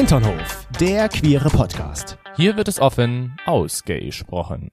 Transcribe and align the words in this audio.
Hinternhof, 0.00 0.66
der 0.80 1.10
queere 1.10 1.50
Podcast. 1.50 2.16
Hier 2.34 2.56
wird 2.56 2.68
es 2.68 2.80
offen 2.80 3.36
ausgesprochen. 3.44 4.70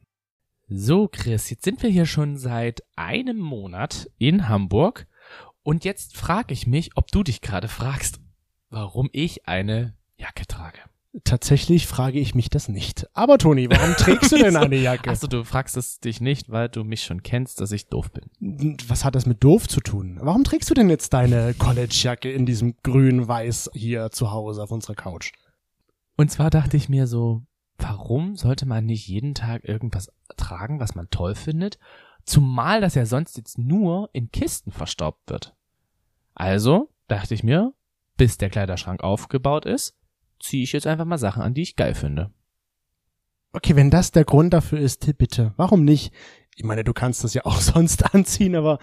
So, 0.70 1.10
Chris, 1.10 1.50
jetzt 1.50 1.66
sind 1.66 1.84
wir 1.84 1.90
hier 1.90 2.06
schon 2.06 2.38
seit 2.38 2.82
einem 2.96 3.38
Monat 3.38 4.10
in 4.18 4.48
Hamburg 4.48 5.06
und 5.64 5.84
jetzt 5.84 6.16
frage 6.16 6.54
ich 6.54 6.66
mich, 6.66 6.92
ob 6.96 7.12
du 7.12 7.24
dich 7.24 7.42
gerade 7.42 7.68
fragst, 7.68 8.22
warum 8.70 9.10
ich 9.12 9.50
eine 9.50 9.98
Jacke 10.16 10.48
trage. 10.48 10.80
Tatsächlich 11.24 11.88
frage 11.88 12.20
ich 12.20 12.36
mich 12.36 12.50
das 12.50 12.68
nicht. 12.68 13.08
Aber 13.14 13.38
Toni, 13.38 13.70
warum 13.70 13.96
trägst 13.96 14.32
du 14.32 14.38
denn 14.44 14.56
eine 14.56 14.76
Jacke? 14.76 15.10
Achso, 15.10 15.28
du 15.28 15.44
fragst 15.44 15.76
es 15.78 16.00
dich 16.00 16.22
nicht, 16.22 16.52
weil 16.52 16.70
du 16.70 16.84
mich 16.84 17.04
schon 17.04 17.24
kennst, 17.24 17.60
dass 17.60 17.72
ich 17.72 17.88
doof 17.88 18.12
bin. 18.12 18.78
Was 18.88 19.04
hat 19.04 19.16
das 19.16 19.26
mit 19.26 19.44
doof 19.44 19.68
zu 19.68 19.80
tun? 19.80 20.20
Warum 20.22 20.44
trägst 20.44 20.70
du 20.70 20.74
denn 20.74 20.90
jetzt 20.90 21.14
deine 21.14 21.54
College-Jacke 21.54 22.32
in 22.32 22.46
diesem 22.46 22.76
grün-weiß 22.84 23.72
hier 23.74 24.12
zu 24.12 24.32
Hause 24.32 24.64
auf 24.64 24.72
unserer 24.72 24.96
Couch? 24.96 25.32
Und 26.18 26.30
zwar 26.30 26.50
dachte 26.50 26.78
ich 26.78 26.90
mir 26.90 27.08
so, 27.08 27.44
warum 27.78 28.36
sollte 28.36 28.66
man 28.66 28.86
nicht 28.86 29.08
jeden 29.08 29.34
Tag 29.34 29.68
irgendwas 29.68 30.12
tragen, 30.36 30.80
was 30.80 30.96
man 30.96 31.10
toll 31.10 31.36
findet? 31.36 31.80
Zumal 32.26 32.82
das 32.82 32.96
ja 32.96 33.06
sonst 33.06 33.38
jetzt 33.38 33.58
nur 33.58 34.10
in 34.14 34.32
Kisten 34.32 34.72
verstaubt 34.72 35.30
wird. 35.30 35.56
Also 36.36 36.90
dachte 37.08 37.34
ich 37.34 37.44
mir, 37.44 37.74
bis 38.18 38.38
der 38.38 38.50
Kleiderschrank 38.50 39.04
aufgebaut 39.04 39.66
ist, 39.66 39.96
ziehe 40.40 40.64
ich 40.64 40.72
jetzt 40.72 40.88
einfach 40.88 41.06
mal 41.06 41.18
Sachen 41.18 41.42
an, 41.42 41.54
die 41.54 41.62
ich 41.62 41.76
geil 41.76 41.96
finde. 41.96 42.32
Okay, 43.54 43.76
wenn 43.76 43.90
das 43.90 44.12
der 44.12 44.26
Grund 44.26 44.54
dafür 44.54 44.80
ist, 44.80 45.18
bitte. 45.18 45.54
Warum 45.58 45.84
nicht? 45.84 46.14
Ich 46.56 46.64
meine, 46.64 46.84
du 46.84 46.94
kannst 46.94 47.24
das 47.24 47.34
ja 47.34 47.46
auch 47.46 47.60
sonst 47.62 48.14
anziehen, 48.14 48.56
aber 48.56 48.80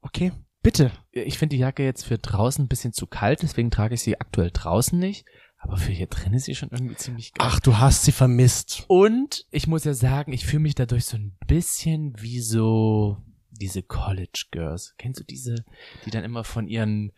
okay, 0.00 0.32
bitte. 0.62 0.90
Ich 1.12 1.38
finde 1.38 1.56
die 1.56 1.60
Jacke 1.60 1.84
jetzt 1.84 2.04
für 2.04 2.18
draußen 2.18 2.64
ein 2.64 2.68
bisschen 2.68 2.92
zu 2.92 3.06
kalt, 3.06 3.42
deswegen 3.42 3.70
trage 3.70 3.94
ich 3.94 4.02
sie 4.02 4.20
aktuell 4.20 4.50
draußen 4.52 4.98
nicht. 4.98 5.24
Aber 5.58 5.78
für 5.78 5.92
hier 5.92 6.06
drin 6.06 6.34
ist 6.34 6.44
sie 6.44 6.54
schon 6.54 6.70
irgendwie 6.70 6.96
ziemlich 6.96 7.32
geil. 7.32 7.46
Ach, 7.48 7.58
du 7.60 7.78
hast 7.78 8.04
sie 8.04 8.12
vermisst. 8.12 8.84
Und 8.88 9.46
ich 9.50 9.66
muss 9.66 9.84
ja 9.84 9.94
sagen, 9.94 10.32
ich 10.32 10.46
fühle 10.46 10.60
mich 10.60 10.74
dadurch 10.74 11.06
so 11.06 11.16
ein 11.16 11.36
bisschen 11.46 12.14
wie 12.20 12.40
so 12.40 13.16
diese 13.50 13.82
College 13.82 14.46
Girls. 14.50 14.94
Kennst 14.98 15.20
du 15.20 15.24
diese, 15.24 15.64
die 16.04 16.10
dann 16.10 16.24
immer 16.24 16.44
von 16.44 16.68
ihren 16.68 17.12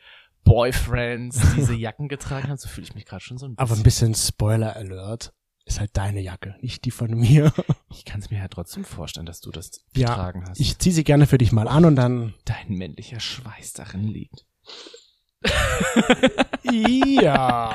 Boyfriends 0.48 1.41
diese 1.56 1.74
Jacken 1.74 2.08
getragen 2.08 2.48
haben? 2.48 2.58
So 2.58 2.68
fühle 2.68 2.86
ich 2.86 2.94
mich 2.94 3.04
gerade 3.04 3.22
schon 3.22 3.38
so 3.38 3.46
ein 3.46 3.54
bisschen. 3.54 3.70
Aber 3.70 3.77
ein 3.78 3.82
bisschen 3.82 4.14
Spoiler 4.14 4.74
Alert. 4.77 5.32
Ist 5.64 5.80
halt 5.80 5.91
deine 5.98 6.20
Jacke, 6.20 6.56
nicht 6.62 6.86
die 6.86 6.91
von 6.91 7.10
mir. 7.10 7.52
Ich 7.91 8.04
kann 8.04 8.20
es 8.20 8.30
mir 8.30 8.38
ja 8.38 8.48
trotzdem 8.48 8.84
vorstellen, 8.84 9.26
dass 9.26 9.41
du 9.41 9.50
das 9.50 9.70
Ja, 9.94 10.08
getragen 10.08 10.44
hast. 10.48 10.60
Ich 10.60 10.78
zieh 10.78 10.92
sie 10.92 11.04
gerne 11.04 11.26
für 11.26 11.36
dich 11.38 11.52
mal 11.52 11.69
an 11.69 11.84
und 11.84 11.96
dann. 11.96 12.34
Dein 12.44 12.69
männlicher 12.70 13.20
Schweiß 13.20 13.72
darin 13.74 14.04
liegt. 14.08 14.46
Ja. 16.70 17.75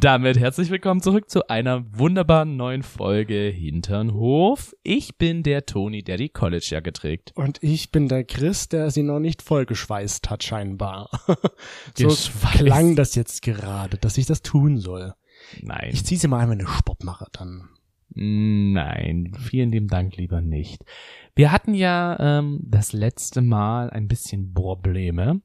Damit 0.00 0.38
herzlich 0.38 0.70
willkommen 0.70 1.00
zurück 1.00 1.28
zu 1.28 1.48
einer 1.48 1.84
wunderbaren 1.98 2.56
neuen 2.56 2.82
Folge 2.82 3.52
Hinternhof. 3.54 4.74
Ich 4.82 5.18
bin 5.18 5.42
der 5.42 5.66
Toni, 5.66 6.02
der 6.02 6.16
die 6.16 6.28
College-Jacke 6.28 6.92
trägt. 6.92 7.32
Und 7.34 7.62
ich 7.62 7.90
bin 7.90 8.08
der 8.08 8.24
Chris, 8.24 8.68
der 8.68 8.90
sie 8.90 9.02
noch 9.02 9.18
nicht 9.18 9.42
vollgeschweißt 9.42 10.30
hat, 10.30 10.44
scheinbar. 10.44 11.10
so 11.96 12.08
klang 12.52 12.96
das 12.96 13.14
jetzt 13.14 13.42
gerade, 13.42 13.96
dass 13.96 14.18
ich 14.18 14.26
das 14.26 14.42
tun 14.42 14.78
soll. 14.78 15.14
Nein. 15.60 15.90
Ich 15.92 16.04
zieh 16.04 16.16
sie 16.16 16.28
mal 16.28 16.40
ein, 16.40 16.50
wenn 16.50 16.60
ich 16.60 16.68
Sport 16.68 17.04
mache, 17.04 17.26
dann. 17.32 17.68
Nein, 18.10 19.32
vielen 19.38 19.70
lieben 19.70 19.88
Dank 19.88 20.16
lieber 20.16 20.40
nicht. 20.40 20.84
Wir 21.34 21.52
hatten 21.52 21.74
ja 21.74 22.16
ähm, 22.18 22.60
das 22.64 22.92
letzte 22.92 23.42
Mal 23.42 23.90
ein 23.90 24.08
bisschen 24.08 24.54
Probleme. 24.54 25.40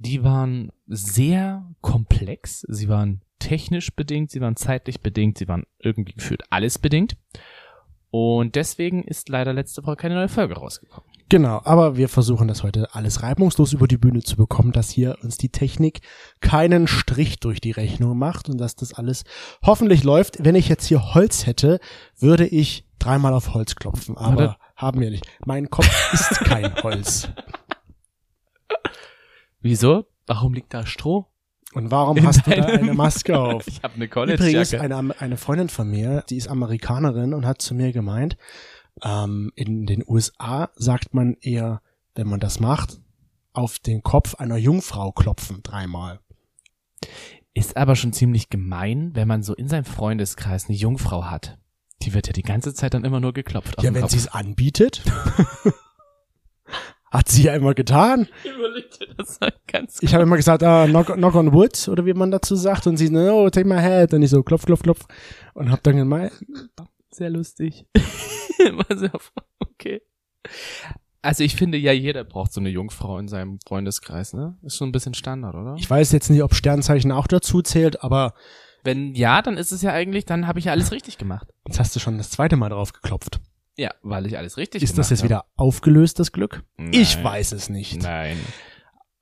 Die 0.00 0.24
waren 0.24 0.72
sehr 0.86 1.66
komplex, 1.82 2.62
sie 2.68 2.88
waren 2.88 3.20
technisch 3.38 3.94
bedingt, 3.94 4.30
sie 4.30 4.40
waren 4.40 4.56
zeitlich 4.56 5.00
bedingt, 5.02 5.36
sie 5.36 5.46
waren 5.46 5.64
irgendwie 5.78 6.14
gefühlt 6.14 6.42
alles 6.50 6.78
bedingt. 6.78 7.16
Und 8.10 8.56
deswegen 8.56 9.04
ist 9.04 9.28
leider 9.28 9.52
letzte 9.52 9.84
Woche 9.84 9.96
keine 9.96 10.14
neue 10.14 10.28
Folge 10.28 10.54
rausgekommen. 10.54 11.08
Genau, 11.28 11.60
aber 11.64 11.96
wir 11.98 12.08
versuchen 12.08 12.48
das 12.48 12.62
heute 12.62 12.94
alles 12.94 13.22
reibungslos 13.22 13.74
über 13.74 13.86
die 13.86 13.98
Bühne 13.98 14.22
zu 14.22 14.36
bekommen, 14.36 14.72
dass 14.72 14.90
hier 14.90 15.18
uns 15.22 15.36
die 15.36 15.50
Technik 15.50 16.00
keinen 16.40 16.88
Strich 16.88 17.38
durch 17.38 17.60
die 17.60 17.70
Rechnung 17.70 18.18
macht 18.18 18.48
und 18.48 18.58
dass 18.58 18.74
das 18.74 18.94
alles 18.94 19.24
hoffentlich 19.62 20.02
läuft. 20.02 20.42
Wenn 20.44 20.56
ich 20.56 20.68
jetzt 20.68 20.86
hier 20.86 21.14
Holz 21.14 21.46
hätte, 21.46 21.78
würde 22.18 22.46
ich 22.46 22.84
dreimal 22.98 23.34
auf 23.34 23.52
Holz 23.52 23.76
klopfen, 23.76 24.16
aber 24.16 24.36
Warte. 24.36 24.56
haben 24.76 25.00
wir 25.00 25.10
nicht. 25.10 25.26
Mein 25.44 25.68
Kopf 25.70 26.12
ist 26.14 26.40
kein 26.40 26.74
Holz. 26.82 27.28
Wieso? 29.60 30.06
Warum 30.26 30.54
liegt 30.54 30.72
da 30.74 30.86
Stroh? 30.86 31.26
Und 31.72 31.90
warum 31.90 32.16
In 32.16 32.26
hast 32.26 32.46
du 32.46 32.50
da 32.50 32.64
eine 32.66 32.94
Maske 32.94 33.38
auf? 33.38 33.64
Ich 33.66 33.82
habe 33.82 33.94
eine 33.94 34.06
Übrigens, 34.06 34.40
College-Jacke. 34.40 34.80
eine, 34.80 35.20
eine 35.20 35.36
Freundin 35.36 35.68
von 35.68 35.88
mir, 35.88 36.24
die 36.28 36.36
ist 36.36 36.48
Amerikanerin 36.48 37.32
und 37.32 37.46
hat 37.46 37.62
zu 37.62 37.74
mir 37.74 37.92
gemeint, 37.92 38.36
ähm, 39.04 39.52
in 39.54 39.86
den 39.86 40.02
USA 40.06 40.70
sagt 40.74 41.14
man 41.14 41.36
eher, 41.40 41.80
wenn 42.14 42.26
man 42.28 42.40
das 42.40 42.58
macht, 42.60 43.00
auf 43.52 43.78
den 43.78 44.02
Kopf 44.02 44.34
einer 44.34 44.56
Jungfrau 44.56 45.12
klopfen 45.12 45.62
dreimal. 45.62 46.20
Ist 47.54 47.76
aber 47.76 47.96
schon 47.96 48.12
ziemlich 48.12 48.48
gemein, 48.48 49.10
wenn 49.14 49.28
man 49.28 49.42
so 49.42 49.54
in 49.54 49.68
seinem 49.68 49.84
Freundeskreis 49.84 50.68
eine 50.68 50.76
Jungfrau 50.76 51.24
hat. 51.24 51.58
Die 52.02 52.14
wird 52.14 52.26
ja 52.26 52.32
die 52.32 52.42
ganze 52.42 52.74
Zeit 52.74 52.94
dann 52.94 53.04
immer 53.04 53.20
nur 53.20 53.32
geklopft. 53.32 53.78
auf 53.78 53.84
Ja, 53.84 53.92
wenn 53.92 54.08
sie 54.08 54.16
es 54.16 54.28
anbietet. 54.28 55.02
Hat 57.10 57.28
sie 57.28 57.42
ja 57.44 57.54
immer 57.54 57.74
getan. 57.74 58.28
Überleg 58.44 58.90
dir 58.92 59.08
das 59.16 59.40
ganz 59.66 59.98
Ich 60.00 60.14
habe 60.14 60.22
immer 60.22 60.36
gesagt, 60.36 60.62
ah, 60.62 60.86
knock, 60.86 61.06
knock 61.14 61.34
on 61.34 61.52
wood, 61.52 61.88
oder 61.88 62.06
wie 62.06 62.14
man 62.14 62.30
dazu 62.30 62.54
sagt. 62.54 62.86
Und 62.86 62.96
sie, 62.98 63.10
no, 63.10 63.50
take 63.50 63.66
my 63.66 63.80
head. 63.80 64.14
Und 64.14 64.22
ich 64.22 64.30
so, 64.30 64.42
klopf, 64.44 64.64
klopf, 64.64 64.82
klopf. 64.82 65.06
Und 65.54 65.70
hab 65.72 65.82
dann 65.82 65.96
gemeint, 65.96 66.32
sehr 67.10 67.30
lustig. 67.30 67.84
War 67.96 68.96
sehr- 68.96 69.10
okay. 69.58 70.02
Also 71.22 71.44
ich 71.44 71.54
finde 71.56 71.76
ja, 71.78 71.92
jeder 71.92 72.24
braucht 72.24 72.52
so 72.52 72.60
eine 72.60 72.70
Jungfrau 72.70 73.18
in 73.18 73.28
seinem 73.28 73.58
Freundeskreis, 73.66 74.32
ne? 74.32 74.56
Ist 74.62 74.76
schon 74.76 74.88
ein 74.88 74.92
bisschen 74.92 75.12
Standard, 75.14 75.54
oder? 75.54 75.74
ich 75.78 75.88
weiß 75.90 76.12
jetzt 76.12 76.30
nicht, 76.30 76.42
ob 76.42 76.54
Sternzeichen 76.54 77.12
auch 77.12 77.26
dazu 77.26 77.60
zählt, 77.60 78.02
aber 78.02 78.32
Wenn 78.84 79.14
ja, 79.14 79.42
dann 79.42 79.58
ist 79.58 79.70
es 79.72 79.82
ja 79.82 79.92
eigentlich, 79.92 80.24
dann 80.24 80.46
habe 80.46 80.58
ich 80.60 80.66
ja 80.66 80.72
alles 80.72 80.92
richtig 80.92 81.18
gemacht. 81.18 81.48
jetzt 81.66 81.78
hast 81.78 81.94
du 81.94 82.00
schon 82.00 82.16
das 82.16 82.30
zweite 82.30 82.56
Mal 82.56 82.70
drauf 82.70 82.92
geklopft. 82.94 83.40
Ja, 83.80 83.92
weil 84.02 84.26
ich 84.26 84.36
alles 84.36 84.58
richtig 84.58 84.82
Ist 84.82 84.98
das 84.98 85.08
jetzt 85.08 85.20
habe. 85.20 85.30
wieder 85.30 85.44
aufgelöst, 85.56 86.18
das 86.18 86.32
Glück? 86.32 86.64
Nein. 86.76 86.90
Ich 86.92 87.24
weiß 87.24 87.52
es 87.52 87.70
nicht. 87.70 88.02
Nein. 88.02 88.36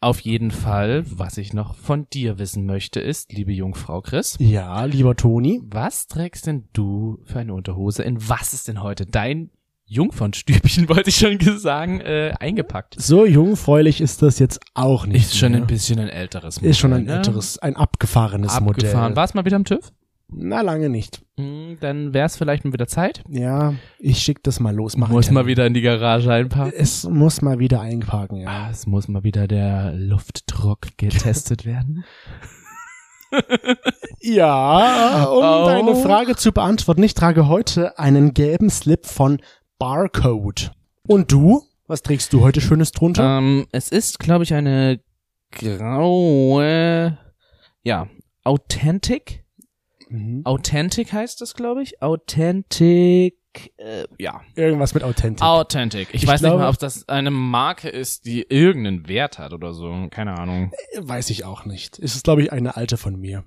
Auf 0.00 0.19
jeden 0.19 0.50
Fall, 0.50 1.04
was 1.08 1.38
ich 1.38 1.52
noch 1.52 1.76
von 1.76 2.08
dir 2.12 2.41
wissen 2.41 2.66
möchte, 2.66 2.98
ist, 2.98 3.32
liebe 3.32 3.52
Jungfrau 3.52 4.00
Chris, 4.00 4.34
Ja, 4.41 4.84
lieber 4.84 5.14
Toni. 5.14 5.60
was 5.64 6.08
trägst 6.08 6.46
denn 6.48 6.69
du 6.72 7.20
für 7.24 7.38
eine 7.38 7.54
Unterhose? 7.54 8.02
In 8.02 8.28
was 8.28 8.52
ist 8.52 8.66
denn 8.66 8.82
heute 8.82 9.06
dein 9.06 9.50
Jungfernstübchen, 9.86 10.88
wollte 10.88 11.10
ich 11.10 11.19
schon 11.19 11.38
sagen, 11.58 12.00
äh, 12.00 12.34
eingepackt? 12.40 12.96
So 13.00 13.26
jungfräulich 13.26 14.00
ist 14.00 14.22
das 14.22 14.40
jetzt 14.40 14.58
auch 14.75 15.06
nicht. 15.06 15.26
Ist 15.26 15.38
schon 15.38 15.52
mehr. 15.52 15.60
ein 15.60 15.66
bisschen 15.69 16.00
ein 16.00 16.08
älteres 16.08 16.56
Modell. 16.56 16.70
Ist 16.72 16.78
schon 16.78 16.92
ein 16.92 17.04
ne? 17.04 17.16
älteres, 17.16 17.58
ein 17.60 17.76
abgefahrenes 17.76 18.56
Abgefahren. 18.56 19.02
Modell. 19.10 19.16
Warst 19.16 19.34
mal 19.36 19.44
wieder 19.44 19.56
am 19.56 19.64
TÜV? 19.64 19.92
Na, 20.31 20.61
lange 20.61 20.89
nicht. 20.91 21.22
Hm, 21.39 21.78
Dann 21.81 22.12
wär's 22.12 22.37
vielleicht 22.37 22.65
mal 22.65 22.72
wieder 22.75 22.87
Zeit. 22.87 23.22
Ja, 23.28 23.75
ich 23.99 24.19
schick 24.19 24.43
das 24.43 24.61
mal 24.61 24.75
los. 24.75 24.97
Mach 24.97 25.09
muss 25.09 25.31
mal 25.31 25.47
wieder 25.47 25.66
in 25.66 25.72
die 25.75 25.81
Garage 25.81 26.31
einpacken. 26.33 26.72
Es 26.77 27.05
muss 27.09 27.41
mal 27.41 27.59
wieder 27.59 27.81
einparken, 27.81 28.38
ja. 28.38 28.49
Ah, 28.49 28.71
es 28.71 28.87
muss 28.87 29.09
mal 29.09 29.25
wieder 29.25 29.49
der 29.49 29.93
Luftdruck 29.94 30.81
getestet 30.99 31.65
werden. 31.65 32.05
Ja, 34.21 35.25
um 35.25 35.38
Oh. 35.44 35.67
deine 35.67 35.94
Frage 35.97 36.34
zu 36.34 36.50
beantworten, 36.50 37.03
ich 37.03 37.12
trage 37.15 37.47
heute 37.47 37.99
einen 37.99 38.33
gelben 38.34 38.71
Slip 38.71 39.05
von 39.06 39.41
Barcode. 39.78 40.72
Und 41.06 41.31
du? 41.31 41.62
Was 41.87 42.03
trägst 42.03 42.33
du 42.33 42.41
heute 42.43 42.61
Schönes 42.61 42.91
drunter? 42.93 43.38
ähm, 43.38 43.67
es 43.71 43.91
ist, 43.91 44.19
glaube 44.19 44.44
ich, 44.44 44.55
eine 44.55 45.00
graue, 45.50 47.19
ja, 47.82 48.08
Authentic. 48.44 49.44
Mhm. 50.10 50.43
Authentic 50.44 51.12
heißt 51.12 51.40
das, 51.40 51.55
glaube 51.55 51.82
ich. 51.82 52.02
Authentic, 52.02 53.34
äh, 53.76 54.05
ja. 54.19 54.40
Irgendwas 54.55 54.94
mit 54.94 55.02
Authentik. 55.05 55.43
Authentic. 55.43 56.08
Ich, 56.12 56.22
Ich 56.22 56.26
weiß 56.28 56.40
glaube- 56.40 56.56
nicht 56.56 56.62
mal, 56.64 56.69
ob 56.70 56.78
das 56.78 57.08
eine 57.08 57.31
Marke 57.31 57.88
ist, 57.88 58.25
die 58.26 58.43
irgendeinen 58.43 59.08
Wert 59.08 59.38
hat 59.38 59.52
oder 59.52 59.72
so. 59.75 60.08
Keine 60.10 60.38
Ahnung. 60.38 60.72
Weiß 60.99 61.31
ich 61.31 61.44
auch 61.44 61.64
nicht. 61.64 61.99
Es 61.99 62.14
ist, 62.14 62.25
glaube 62.25 62.43
ich, 62.43 62.52
eine 62.52 62.76
alte 62.76 62.96
von 62.96 63.16
mir. 63.19 63.44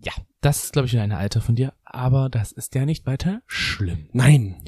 Ja, 0.00 0.12
das 0.40 0.64
ist, 0.64 0.72
glaube 0.72 0.86
ich, 0.86 0.98
eine 0.98 1.16
alte 1.16 1.40
von 1.40 1.56
dir. 1.56 1.72
Aber 1.84 2.28
das 2.28 2.52
ist 2.52 2.74
ja 2.74 2.84
nicht 2.84 3.06
weiter 3.06 3.42
schlimm. 3.46 4.08
Nein. 4.12 4.62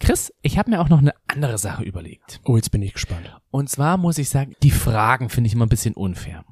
Chris, 0.00 0.32
ich 0.42 0.58
habe 0.58 0.70
mir 0.70 0.80
auch 0.80 0.88
noch 0.88 0.98
eine 0.98 1.14
andere 1.28 1.56
Sache 1.58 1.82
überlegt. 1.84 2.40
Oh, 2.44 2.56
jetzt 2.56 2.70
bin 2.70 2.82
ich 2.82 2.94
gespannt. 2.94 3.30
Und 3.50 3.68
zwar 3.70 3.96
muss 3.96 4.18
ich 4.18 4.28
sagen, 4.28 4.54
die 4.62 4.70
Fragen 4.70 5.28
finde 5.28 5.48
ich 5.48 5.54
immer 5.54 5.66
ein 5.66 5.70
bisschen 5.70 5.94
unfair. 5.94 6.44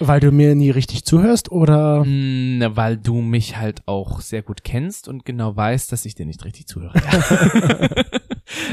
Weil 0.00 0.20
du 0.20 0.32
mir 0.32 0.54
nie 0.54 0.70
richtig 0.70 1.04
zuhörst 1.04 1.50
oder? 1.50 2.02
Hm, 2.04 2.60
weil 2.70 2.96
du 2.96 3.20
mich 3.20 3.56
halt 3.56 3.86
auch 3.86 4.20
sehr 4.20 4.42
gut 4.42 4.64
kennst 4.64 5.08
und 5.08 5.24
genau 5.24 5.54
weißt, 5.54 5.92
dass 5.92 6.04
ich 6.04 6.14
dir 6.14 6.26
nicht 6.26 6.44
richtig 6.44 6.66
zuhöre. 6.66 6.94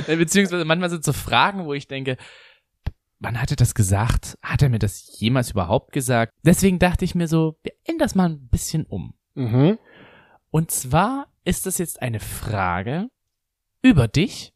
Ja. 0.07 0.15
Beziehungsweise 0.15 0.65
manchmal 0.65 0.89
sind 0.89 1.03
so 1.03 1.13
Fragen, 1.13 1.65
wo 1.65 1.73
ich 1.73 1.87
denke, 1.87 2.17
wann 3.19 3.39
hat 3.39 3.51
er 3.51 3.55
das 3.55 3.75
gesagt? 3.75 4.37
Hat 4.41 4.61
er 4.61 4.69
mir 4.69 4.79
das 4.79 5.19
jemals 5.19 5.51
überhaupt 5.51 5.91
gesagt? 5.91 6.33
Deswegen 6.43 6.79
dachte 6.79 7.05
ich 7.05 7.15
mir 7.15 7.27
so, 7.27 7.57
wir 7.63 7.73
ändern 7.85 7.99
das 7.99 8.15
mal 8.15 8.29
ein 8.29 8.47
bisschen 8.47 8.85
um. 8.85 9.13
Mhm. 9.35 9.77
Und 10.49 10.71
zwar 10.71 11.27
ist 11.45 11.67
es 11.67 11.77
jetzt 11.77 12.01
eine 12.01 12.19
Frage 12.19 13.07
über 13.81 14.07
dich 14.07 14.53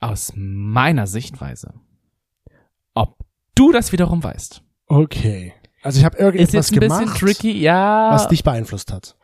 aus 0.00 0.32
meiner 0.34 1.06
Sichtweise. 1.06 1.74
Ob 2.94 3.24
du 3.54 3.72
das 3.72 3.92
wiederum 3.92 4.22
weißt. 4.22 4.62
Okay. 4.86 5.54
Also 5.86 6.00
ich 6.00 6.04
habe 6.04 6.18
irgendetwas 6.18 6.72
gemacht, 6.72 7.04
bisschen 7.04 7.14
tricky, 7.14 7.60
ja. 7.60 8.10
was 8.10 8.26
dich 8.26 8.42
beeinflusst 8.42 8.92
hat. 8.92 9.16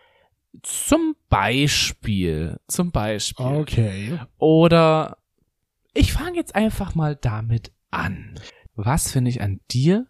Zum 0.63 1.17
Beispiel, 1.29 2.61
zum 2.69 2.93
Beispiel. 2.93 3.45
Okay. 3.45 4.21
Oder 4.39 5.19
ich 5.93 6.13
fange 6.13 6.37
jetzt 6.37 6.55
einfach 6.55 6.95
mal 6.95 7.17
damit 7.17 7.73
an. 7.91 8.39
Was 8.77 9.11
finde 9.11 9.31
ich 9.31 9.43
an 9.43 9.59
dir 9.73 10.07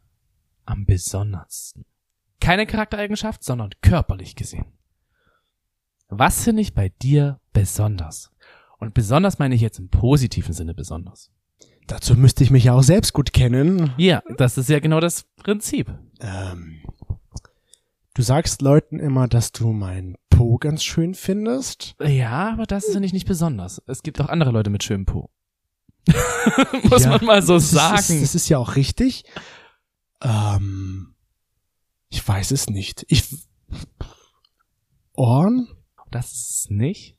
am 0.67 0.85
besondersten? 0.85 1.87
Keine 2.39 2.67
Charaktereigenschaft, 2.67 3.43
sondern 3.43 3.71
körperlich 3.81 4.37
gesehen. 4.37 4.67
Was 6.11 6.45
finde 6.45 6.61
ich 6.61 6.75
bei 6.75 6.91
dir 6.91 7.41
besonders? 7.55 8.31
Und 8.79 8.93
besonders 8.93 9.39
meine 9.39 9.55
ich 9.55 9.63
jetzt 9.63 9.79
im 9.79 9.89
positiven 9.89 10.53
Sinne 10.53 10.75
besonders. 10.75 11.31
Dazu 11.87 12.14
müsste 12.14 12.44
ich 12.44 12.50
mich 12.50 12.64
ja 12.64 12.75
auch 12.75 12.82
selbst 12.82 13.12
gut 13.12 13.32
kennen. 13.32 13.93
Ja, 13.99 14.23
das 14.37 14.56
ist 14.56 14.69
ja 14.69 14.79
genau 14.79 15.00
das 15.00 15.25
Prinzip. 15.37 15.93
Ähm, 16.20 16.81
du 18.14 18.23
sagst 18.23 18.62
Leuten 18.62 18.99
immer, 18.99 19.29
dass 19.29 19.52
du 19.52 19.73
mein 19.73 20.17
Po 20.31 20.58
ganz 20.58 20.82
schön 20.84 21.14
findest. 21.14 21.94
Ja, 22.02 22.52
aber 22.52 22.64
das 22.64 22.84
ist 22.84 22.94
ja 22.94 23.00
nicht, 23.00 23.12
nicht 23.12 23.26
besonders. 23.26 23.82
Es 23.87 24.02
gibt 24.02 24.20
auch 24.20 24.29
andere 24.29 24.50
Leute 24.50 24.70
mit 24.70 24.82
schönem 24.84 25.06
Po. 25.06 25.31
Muss 26.84 27.05
Ja, 27.05 27.11
man 27.11 27.25
mal 27.25 27.43
so 27.43 27.55
das 27.55 27.70
sagen. 27.70 27.96
Das 27.96 28.11
ist, 28.11 28.23
das 28.23 28.34
ist 28.34 28.49
ja 28.49 28.58
auch 28.58 28.76
richtig. 28.76 29.25
Ähm, 30.23 31.14
ich 32.08 32.26
weiß 32.26 32.50
es 32.52 32.69
nicht. 32.69 33.05
Ich 33.08 33.25
Ohren? 35.14 35.69
Das 36.11 36.32
ist 36.32 36.70
nicht. 36.70 37.17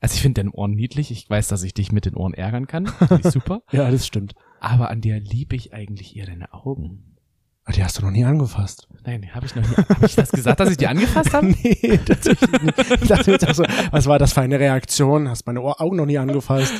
Also 0.00 0.14
ich 0.14 0.22
finde 0.22 0.40
deine 0.40 0.52
Ohren 0.52 0.72
niedlich. 0.72 1.10
Ich 1.10 1.28
weiß, 1.28 1.48
dass 1.48 1.62
ich 1.62 1.74
dich 1.74 1.92
mit 1.92 2.06
den 2.06 2.14
Ohren 2.14 2.32
ärgern 2.34 2.66
kann. 2.66 2.86
Finde 3.08 3.20
ich 3.24 3.32
super. 3.32 3.62
Ja, 3.70 3.90
das 3.90 4.06
stimmt. 4.06 4.34
Aber 4.60 4.90
an 4.90 5.00
dir 5.00 5.20
liebe 5.20 5.56
ich 5.56 5.72
eigentlich 5.74 6.16
eher 6.16 6.26
deine 6.26 6.52
Augen. 6.54 7.16
Ah, 7.64 7.72
Die 7.72 7.84
hast 7.84 7.98
du 7.98 8.02
noch 8.02 8.10
nie 8.10 8.24
angefasst. 8.24 8.88
Nein, 9.04 9.28
habe 9.34 9.44
ich 9.44 9.54
noch 9.54 9.62
nie. 9.68 9.76
Habe 9.76 10.06
ich 10.06 10.14
das 10.14 10.30
gesagt, 10.32 10.58
dass 10.60 10.70
ich 10.70 10.78
die 10.78 10.86
angefasst 10.86 11.34
habe? 11.34 11.46
nee, 11.62 11.98
tatsächlich 12.04 12.50
nicht. 12.62 12.78
Ich 13.02 13.08
dachte 13.08 13.30
jetzt 13.30 13.46
auch 13.46 13.54
so, 13.54 13.64
was 13.90 14.06
war 14.06 14.18
das 14.18 14.32
für 14.32 14.40
eine 14.40 14.58
Reaktion? 14.58 15.28
Hast 15.28 15.46
meine 15.46 15.60
Ohr 15.60 15.80
Augen 15.80 15.96
noch 15.96 16.06
nie 16.06 16.16
angefasst? 16.18 16.72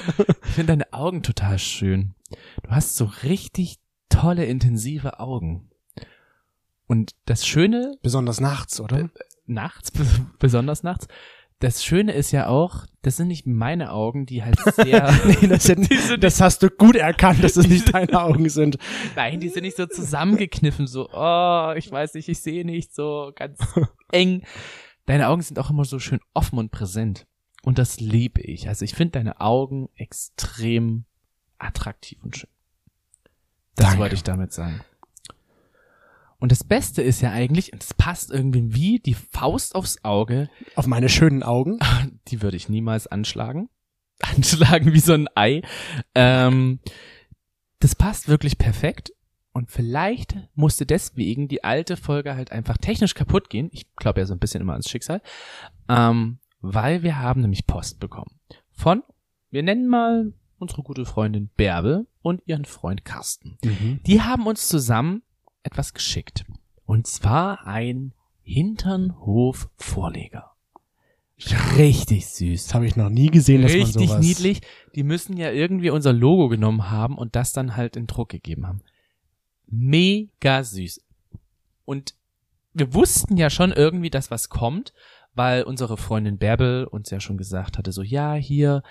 Ich 0.44 0.50
finde 0.54 0.72
deine 0.72 0.92
Augen 0.94 1.22
total 1.22 1.58
schön. 1.58 2.14
Du 2.62 2.70
hast 2.70 2.96
so 2.96 3.04
richtig 3.22 3.76
tolle, 4.08 4.46
intensive 4.46 5.20
Augen. 5.20 5.68
Und 6.86 7.12
das 7.26 7.46
Schöne, 7.46 7.98
Besonders 8.02 8.40
nachts, 8.40 8.80
oder? 8.80 9.10
nachts, 9.46 9.92
besonders 10.38 10.82
nachts, 10.82 11.06
das 11.60 11.84
Schöne 11.84 12.12
ist 12.12 12.32
ja 12.32 12.48
auch, 12.48 12.86
das 13.02 13.16
sind 13.16 13.28
nicht 13.28 13.46
meine 13.46 13.92
Augen, 13.92 14.24
die 14.24 14.42
halt 14.42 14.58
sehr, 14.74 15.12
nee, 15.26 15.46
das, 15.46 15.68
hätten, 15.68 15.86
das 16.18 16.40
hast 16.40 16.62
du 16.62 16.70
gut 16.70 16.96
erkannt, 16.96 17.44
dass 17.44 17.56
es 17.56 17.68
nicht 17.68 17.94
deine 17.94 18.20
Augen 18.20 18.48
sind. 18.48 18.78
nein, 19.16 19.40
die 19.40 19.50
sind 19.50 19.62
nicht 19.62 19.76
so 19.76 19.86
zusammengekniffen, 19.86 20.86
so, 20.86 21.08
oh, 21.12 21.72
ich 21.76 21.90
weiß 21.90 22.14
nicht, 22.14 22.28
ich 22.28 22.40
sehe 22.40 22.64
nicht, 22.64 22.94
so 22.94 23.32
ganz 23.36 23.58
eng. 24.10 24.42
Deine 25.04 25.28
Augen 25.28 25.42
sind 25.42 25.58
auch 25.58 25.70
immer 25.70 25.84
so 25.84 25.98
schön 25.98 26.20
offen 26.34 26.58
und 26.58 26.70
präsent. 26.70 27.26
Und 27.62 27.78
das 27.78 28.00
liebe 28.00 28.40
ich. 28.40 28.68
Also 28.68 28.86
ich 28.86 28.94
finde 28.94 29.12
deine 29.12 29.40
Augen 29.40 29.90
extrem 29.96 31.04
attraktiv 31.58 32.18
und 32.24 32.36
schön. 32.36 32.50
Das 33.76 33.86
Danke. 33.86 34.00
wollte 34.00 34.14
ich 34.14 34.22
damit 34.22 34.52
sagen. 34.52 34.80
Und 36.40 36.50
das 36.50 36.64
Beste 36.64 37.02
ist 37.02 37.20
ja 37.20 37.30
eigentlich, 37.30 37.72
und 37.72 37.82
es 37.82 37.94
passt 37.94 38.30
irgendwie 38.30 38.74
wie 38.74 38.98
die 38.98 39.14
Faust 39.14 39.74
aufs 39.74 40.02
Auge, 40.04 40.48
Auf 40.74 40.86
meine 40.86 41.10
schönen 41.10 41.42
Augen. 41.42 41.78
die 42.28 42.42
würde 42.42 42.56
ich 42.56 42.68
niemals 42.68 43.06
anschlagen. 43.06 43.68
Anschlagen 44.20 44.92
wie 44.92 45.00
so 45.00 45.12
ein 45.12 45.28
Ei. 45.34 45.62
Ähm, 46.14 46.80
das 47.78 47.94
passt 47.94 48.28
wirklich 48.28 48.58
perfekt. 48.58 49.12
Und 49.52 49.70
vielleicht 49.70 50.36
musste 50.54 50.86
deswegen 50.86 51.48
die 51.48 51.64
alte 51.64 51.96
Folge 51.96 52.36
halt 52.36 52.52
einfach 52.52 52.78
technisch 52.78 53.14
kaputt 53.14 53.50
gehen. 53.50 53.68
Ich 53.72 53.94
glaube 53.96 54.20
ja 54.20 54.26
so 54.26 54.34
ein 54.34 54.38
bisschen 54.38 54.60
immer 54.62 54.72
ans 54.72 54.88
Schicksal. 54.88 55.20
Ähm, 55.88 56.38
weil 56.60 57.02
wir 57.02 57.18
haben 57.18 57.42
nämlich 57.42 57.66
Post 57.66 58.00
bekommen. 58.00 58.38
Von, 58.70 59.02
wir 59.50 59.62
nennen 59.62 59.88
mal 59.88 60.32
unsere 60.58 60.82
gute 60.82 61.04
Freundin 61.04 61.50
Bärbel 61.56 62.06
und 62.22 62.42
ihren 62.46 62.64
Freund 62.64 63.04
Carsten. 63.04 63.58
Die 64.06 64.20
haben 64.20 64.46
uns 64.46 64.68
zusammen 64.68 65.22
etwas 65.62 65.94
geschickt. 65.94 66.44
Und 66.84 67.06
zwar 67.06 67.66
ein 67.66 68.12
Hinternhof-Vorleger. 68.42 70.50
Richtig 71.76 72.26
süß. 72.26 72.66
Das 72.66 72.74
habe 72.74 72.86
ich 72.86 72.96
noch 72.96 73.08
nie 73.08 73.30
gesehen, 73.30 73.62
dass 73.62 73.72
man 73.72 73.82
Richtig 73.82 74.08
sowas... 74.08 74.20
niedlich. 74.20 74.60
Die 74.94 75.02
müssen 75.02 75.36
ja 75.36 75.50
irgendwie 75.50 75.90
unser 75.90 76.12
Logo 76.12 76.48
genommen 76.48 76.90
haben 76.90 77.16
und 77.16 77.36
das 77.36 77.52
dann 77.52 77.76
halt 77.76 77.96
in 77.96 78.06
Druck 78.06 78.28
gegeben 78.28 78.66
haben. 78.66 78.82
Mega 79.66 80.64
süß. 80.64 81.00
Und 81.84 82.14
wir 82.72 82.92
wussten 82.94 83.36
ja 83.36 83.50
schon 83.50 83.72
irgendwie, 83.72 84.10
dass 84.10 84.30
was 84.30 84.48
kommt, 84.48 84.92
weil 85.34 85.62
unsere 85.62 85.96
Freundin 85.96 86.38
Bärbel 86.38 86.84
uns 86.84 87.10
ja 87.10 87.20
schon 87.20 87.38
gesagt 87.38 87.78
hatte, 87.78 87.92
so 87.92 88.02
ja, 88.02 88.34
hier, 88.34 88.82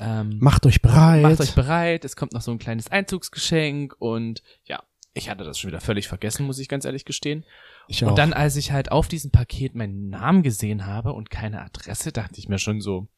ähm, 0.00 0.38
Macht 0.40 0.64
euch 0.64 0.80
bereit. 0.80 1.22
macht 1.22 1.40
euch 1.40 1.54
bereit, 1.54 2.04
es 2.04 2.16
kommt 2.16 2.32
noch 2.32 2.40
so 2.40 2.52
ein 2.52 2.58
kleines 2.58 2.90
Einzugsgeschenk 2.90 3.96
und 3.98 4.42
ja, 4.64 4.82
ich 5.14 5.30
hatte 5.30 5.44
das 5.44 5.58
schon 5.58 5.68
wieder 5.68 5.80
völlig 5.80 6.08
vergessen, 6.08 6.46
muss 6.46 6.58
ich 6.58 6.68
ganz 6.68 6.84
ehrlich 6.84 7.04
gestehen. 7.04 7.44
ich 7.88 8.04
auch. 8.04 8.10
Und 8.10 8.18
dann, 8.18 8.32
als 8.32 8.56
ich 8.56 8.72
halt 8.72 8.92
auf 8.92 9.08
diesem 9.08 9.30
Paket 9.30 9.74
meinen 9.74 10.10
Namen 10.10 10.42
gesehen 10.42 10.86
habe 10.86 11.12
und 11.12 11.30
keine 11.30 11.62
Adresse, 11.62 12.12
dachte 12.12 12.38
ich 12.38 12.48
mir 12.48 12.58
schon 12.58 12.80
so, 12.80 13.08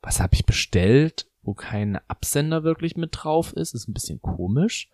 was 0.00 0.20
habe 0.20 0.34
ich 0.34 0.46
bestellt, 0.46 1.26
wo 1.42 1.54
kein 1.54 1.96
Absender 2.08 2.62
wirklich 2.62 2.96
mit 2.96 3.10
drauf 3.12 3.52
ist, 3.52 3.74
ist 3.74 3.88
ein 3.88 3.94
bisschen 3.94 4.20
komisch. 4.20 4.88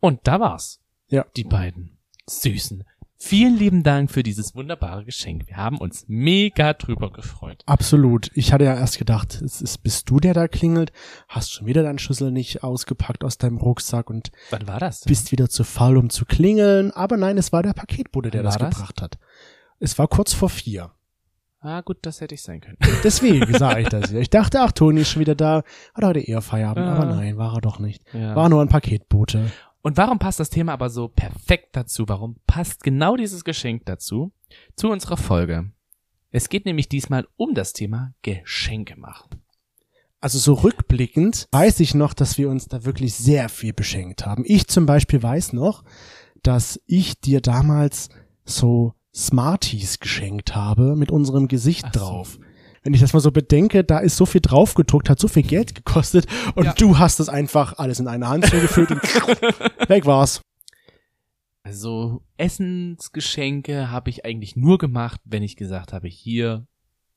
Und 0.00 0.20
da 0.26 0.40
war's. 0.40 0.80
Ja. 1.08 1.26
Die 1.36 1.44
beiden 1.44 1.98
Süßen. 2.26 2.84
Vielen 3.20 3.56
lieben 3.56 3.82
Dank 3.82 4.12
für 4.12 4.22
dieses 4.22 4.54
wunderbare 4.54 5.04
Geschenk. 5.04 5.48
Wir 5.48 5.56
haben 5.56 5.78
uns 5.78 6.04
mega 6.06 6.72
drüber 6.72 7.10
gefreut. 7.10 7.64
Absolut. 7.66 8.30
Ich 8.34 8.52
hatte 8.52 8.62
ja 8.64 8.74
erst 8.74 8.96
gedacht, 8.98 9.42
es 9.42 9.60
ist, 9.60 9.78
bist 9.78 10.08
du 10.08 10.20
der 10.20 10.34
da 10.34 10.46
klingelt, 10.46 10.92
hast 11.28 11.52
schon 11.52 11.66
wieder 11.66 11.82
deinen 11.82 11.98
Schlüssel 11.98 12.30
nicht 12.30 12.62
ausgepackt 12.62 13.24
aus 13.24 13.36
deinem 13.36 13.56
Rucksack 13.58 14.08
und 14.08 14.30
Wann 14.50 14.68
war 14.68 14.78
das 14.78 15.00
denn? 15.00 15.10
bist 15.10 15.32
wieder 15.32 15.48
zu 15.48 15.64
faul, 15.64 15.96
um 15.96 16.10
zu 16.10 16.26
klingeln. 16.26 16.92
Aber 16.92 17.16
nein, 17.16 17.38
es 17.38 17.52
war 17.52 17.64
der 17.64 17.72
Paketbote, 17.72 18.30
der 18.30 18.44
Wann 18.44 18.52
das 18.52 18.58
gebracht 18.58 19.02
hat. 19.02 19.18
Es 19.80 19.98
war 19.98 20.06
kurz 20.06 20.32
vor 20.32 20.48
vier. 20.48 20.92
ah, 21.60 21.80
gut, 21.80 21.98
das 22.02 22.20
hätte 22.20 22.36
ich 22.36 22.42
sein 22.42 22.60
können. 22.60 22.78
Deswegen 23.02 23.52
sage 23.52 23.80
ich 23.82 23.88
das 23.88 24.12
ja. 24.12 24.20
Ich 24.20 24.30
dachte, 24.30 24.60
ach, 24.60 24.70
Toni 24.70 25.00
ist 25.00 25.10
schon 25.10 25.20
wieder 25.20 25.34
da, 25.34 25.64
hat 25.92 26.04
heute 26.04 26.20
eher 26.20 26.40
Feierabend. 26.40 26.86
Ja. 26.86 26.92
Aber 26.94 27.06
nein, 27.06 27.36
war 27.36 27.54
er 27.56 27.60
doch 27.62 27.80
nicht. 27.80 28.00
Ja. 28.12 28.36
War 28.36 28.48
nur 28.48 28.62
ein 28.62 28.68
Paketbote. 28.68 29.50
Und 29.82 29.96
warum 29.96 30.18
passt 30.18 30.40
das 30.40 30.50
Thema 30.50 30.72
aber 30.72 30.90
so 30.90 31.08
perfekt 31.08 31.76
dazu? 31.76 32.08
Warum 32.08 32.36
passt 32.46 32.82
genau 32.82 33.16
dieses 33.16 33.44
Geschenk 33.44 33.86
dazu? 33.86 34.32
Zu 34.76 34.90
unserer 34.90 35.16
Folge. 35.16 35.70
Es 36.30 36.48
geht 36.48 36.66
nämlich 36.66 36.88
diesmal 36.88 37.26
um 37.36 37.54
das 37.54 37.72
Thema 37.72 38.12
Geschenke 38.22 38.98
machen. 38.98 39.42
Also 40.20 40.38
so 40.38 40.54
rückblickend 40.54 41.46
weiß 41.52 41.80
ich 41.80 41.94
noch, 41.94 42.12
dass 42.12 42.38
wir 42.38 42.50
uns 42.50 42.66
da 42.66 42.84
wirklich 42.84 43.14
sehr 43.14 43.48
viel 43.48 43.72
beschenkt 43.72 44.26
haben. 44.26 44.42
Ich 44.46 44.66
zum 44.66 44.84
Beispiel 44.84 45.22
weiß 45.22 45.52
noch, 45.52 45.84
dass 46.42 46.80
ich 46.86 47.20
dir 47.20 47.40
damals 47.40 48.08
so 48.44 48.94
Smarties 49.14 50.00
geschenkt 50.00 50.54
habe 50.54 50.96
mit 50.96 51.10
unserem 51.10 51.48
Gesicht 51.48 51.86
Ach 51.88 51.94
so. 51.94 52.40
Wenn 52.82 52.94
ich 52.94 53.00
das 53.00 53.12
mal 53.12 53.20
so 53.20 53.30
bedenke, 53.32 53.84
da 53.84 53.98
ist 53.98 54.16
so 54.16 54.26
viel 54.26 54.40
drauf 54.40 54.74
gedruckt, 54.74 55.10
hat 55.10 55.18
so 55.18 55.28
viel 55.28 55.42
Geld 55.42 55.74
gekostet 55.74 56.26
und 56.54 56.64
Ja. 56.64 56.72
du 56.74 56.98
hast 56.98 57.20
das 57.20 57.28
einfach 57.28 57.78
alles 57.78 58.00
in 58.00 58.08
eine 58.08 58.28
Hand 58.28 58.46
zugefüllt 58.46 58.90
und 58.90 59.02
weg 59.88 60.06
war's. 60.06 60.40
Also 61.62 62.22
Essensgeschenke 62.38 63.90
habe 63.90 64.10
ich 64.10 64.24
eigentlich 64.24 64.56
nur 64.56 64.78
gemacht, 64.78 65.20
wenn 65.24 65.42
ich 65.42 65.56
gesagt 65.56 65.92
habe, 65.92 66.08
hier, 66.08 66.66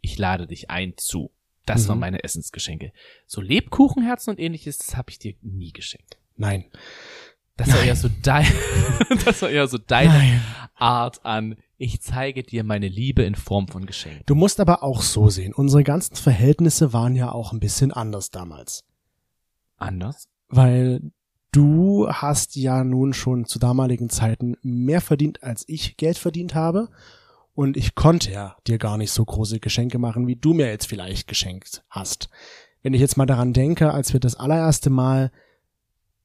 ich 0.01 0.17
lade 0.17 0.47
dich 0.47 0.69
ein 0.69 0.93
zu. 0.97 1.31
Das 1.65 1.83
Mhm. 1.83 1.87
waren 1.89 1.99
meine 1.99 2.23
Essensgeschenke. 2.23 2.91
So 3.27 3.39
Lebkuchenherzen 3.39 4.31
und 4.33 4.39
ähnliches, 4.39 4.77
das 4.79 4.97
habe 4.97 5.11
ich 5.11 5.19
dir 5.19 5.35
nie 5.41 5.71
geschenkt. 5.71 6.17
Nein. 6.35 6.65
Das 7.55 7.71
war 7.71 7.83
eher 7.83 7.95
so 7.95 8.09
dein, 8.23 8.47
das 9.25 9.41
war 9.41 9.49
eher 9.49 9.67
so 9.67 9.77
deine 9.77 10.09
Nein. 10.13 10.41
Art 10.75 11.23
an, 11.25 11.55
ich 11.81 12.01
zeige 12.01 12.43
dir 12.43 12.63
meine 12.63 12.88
Liebe 12.88 13.23
in 13.23 13.35
Form 13.35 13.67
von 13.67 13.85
Geschenken. 13.85 14.23
Du 14.25 14.35
musst 14.35 14.59
aber 14.59 14.83
auch 14.83 15.01
so 15.01 15.29
sehen, 15.29 15.53
unsere 15.53 15.83
ganzen 15.83 16.15
Verhältnisse 16.15 16.93
waren 16.93 17.15
ja 17.15 17.31
auch 17.31 17.51
ein 17.51 17.59
bisschen 17.59 17.91
anders 17.91 18.31
damals. 18.31 18.83
Anders? 19.77 20.27
weil 20.51 21.01
du 21.51 22.07
hast 22.09 22.55
ja 22.55 22.83
nun 22.83 23.13
schon 23.13 23.45
zu 23.45 23.57
damaligen 23.57 24.09
Zeiten 24.09 24.57
mehr 24.61 25.01
verdient, 25.01 25.41
als 25.43 25.63
ich 25.67 25.97
Geld 25.97 26.17
verdient 26.17 26.53
habe. 26.53 26.89
Und 27.53 27.75
ich 27.75 27.95
konnte 27.95 28.31
ja 28.31 28.55
dir 28.67 28.77
gar 28.77 28.97
nicht 28.97 29.11
so 29.11 29.25
große 29.25 29.59
Geschenke 29.59 29.97
machen, 29.97 30.27
wie 30.27 30.35
du 30.35 30.53
mir 30.53 30.67
jetzt 30.67 30.88
vielleicht 30.88 31.27
geschenkt 31.27 31.83
hast. 31.89 32.29
Wenn 32.81 32.93
ich 32.93 33.01
jetzt 33.01 33.17
mal 33.17 33.25
daran 33.25 33.53
denke, 33.53 33.91
als 33.91 34.13
wir 34.13 34.19
das 34.19 34.35
allererste 34.35 34.89
Mal, 34.89 35.31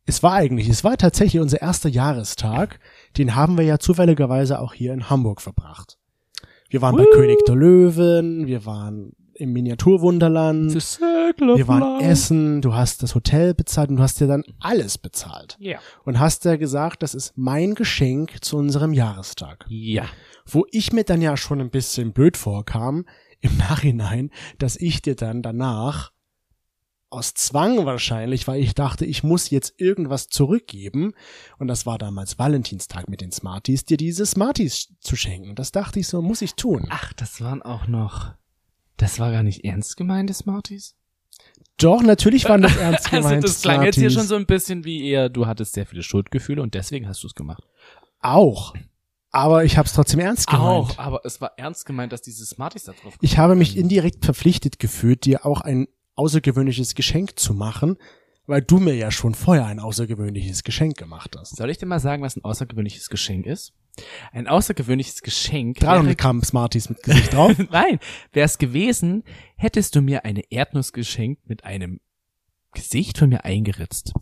es 0.07 0.23
war 0.23 0.35
eigentlich, 0.35 0.69
es 0.69 0.85
war 0.85 0.97
tatsächlich 0.97 1.41
unser 1.41 1.61
erster 1.61 1.89
Jahrestag, 1.89 2.79
den 3.19 3.35
haben 3.35 3.59
wir 3.59 3.65
ja 3.65 3.79
zufälligerweise 3.79 4.61
auch 4.61 4.73
hier 4.73 4.93
in 4.93 5.11
Hamburg 5.11 5.43
verbracht. 5.43 5.99
Wir 6.71 6.81
waren 6.83 6.97
bei 6.97 7.05
König 7.13 7.45
der 7.47 7.57
Löwen, 7.57 8.47
wir 8.47 8.65
waren 8.67 9.13
im 9.35 9.53
Miniaturwunderland, 9.53 10.73
wir 10.75 11.69
waren 11.69 11.99
Life. 11.99 12.05
essen, 12.05 12.63
du 12.63 12.75
hast 12.75 13.03
das 13.03 13.15
Hotel 13.15 13.53
bezahlt 13.55 13.91
und 13.91 13.97
du 13.97 14.03
hast 14.03 14.21
dir 14.21 14.27
dann 14.27 14.45
alles 14.61 14.97
bezahlt. 14.97 15.57
Ja. 15.61 15.79
Und 16.05 16.19
hast 16.19 16.45
ja 16.45 16.57
gesagt, 16.57 17.03
das 17.03 17.15
ist 17.15 17.35
mein 17.37 17.75
Geschenk 17.75 18.43
zu 18.43 18.57
unserem 18.57 18.93
Jahrestag. 18.93 19.67
Ja. 19.69 20.07
Wo 20.47 20.65
ich 20.71 20.93
mir 20.93 21.05
dann 21.05 21.21
ja 21.21 21.37
schon 21.37 21.61
ein 21.61 21.71
bisschen 21.71 22.13
blöd 22.13 22.37
vorkam, 22.37 23.05
im 23.41 23.57
Nachhinein, 23.59 24.31
dass 24.59 24.77
ich 24.77 25.03
dir 25.03 25.15
dann 25.15 25.43
danach 25.43 26.13
aus 27.09 27.35
Zwang 27.35 27.87
wahrscheinlich, 27.87 28.47
weil 28.49 28.61
ich 28.61 28.75
dachte, 28.75 29.05
ich 29.07 29.23
muss 29.23 29.51
jetzt 29.51 29.75
irgendwas 29.81 30.29
zurückgeben. 30.29 31.13
Und 31.59 31.69
das 31.69 31.87
war 31.87 31.99
damals 31.99 32.39
Valentinstag 32.39 33.09
mit 33.09 33.21
den 33.21 33.33
Smarties, 33.33 33.85
dir 33.85 33.97
diese 33.97 34.27
Smarties 34.27 34.95
zu 35.01 35.17
schenken. 35.17 35.55
Das 35.55 35.73
dachte 35.73 36.01
ich 36.01 36.09
so, 36.09 36.21
muss 36.21 36.43
ich 36.43 36.55
tun. 36.55 36.87
Ach, 36.91 37.13
das 37.13 37.41
waren 37.41 37.63
auch 37.63 37.87
noch. 37.87 38.35
Das 38.97 39.19
war 39.19 39.31
gar 39.31 39.43
nicht 39.43 39.65
ernst 39.65 39.97
gemeinte 39.97 40.35
Smarties? 40.35 40.97
Doch, 41.79 42.03
natürlich 42.03 42.49
waren 42.49 42.63
das 42.63 42.77
ernst 42.79 43.13
Also 43.13 43.29
gemeint. 43.29 43.45
das 43.45 43.61
klang 43.61 43.83
jetzt 43.83 43.97
hier 43.97 44.11
Smarties. 44.11 44.19
schon 44.19 44.27
so 44.29 44.37
ein 44.37 44.47
bisschen 44.47 44.85
wie 44.85 45.07
eher, 45.09 45.29
du 45.29 45.47
hattest 45.47 45.75
sehr 45.75 45.87
viele 45.87 46.03
Schuldgefühle 46.03 46.63
und 46.63 46.75
deswegen 46.75 47.07
hast 47.09 47.23
du 47.23 47.27
es 47.27 47.35
gemacht. 47.35 47.63
Auch. 48.21 48.75
Aber 49.31 49.65
ich 49.65 49.77
habe 49.77 49.87
es 49.87 49.93
trotzdem 49.93 50.21
ernst 50.21 50.47
gemeint. 50.47 50.65
Auch, 50.65 50.99
aber 50.99 51.21
es 51.25 51.41
war 51.43 51.53
ernst 51.59 51.85
gemeint, 51.85 52.11
dass 52.13 52.23
diese 52.23 52.47
Smarties 52.47 52.85
da 52.85 52.93
drauf 52.93 53.19
Ich 53.21 53.37
habe 53.37 53.55
mich 53.55 53.77
indirekt 53.77 54.25
verpflichtet 54.25 54.79
gefühlt, 54.79 55.27
dir 55.27 55.45
auch 55.45 55.61
ein 55.61 55.89
außergewöhnliches 56.17 56.95
Geschenk 56.95 57.39
zu 57.39 57.55
machen, 57.55 57.97
weil 58.47 58.63
du 58.63 58.79
mir 58.79 58.95
ja 58.95 59.11
schon 59.11 59.35
vorher 59.35 59.67
ein 59.67 59.81
außergewöhnliches 59.81 60.65
Geschenk 60.65 60.97
gemacht 60.97 61.37
hast. 61.39 61.57
Soll 61.57 61.71
ich 61.71 61.79
dir 61.79 61.87
mal 61.87 62.01
sagen, 62.01 62.23
was 62.23 62.37
ein 62.37 62.45
außergewöhnliches 62.45 63.09
Geschenk 63.09 63.47
ist? 63.47 63.73
Ein 64.33 64.47
außergewöhnliches 64.47 65.23
Geschenk. 65.23 65.81
wäre- 65.81 65.93
300 65.95 66.19
Gramm 66.19 66.43
Smarties 66.43 66.89
mit 66.89 67.03
Gesicht 67.03 67.33
drauf. 67.33 67.57
Nein, 67.71 67.99
wäre 68.33 68.45
es 68.47 68.59
gewesen, 68.59 69.25
hättest 69.57 69.95
du 69.97 70.01
mir 70.03 70.25
eine 70.25 70.43
Erdnuss 70.51 70.93
geschenkt 70.93 71.49
mit 71.49 71.65
einem 71.65 72.01
Gesicht 72.75 73.19
von 73.19 73.31
mir 73.31 73.45
eingeritzt. 73.45 74.13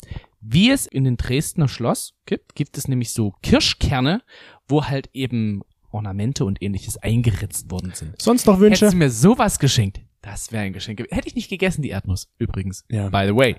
Wie 0.41 0.71
es 0.71 0.87
in 0.87 1.05
den 1.05 1.17
Dresdner 1.17 1.69
Schloss 1.69 2.15
gibt, 2.27 2.55
gibt 2.55 2.79
es 2.79 2.87
nämlich 2.87 3.11
so 3.13 3.33
Kirschkerne, 3.43 4.23
wo 4.69 4.85
halt 4.85 5.11
eben 5.13 5.63
Ornamente 5.91 6.45
und 6.45 6.63
ähnliches 6.63 6.97
eingeritzt 6.99 7.71
worden 7.71 7.93
sind. 7.95 8.21
Sonst 8.23 8.47
noch 8.47 8.61
Hättest 8.61 8.83
Wünsche? 8.83 8.93
du 8.93 8.97
mir 8.99 9.11
sowas 9.11 9.59
geschenkt, 9.59 10.01
das 10.25 10.52
wäre 10.52 10.64
ein 10.64 10.73
Geschenk. 10.73 11.00
Hätte 11.11 11.28
ich 11.28 11.35
nicht 11.35 11.50
gegessen, 11.50 11.83
die 11.83 11.90
Erdnuss, 11.90 12.31
übrigens. 12.38 12.85
Ja. 12.88 13.11
By 13.11 13.26
the 13.26 13.37
way. 13.37 13.57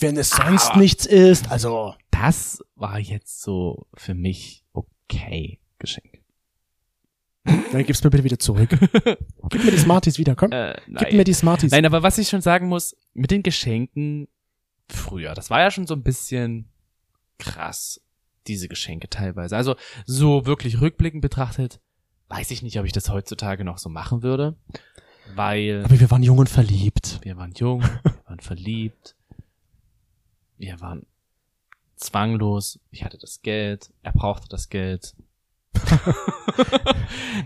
Wenn 0.00 0.16
es 0.18 0.30
sonst 0.30 0.70
Aber- 0.72 0.80
nichts 0.80 1.06
ist, 1.06 1.50
also 1.50 1.94
Das 2.10 2.62
war 2.74 2.98
jetzt 2.98 3.40
so 3.42 3.86
für 3.94 4.14
mich 4.14 4.64
okay 4.72 5.60
Geschenk. 5.78 6.18
dann 7.72 7.84
gib's 7.86 8.04
mir 8.04 8.10
bitte 8.10 8.24
wieder 8.24 8.38
zurück. 8.38 8.68
Gib 9.50 9.64
mir 9.64 9.70
die 9.70 9.78
Smarties 9.78 10.18
wieder, 10.18 10.36
komm. 10.36 10.52
Äh, 10.52 10.76
Gib 10.86 11.12
mir 11.14 11.24
die 11.24 11.32
Smarties. 11.32 11.70
Nein, 11.70 11.86
aber 11.86 12.02
was 12.02 12.18
ich 12.18 12.28
schon 12.28 12.42
sagen 12.42 12.68
muss, 12.68 12.94
mit 13.14 13.30
den 13.30 13.42
Geschenken 13.42 14.28
früher, 14.90 15.32
das 15.34 15.48
war 15.48 15.60
ja 15.60 15.70
schon 15.70 15.86
so 15.86 15.94
ein 15.94 16.02
bisschen 16.02 16.68
krass, 17.38 18.00
diese 18.46 18.68
Geschenke 18.68 19.08
teilweise. 19.08 19.56
Also 19.56 19.76
so 20.04 20.44
wirklich 20.44 20.80
rückblickend 20.82 21.22
betrachtet, 21.22 21.80
weiß 22.28 22.50
ich 22.50 22.62
nicht, 22.62 22.78
ob 22.78 22.86
ich 22.86 22.92
das 22.92 23.10
heutzutage 23.10 23.64
noch 23.64 23.78
so 23.78 23.88
machen 23.88 24.22
würde, 24.22 24.56
weil 25.34 25.82
Aber 25.84 25.98
wir 25.98 26.10
waren 26.10 26.22
jung 26.22 26.38
und 26.38 26.48
verliebt. 26.48 27.20
wir 27.22 27.36
waren 27.36 27.52
jung, 27.52 27.82
wir 27.82 28.22
waren 28.26 28.40
verliebt, 28.40 29.14
wir 30.58 30.80
waren 30.80 31.06
zwanglos, 31.96 32.78
ich 32.90 33.04
hatte 33.04 33.18
das 33.18 33.42
Geld, 33.42 33.90
er 34.02 34.12
brauchte 34.12 34.48
das 34.48 34.68
Geld. 34.68 35.14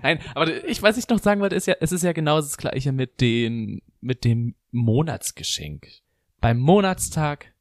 Nein, 0.02 0.18
aber 0.34 0.64
ich, 0.64 0.82
was 0.82 0.96
ich 0.96 1.08
noch 1.08 1.18
sagen 1.18 1.40
wollte, 1.40 1.54
ist 1.56 1.66
ja, 1.66 1.74
es 1.80 1.92
ist 1.92 2.02
ja 2.02 2.12
genau 2.12 2.36
das 2.36 2.56
gleiche 2.56 2.92
mit 2.92 3.20
den, 3.20 3.82
mit 4.00 4.24
dem 4.24 4.54
Monatsgeschenk. 4.70 5.86
Beim 6.40 6.58
Monatstag, 6.58 7.52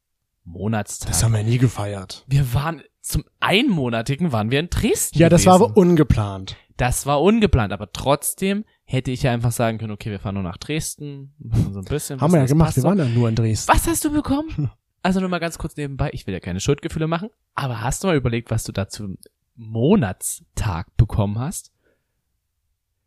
Monatstag. 0.44 1.08
Das 1.10 1.22
haben 1.22 1.34
wir 1.34 1.44
nie 1.44 1.58
gefeiert. 1.58 2.24
wir 2.26 2.52
waren 2.54 2.82
zum 3.00 3.24
einmonatigen 3.40 4.30
waren 4.32 4.50
wir 4.52 4.60
in 4.60 4.70
Dresden. 4.70 5.18
Ja, 5.18 5.28
das 5.28 5.44
war 5.44 5.58
gewesen. 5.58 5.72
aber 5.72 5.80
ungeplant. 5.80 6.56
Das 6.76 7.06
war 7.06 7.22
ungeplant, 7.22 7.72
aber 7.72 7.92
trotzdem 7.92 8.64
hätte 8.84 9.10
ich 9.10 9.22
ja 9.22 9.32
einfach 9.32 9.52
sagen 9.52 9.78
können, 9.78 9.92
okay, 9.92 10.10
wir 10.10 10.18
fahren 10.18 10.34
nur 10.34 10.44
nach 10.44 10.56
Dresden, 10.56 11.34
so 11.72 11.78
ein 11.78 11.84
bisschen. 11.84 12.20
Haben 12.20 12.32
wir 12.32 12.40
ja 12.40 12.46
gemacht, 12.46 12.76
wir 12.76 12.82
waren 12.82 12.98
ja 12.98 13.04
nur 13.04 13.28
in 13.28 13.34
Dresden. 13.34 13.72
Was 13.72 13.86
hast 13.86 14.04
du 14.04 14.12
bekommen? 14.12 14.70
Also 15.02 15.20
nur 15.20 15.28
mal 15.28 15.40
ganz 15.40 15.58
kurz 15.58 15.76
nebenbei, 15.76 16.10
ich 16.12 16.26
will 16.26 16.34
ja 16.34 16.40
keine 16.40 16.60
Schuldgefühle 16.60 17.08
machen, 17.08 17.28
aber 17.54 17.80
hast 17.80 18.02
du 18.02 18.08
mal 18.08 18.16
überlegt, 18.16 18.50
was 18.50 18.62
du 18.64 18.72
da 18.72 18.88
zum 18.88 19.18
Monatstag 19.56 20.96
bekommen 20.96 21.38
hast? 21.38 21.72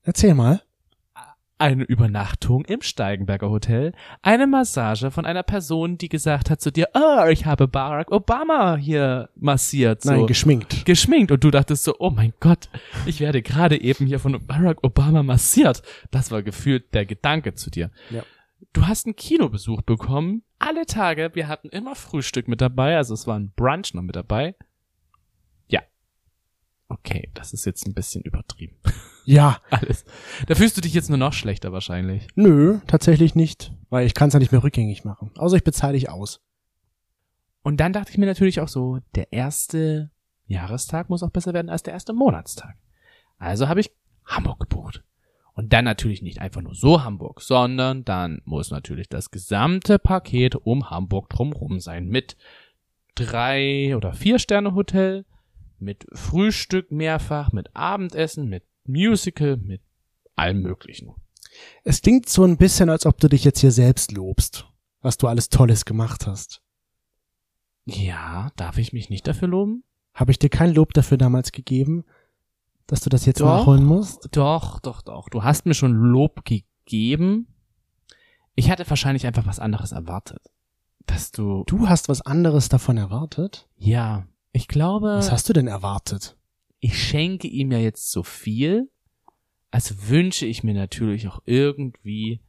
Erzähl 0.03 0.33
mal. 0.33 0.61
Eine 1.57 1.83
Übernachtung 1.83 2.65
im 2.65 2.81
Steigenberger 2.81 3.49
Hotel, 3.49 3.93
eine 4.21 4.45
Massage 4.45 5.09
von 5.09 5.25
einer 5.25 5.43
Person, 5.43 5.97
die 5.97 6.09
gesagt 6.09 6.49
hat 6.49 6.59
zu 6.59 6.69
dir, 6.69 6.89
oh, 6.93 7.25
ich 7.29 7.45
habe 7.45 7.69
Barack 7.69 8.11
Obama 8.11 8.75
hier 8.75 9.29
massiert. 9.35 10.01
So. 10.01 10.11
Nein, 10.11 10.27
geschminkt. 10.27 10.85
geschminkt 10.85 11.31
und 11.31 11.41
du 11.43 11.51
dachtest 11.51 11.85
so, 11.85 11.95
oh 11.99 12.09
mein 12.09 12.33
Gott, 12.41 12.67
ich 13.05 13.21
werde 13.21 13.41
gerade 13.41 13.79
eben 13.79 14.05
hier 14.05 14.19
von 14.19 14.45
Barack 14.45 14.83
Obama 14.83 15.23
massiert. 15.23 15.81
Das 16.11 16.29
war 16.29 16.43
gefühlt 16.43 16.93
der 16.93 17.05
Gedanke 17.05 17.53
zu 17.53 17.69
dir. 17.69 17.89
Ja. 18.09 18.23
Du 18.73 18.87
hast 18.87 19.05
einen 19.05 19.15
Kinobesuch 19.15 19.81
bekommen, 19.83 20.43
alle 20.59 20.85
Tage, 20.85 21.31
wir 21.35 21.47
hatten 21.47 21.69
immer 21.69 21.95
Frühstück 21.95 22.49
mit 22.49 22.59
dabei, 22.59 22.97
also 22.97 23.13
es 23.13 23.27
war 23.27 23.39
ein 23.39 23.53
Brunch 23.55 23.93
noch 23.93 24.01
mit 24.01 24.17
dabei. 24.17 24.55
Okay, 26.99 27.29
das 27.33 27.53
ist 27.53 27.65
jetzt 27.65 27.85
ein 27.87 27.93
bisschen 27.93 28.23
übertrieben. 28.23 28.77
Ja, 29.27 29.57
Alles. 29.71 30.05
Da 30.45 30.53
fühlst 30.53 30.77
du 30.77 30.81
dich 30.81 30.93
jetzt 30.93 31.09
nur 31.09 31.17
noch 31.17 31.33
schlechter 31.33 31.71
wahrscheinlich. 31.71 32.27
nö, 32.35 32.77
tatsächlich 32.85 33.33
nicht, 33.33 33.73
weil 33.89 34.05
ich 34.05 34.13
kann 34.13 34.27
es 34.27 34.35
ja 34.35 34.39
nicht 34.39 34.51
mehr 34.51 34.61
rückgängig 34.63 35.03
machen. 35.03 35.31
Außer 35.35 35.55
ich 35.57 35.63
bezahle 35.63 35.93
dich 35.93 36.11
aus. 36.11 36.41
Und 37.63 37.77
dann 37.77 37.91
dachte 37.91 38.11
ich 38.11 38.19
mir 38.19 38.27
natürlich 38.27 38.61
auch 38.61 38.67
so, 38.67 38.99
der 39.15 39.33
erste 39.33 40.11
Jahrestag 40.45 41.09
muss 41.09 41.23
auch 41.23 41.31
besser 41.31 41.55
werden 41.55 41.71
als 41.71 41.81
der 41.81 41.93
erste 41.93 42.13
Monatstag. 42.13 42.75
Also 43.39 43.67
habe 43.67 43.79
ich 43.79 43.89
Hamburg 44.25 44.59
gebucht. 44.59 45.03
Und 45.53 45.73
dann 45.73 45.85
natürlich 45.85 46.21
nicht 46.21 46.39
einfach 46.39 46.61
nur 46.61 46.75
so 46.75 47.03
Hamburg, 47.03 47.41
sondern 47.41 48.05
dann 48.05 48.43
muss 48.45 48.69
natürlich 48.69 49.09
das 49.09 49.31
gesamte 49.31 49.97
Paket 49.97 50.55
um 50.55 50.91
Hamburg 50.91 51.29
drumrum 51.29 51.79
sein. 51.79 52.09
Mit 52.09 52.37
drei 53.15 53.95
oder 53.97 54.13
vier 54.13 54.37
Sterne 54.37 54.75
Hotel, 54.75 55.25
mit 55.79 56.05
Frühstück 56.13 56.91
mehrfach, 56.91 57.51
mit 57.51 57.75
Abendessen, 57.75 58.47
mit 58.47 58.63
Musical, 58.85 59.57
mit 59.57 59.81
allem 60.35 60.61
Möglichen. 60.61 61.13
Es 61.83 62.01
klingt 62.01 62.27
so 62.29 62.43
ein 62.43 62.57
bisschen, 62.57 62.89
als 62.89 63.05
ob 63.05 63.19
du 63.19 63.29
dich 63.29 63.43
jetzt 63.43 63.59
hier 63.59 63.71
selbst 63.71 64.11
lobst, 64.11 64.67
was 65.01 65.17
du 65.17 65.27
alles 65.27 65.49
Tolles 65.49 65.85
gemacht 65.85 66.27
hast. 66.27 66.61
Ja, 67.85 68.51
darf 68.55 68.77
ich 68.77 68.93
mich 68.93 69.09
nicht 69.09 69.27
dafür 69.27 69.47
loben? 69.47 69.83
Habe 70.13 70.31
ich 70.31 70.39
dir 70.39 70.49
kein 70.49 70.73
Lob 70.73 70.93
dafür 70.93 71.17
damals 71.17 71.51
gegeben, 71.51 72.05
dass 72.87 73.01
du 73.01 73.09
das 73.09 73.25
jetzt 73.25 73.41
Doch. 73.41 73.45
nachholen 73.59 73.83
musst? 73.83 74.29
Doch, 74.31 74.79
doch, 74.79 75.01
doch. 75.01 75.29
Du 75.29 75.43
hast 75.43 75.65
mir 75.65 75.73
schon 75.73 75.93
Lob 75.93 76.45
gegeben. 76.45 77.47
Ich 78.55 78.71
hatte 78.71 78.89
wahrscheinlich 78.89 79.27
einfach 79.27 79.45
was 79.45 79.59
anderes 79.59 79.91
erwartet. 79.91 80.41
Dass 81.05 81.31
du. 81.31 81.63
Du 81.67 81.87
hast 81.89 82.09
was 82.09 82.21
anderes 82.21 82.69
davon 82.69 82.97
erwartet? 82.97 83.67
Ja, 83.77 84.25
ich 84.55 84.67
glaube, 84.67 85.09
Was 85.09 85.31
hast 85.31 85.49
du 85.49 85.53
denn 85.53 85.67
erwartet? 85.67 86.37
ich 86.79 87.01
schenke 87.01 87.47
ihm 87.47 87.71
ja 87.71 87.79
jetzt 87.79 88.11
so 88.11 88.21
viel, 88.21 88.89
als 89.71 90.07
wünsche 90.07 90.45
ich 90.45 90.63
mir 90.63 90.75
natürlich 90.75 91.27
auch 91.27 91.41
irgendwie 91.45 92.41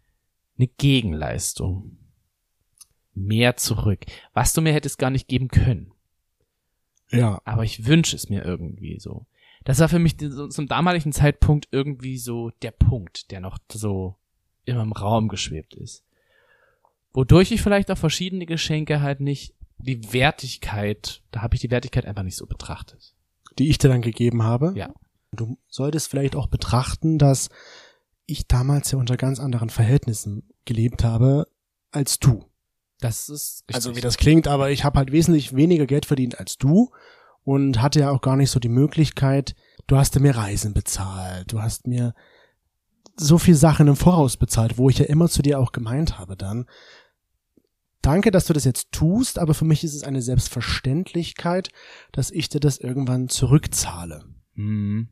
eine 0.59 0.67
Gegenleistung. 0.69 1.97
Mehr 3.15 3.57
zurück. 3.57 4.05
Was 4.35 4.53
du 4.53 4.61
mir 4.61 4.75
hättest 4.75 4.99
gar 4.99 5.11
nicht 5.11 5.27
geben 5.27 5.49
können. 5.49 5.93
Ja. 7.11 7.41
aber 7.45 7.65
ich 7.65 7.87
wünsche 7.87 8.15
es 8.15 8.29
mir 8.29 8.45
irgendwie 8.45 8.99
so. 8.99 9.27
Das 9.65 9.79
war 9.79 9.89
für 9.89 9.99
mich 9.99 10.17
zum 10.19 10.69
damaligen 10.69 11.13
Zeitpunkt 11.13 11.69
irgendwie 11.71 12.19
so 12.19 12.51
der 12.63 12.73
Punkt, 12.73 13.31
der 13.31 13.41
noch 13.41 13.59
so 13.73 14.17
immer 14.65 14.83
im 14.83 14.93
Raum 14.93 15.29
geschwebt 15.29 15.75
ist. 15.75 16.05
Wodurch 17.13 17.53
ich 17.53 17.63
vielleicht 17.63 17.91
auch 17.91 17.99
verschiedene 17.99 18.45
Geschenke 18.45 19.01
halt 19.01 19.21
nicht 19.21 19.56
die 19.79 20.13
Wertigkeit, 20.13 21.23
da 21.31 21.43
habe 21.43 21.55
ich 21.55 21.61
die 21.61 21.71
Wertigkeit 21.71 22.07
einfach 22.07 22.23
nicht 22.23 22.37
so 22.37 22.47
betrachtet. 22.47 23.15
Die 23.59 23.69
ich 23.69 23.79
dir 23.79 23.89
dann 23.89 24.03
gegeben 24.03 24.43
habe? 24.43 24.73
Ja. 24.77 24.93
Du 25.33 25.59
solltest 25.69 26.09
vielleicht 26.09 26.37
auch 26.37 26.47
betrachten, 26.47 27.19
dass 27.19 27.49
ich 28.27 28.47
damals 28.47 28.91
ja 28.91 28.99
unter 28.99 29.17
ganz 29.17 29.39
anderen 29.39 29.71
Verhältnissen 29.71 30.49
gelebt 30.65 31.05
habe 31.05 31.47
als 31.91 32.19
du. 32.19 32.45
Das 33.01 33.29
ist 33.29 33.63
richtig. 33.63 33.75
Also 33.75 33.97
wie 33.97 34.01
das 34.01 34.17
klingt, 34.17 34.49
aber 34.49 34.71
ich 34.71 34.85
habe 34.85 34.99
halt 34.99 35.13
wesentlich 35.13 35.55
weniger 35.55 35.87
Geld 35.87 36.07
verdient 36.07 36.41
als 36.41 36.57
du 36.57 36.91
und 37.45 37.81
hatte 37.81 38.01
ja 38.01 38.11
auch 38.11 38.23
gar 38.23 38.37
nicht 38.37 38.51
so 38.51 38.59
die 38.59 38.69
Möglichkeit, 38.69 39.55
du 39.87 39.97
hast 39.97 40.19
mir 40.19 40.37
Reisen 40.37 40.75
bezahlt, 40.75 41.53
du 41.53 41.61
hast 41.61 41.87
mir 41.87 42.15
so 43.17 43.39
viel 43.39 43.55
Sachen 43.55 43.89
im 43.89 43.97
Voraus 43.97 44.37
bezahlt, 44.37 44.79
wo 44.79 44.91
ich 44.91 44.99
ja 44.99 45.07
immer 45.07 45.29
zu 45.29 45.43
dir 45.43 45.61
auch 45.61 45.73
gemeint 45.73 46.19
habe 46.19 46.37
dann, 46.37 46.67
danke, 48.07 48.31
dass 48.31 48.47
du 48.47 48.53
das 48.53 48.65
jetzt 48.65 48.93
tust, 48.93 49.39
aber 49.39 49.53
für 49.55 49.65
mich 49.65 49.83
ist 49.83 49.95
es 49.95 50.05
eine 50.05 50.23
Selbstverständlichkeit, 50.23 51.71
dass 52.13 52.31
ich 52.31 52.49
dir 52.49 52.61
das 52.61 52.79
irgendwann 52.79 53.29
zurückzahle. 53.29 54.25
Hm. 54.55 55.09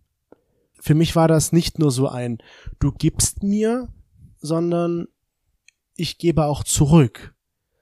für 0.80 0.94
mich 0.94 1.14
war 1.16 1.28
das 1.28 1.52
nicht 1.52 1.78
nur 1.78 1.90
so 1.90 2.08
ein, 2.08 2.38
du 2.78 2.92
gibst 2.92 3.42
mir, 3.42 3.88
sondern 4.38 5.06
ich 5.96 6.16
gebe 6.16 6.44
auch 6.46 6.64
zurück. 6.64 7.34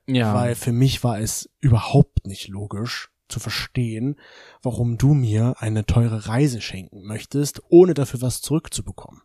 Ja. 0.06 0.34
Weil 0.34 0.56
für 0.56 0.72
mich 0.72 1.04
war 1.04 1.20
es 1.20 1.48
überhaupt 1.60 2.26
nicht 2.26 2.48
logisch 2.48 3.10
zu 3.28 3.38
verstehen, 3.38 4.16
warum 4.62 4.98
du 4.98 5.14
mir 5.14 5.54
eine 5.58 5.86
teure 5.86 6.26
Reise 6.26 6.60
schenken 6.60 7.04
möchtest, 7.04 7.62
ohne 7.68 7.94
dafür 7.94 8.22
was 8.22 8.40
zurückzubekommen. 8.40 9.22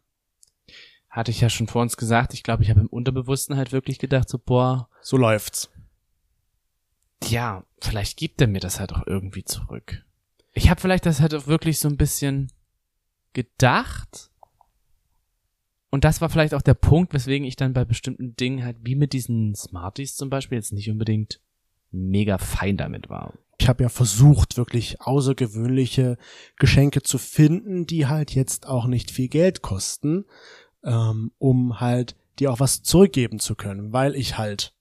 Hatte 1.10 1.32
ich 1.32 1.42
ja 1.42 1.50
schon 1.50 1.68
vor 1.68 1.82
uns 1.82 1.98
gesagt, 1.98 2.36
ich 2.36 2.44
glaube, 2.44 2.62
ich 2.62 2.70
habe 2.70 2.82
im 2.82 2.88
Unterbewussten 2.88 3.58
halt 3.58 3.72
wirklich 3.72 3.98
gedacht, 3.98 4.30
so, 4.30 4.38
boah, 4.38 4.90
So 5.02 5.18
läuft's. 5.18 5.72
Ja, 7.30 7.64
vielleicht 7.82 8.18
gibt 8.18 8.42
er 8.42 8.48
mir 8.48 8.60
das 8.60 8.80
halt 8.80 8.94
auch 8.94 9.06
irgendwie 9.06 9.44
zurück. 9.44 10.04
Ich 10.54 10.70
habe 10.70 10.82
vielleicht 10.82 11.06
das 11.06 11.22
halt 11.22 11.34
auch 11.36 11.48
wirklich 11.48 11.80
so 11.80 11.88
ein 11.88 11.98
bisschen 11.98 12.52
gedacht. 13.34 14.32
Und 15.90 16.04
das 16.04 16.20
war 16.20 16.30
vielleicht 16.30 16.54
auch 16.54 16.62
der 16.62 16.74
Punkt, 16.74 17.14
weswegen 17.14 17.48
ich 17.48 17.56
dann 17.56 17.74
bei 17.74 17.86
bestimmten 17.86 18.36
Dingen 18.36 18.64
halt, 18.64 18.78
wie 18.82 18.96
mit 18.96 19.14
diesen 19.14 19.56
Smarties 19.56 20.16
zum 20.16 20.30
Beispiel, 20.30 20.58
jetzt 20.58 20.74
nicht 20.74 20.90
unbedingt 20.90 21.40
mega 21.92 22.38
fein 22.38 22.78
damit 22.78 23.10
war. 23.10 23.34
Ich 23.60 23.70
habe 23.70 23.84
ja 23.84 23.90
versucht, 23.90 24.58
wirklich 24.58 25.02
außergewöhnliche 25.02 26.18
Geschenke 26.58 27.02
zu 27.02 27.18
finden, 27.18 27.88
die 27.88 28.08
halt 28.08 28.36
jetzt 28.36 28.68
auch 28.68 28.86
nicht 28.86 29.12
viel 29.12 29.30
Geld 29.30 29.62
kosten, 29.62 30.26
ähm, 30.84 31.32
um 31.38 31.80
halt 31.80 32.16
dir 32.40 32.52
auch 32.52 32.60
was 32.60 32.84
zurückgeben 32.84 33.40
zu 33.40 33.56
können, 33.56 33.94
weil 33.94 34.16
ich 34.16 34.38
halt, 34.38 34.74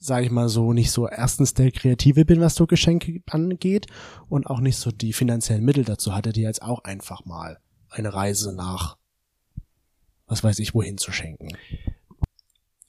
sage 0.00 0.24
ich 0.24 0.30
mal 0.32 0.48
so, 0.48 0.72
nicht 0.72 0.90
so 0.90 1.06
erstens 1.06 1.52
der 1.52 1.70
Kreative 1.70 2.24
bin, 2.24 2.40
was 2.40 2.54
so 2.54 2.66
Geschenke 2.66 3.22
angeht 3.26 3.86
und 4.28 4.46
auch 4.46 4.60
nicht 4.60 4.78
so 4.78 4.90
die 4.90 5.12
finanziellen 5.12 5.64
Mittel 5.64 5.84
dazu 5.84 6.14
hatte, 6.14 6.32
dir 6.32 6.44
jetzt 6.44 6.62
auch 6.62 6.84
einfach 6.84 7.26
mal 7.26 7.60
eine 7.90 8.12
Reise 8.12 8.54
nach, 8.54 8.96
was 10.26 10.42
weiß 10.42 10.58
ich, 10.60 10.74
wohin 10.74 10.96
zu 10.96 11.12
schenken. 11.12 11.48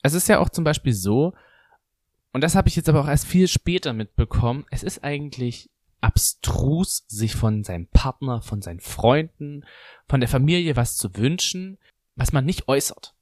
Es 0.02 0.14
ist 0.14 0.30
ja 0.30 0.40
auch 0.40 0.50
zum 0.50 0.64
Beispiel 0.64 0.94
so, 0.94 1.34
und 2.32 2.42
das 2.42 2.56
habe 2.56 2.70
ich 2.70 2.78
jetzt 2.78 2.88
aber 2.88 3.02
auch 3.02 3.08
erst 3.08 3.28
viel 3.28 3.50
später 3.50 3.92
mitbekommen, 3.92 4.66
es 4.72 4.82
ist 4.82 5.04
eigentlich 5.04 5.70
abstrus, 6.00 7.04
sich 7.08 7.36
von 7.36 7.66
seinem 7.66 7.88
Partner, 7.88 8.42
von 8.42 8.62
seinen 8.62 8.80
Freunden, 8.80 9.66
von 10.08 10.22
der 10.22 10.30
Familie 10.30 10.78
was 10.78 10.96
zu 10.96 11.16
wünschen, 11.18 11.78
was 12.16 12.32
man 12.32 12.46
nicht 12.46 12.70
äußert. 12.70 13.14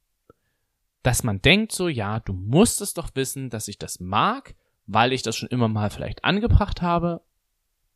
Dass 1.03 1.23
man 1.23 1.41
denkt 1.41 1.71
so, 1.71 1.87
ja, 1.87 2.19
du 2.19 2.33
musst 2.33 2.81
es 2.81 2.93
doch 2.93 3.09
wissen, 3.15 3.49
dass 3.49 3.67
ich 3.67 3.77
das 3.77 3.99
mag, 3.99 4.55
weil 4.85 5.13
ich 5.13 5.21
das 5.21 5.35
schon 5.35 5.49
immer 5.49 5.67
mal 5.67 5.89
vielleicht 5.89 6.25
angebracht 6.25 6.81
habe. 6.81 7.21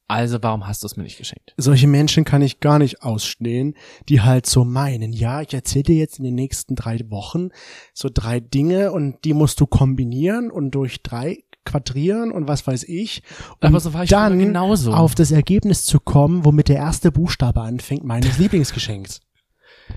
Also 0.08 0.38
warum 0.42 0.68
hast 0.68 0.84
du 0.84 0.88
es 0.88 0.98
mir 0.98 1.04
nicht 1.04 1.18
geschenkt? 1.18 1.54
solche 1.58 1.88
Menschen 1.88 2.26
kann 2.26 2.42
ich 2.42 2.60
gar 2.60 2.78
nicht 2.78 3.04
ausstehen, 3.04 3.76
die 4.10 4.22
halt 4.22 4.46
so 4.46 4.66
meinen, 4.66 5.14
ja, 5.14 5.42
ich 5.42 5.54
erzähle 5.54 5.84
dir 5.84 5.96
jetzt 5.96 6.20
in 6.20 6.26
den 6.26 6.36
nächsten 6.36 6.76
drei 6.76 7.00
Wochen 7.10 7.50
so 7.94 8.10
drei 8.14 8.40
Dinge 8.40 8.92
und 8.92 9.24
die 9.24 9.34
musst 9.34 9.60
du 9.60 9.66
kombinieren 9.66 10.52
und 10.52 10.72
durch 10.72 11.02
drei 11.04 11.44
quadrieren 11.66 12.32
und 12.32 12.48
was 12.48 12.68
weiß 12.68 12.84
ich. 12.84 13.24
Um 13.62 13.70
Aber 13.70 13.80
so 13.80 13.94
war 13.94 14.04
ich 14.04 14.10
dann 14.10 14.38
genauso. 14.40 14.94
auf 14.94 15.16
das 15.16 15.32
Ergebnis 15.32 15.86
zu 15.86 16.00
kommen, 16.00 16.44
womit 16.46 16.68
der 16.68 16.78
erste 16.78 17.12
Buchstabe 17.12 17.62
anfängt, 17.62 18.04
meines 18.04 18.38
Lieblingsgeschenks. 18.40 19.22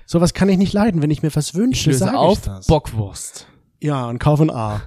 Sowas 0.05 0.33
kann 0.33 0.49
ich 0.49 0.57
nicht 0.57 0.73
leiden, 0.73 1.01
wenn 1.01 1.11
ich 1.11 1.21
mir 1.23 1.35
was 1.35 1.49
Ich 1.49 1.55
wünsche, 1.55 1.89
löse 1.91 1.99
sag 2.05 2.15
auf 2.15 2.39
ich 2.39 2.45
das. 2.45 2.67
Bockwurst. 2.67 3.47
Ja, 3.79 4.09
und 4.09 4.17
kauf 4.17 4.41
ein 4.41 4.49
A. 4.49 4.81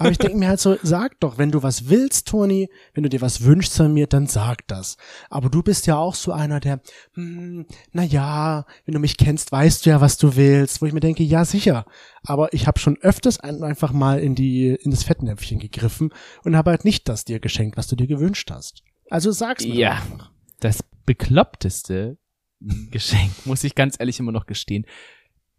Aber 0.00 0.10
ich 0.10 0.18
denke 0.18 0.36
mir 0.36 0.48
halt 0.48 0.58
so, 0.58 0.76
sag 0.82 1.20
doch, 1.20 1.38
wenn 1.38 1.52
du 1.52 1.62
was 1.62 1.88
willst, 1.88 2.26
Toni, 2.26 2.68
wenn 2.92 3.04
du 3.04 3.08
dir 3.08 3.20
was 3.20 3.42
wünschst 3.44 3.76
von 3.76 3.94
mir, 3.94 4.08
dann 4.08 4.26
sag 4.26 4.66
das. 4.66 4.96
Aber 5.30 5.48
du 5.48 5.62
bist 5.62 5.86
ja 5.86 5.96
auch 5.96 6.16
so 6.16 6.32
einer, 6.32 6.58
der, 6.58 6.80
hm, 7.14 7.66
na 7.92 8.02
ja, 8.02 8.64
wenn 8.84 8.94
du 8.94 8.98
mich 8.98 9.16
kennst, 9.16 9.52
weißt 9.52 9.86
du 9.86 9.90
ja, 9.90 10.00
was 10.00 10.16
du 10.18 10.34
willst. 10.34 10.82
Wo 10.82 10.86
ich 10.86 10.92
mir 10.92 10.98
denke, 10.98 11.22
ja, 11.22 11.44
sicher. 11.44 11.86
Aber 12.24 12.52
ich 12.52 12.66
habe 12.66 12.80
schon 12.80 12.96
öfters 13.00 13.38
ein, 13.38 13.62
einfach 13.62 13.92
mal 13.92 14.18
in 14.18 14.34
die, 14.34 14.70
in 14.70 14.90
das 14.90 15.04
Fettnäpfchen 15.04 15.60
gegriffen 15.60 16.12
und 16.42 16.56
habe 16.56 16.70
halt 16.70 16.84
nicht 16.84 17.08
das 17.08 17.24
dir 17.24 17.38
geschenkt, 17.38 17.76
was 17.76 17.86
du 17.86 17.94
dir 17.94 18.08
gewünscht 18.08 18.50
hast. 18.50 18.82
Also 19.08 19.30
sag's 19.30 19.64
mir 19.64 19.74
Ja. 19.74 19.90
einfach. 19.92 20.32
Das 20.58 20.82
bekloppteste 21.04 22.18
Geschenk, 22.90 23.32
muss 23.44 23.64
ich 23.64 23.74
ganz 23.74 23.96
ehrlich 23.98 24.18
immer 24.18 24.32
noch 24.32 24.46
gestehen. 24.46 24.86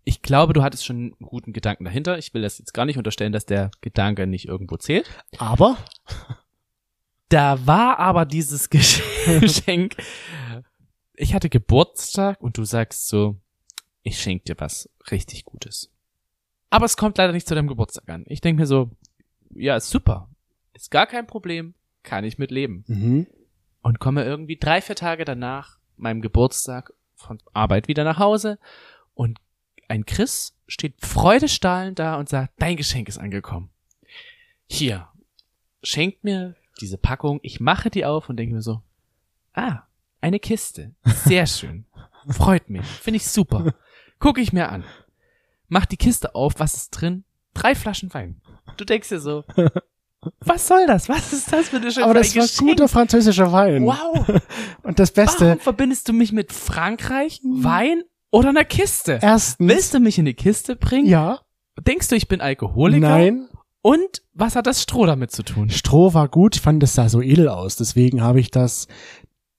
Ich 0.03 0.21
glaube, 0.21 0.53
du 0.53 0.63
hattest 0.63 0.85
schon 0.85 0.95
einen 0.97 1.15
guten 1.19 1.51
Gedanken 1.51 1.83
dahinter. 1.83 2.17
Ich 2.17 2.33
will 2.33 2.41
das 2.41 2.59
jetzt 2.59 2.73
gar 2.73 2.85
nicht 2.85 2.97
unterstellen, 2.97 3.33
dass 3.33 3.45
der 3.45 3.71
Gedanke 3.81 4.25
nicht 4.25 4.47
irgendwo 4.47 4.77
zählt. 4.77 5.09
Aber, 5.37 5.77
Da 7.29 7.65
war 7.67 7.99
aber 7.99 8.25
dieses 8.25 8.69
Geschenk. 8.69 9.97
Ich 11.15 11.33
hatte 11.33 11.49
Geburtstag 11.49 12.39
und 12.41 12.57
du 12.57 12.63
sagst 12.63 13.07
so, 13.07 13.37
ich 14.03 14.21
schenk 14.21 14.45
dir 14.45 14.55
was 14.59 14.89
richtig 15.11 15.43
Gutes. 15.43 15.91
Aber 16.69 16.85
es 16.85 16.95
kommt 16.95 17.17
leider 17.17 17.33
nicht 17.33 17.47
zu 17.47 17.55
deinem 17.55 17.67
Geburtstag 17.67 18.07
an. 18.09 18.23
Ich 18.27 18.39
denke 18.41 18.61
mir 18.61 18.67
so, 18.67 18.91
ja, 19.53 19.79
super. 19.79 20.29
Ist 20.73 20.91
gar 20.91 21.07
kein 21.07 21.27
Problem. 21.27 21.73
Kann 22.03 22.23
ich 22.23 22.37
mit 22.37 22.51
leben. 22.51 22.85
mhm. 22.87 23.27
und 23.81 23.99
komme 23.99 24.23
irgendwie 24.23 24.57
drei, 24.57 24.81
vier 24.81 24.95
Tage 24.95 25.25
danach 25.25 25.76
meinem 25.97 26.21
Geburtstag 26.21 26.93
von 27.15 27.39
Arbeit 27.53 27.87
wieder 27.87 28.03
nach 28.03 28.19
Hause 28.19 28.59
und 29.13 29.39
ein 29.87 30.05
Chris 30.05 30.55
steht 30.67 30.95
freudestrahlend 30.99 31.99
da 31.99 32.15
und 32.15 32.29
sagt, 32.29 32.53
dein 32.57 32.75
Geschenk 32.75 33.07
ist 33.07 33.17
angekommen. 33.17 33.69
Hier, 34.69 35.07
schenkt 35.81 36.23
mir 36.23 36.55
diese 36.81 36.97
Packung, 36.97 37.39
ich 37.41 37.59
mache 37.59 37.89
die 37.89 38.05
auf 38.05 38.29
und 38.29 38.37
denke 38.37 38.55
mir 38.55 38.61
so, 38.61 38.81
ah, 39.53 39.83
eine 40.21 40.39
Kiste. 40.39 40.93
Sehr 41.03 41.45
schön. 41.47 41.85
Freut 42.29 42.69
mich. 42.69 42.85
Finde 42.85 43.17
ich 43.17 43.27
super. 43.27 43.73
Gucke 44.19 44.41
ich 44.41 44.51
mir 44.51 44.69
an. 44.69 44.83
Mach 45.69 45.85
die 45.85 45.97
Kiste 45.97 46.35
auf, 46.35 46.59
was 46.59 46.75
ist 46.75 46.89
drin? 46.91 47.23
Drei 47.53 47.75
Flaschen 47.75 48.13
Wein. 48.13 48.41
Du 48.77 48.85
denkst 48.85 49.09
dir 49.09 49.19
so, 49.19 49.43
was 50.39 50.67
soll 50.67 50.85
das? 50.87 51.09
Was 51.09 51.33
ist 51.33 51.51
das 51.51 51.69
für 51.69 51.77
eine 51.77 51.91
schöne 51.91 52.05
aber 52.05 52.13
das 52.15 52.35
war 52.35 52.47
guter 52.67 52.87
französischer 52.87 53.51
Wein. 53.51 53.85
Wow. 53.85 54.25
Und 54.83 54.99
das 54.99 55.11
Beste, 55.11 55.45
Warum 55.47 55.59
verbindest 55.59 56.07
du 56.09 56.13
mich 56.13 56.31
mit 56.31 56.51
Frankreich, 56.53 57.41
Wein 57.43 58.03
oder 58.31 58.49
einer 58.49 58.65
Kiste? 58.65 59.19
erstens, 59.21 59.67
Willst 59.69 59.93
du 59.93 59.99
mich 59.99 60.17
in 60.19 60.25
die 60.25 60.33
Kiste 60.33 60.75
bringen? 60.75 61.07
ja, 61.07 61.39
Denkst 61.79 62.07
du, 62.07 62.15
ich 62.15 62.27
bin 62.27 62.41
Alkoholiker? 62.41 63.07
nein, 63.07 63.47
Und 63.83 64.23
was 64.33 64.55
hat 64.55 64.65
das 64.67 64.81
Stroh 64.81 65.05
damit 65.05 65.31
zu 65.31 65.43
tun? 65.43 65.69
Stroh 65.69 66.13
war 66.13 66.27
gut, 66.27 66.55
ich 66.55 66.61
fand, 66.61 66.81
das 66.81 66.95
sah 66.95 67.07
so 67.09 67.21
edel 67.21 67.47
aus. 67.49 67.75
Deswegen 67.75 68.21
habe 68.21 68.39
ich 68.39 68.49
das 68.51 68.87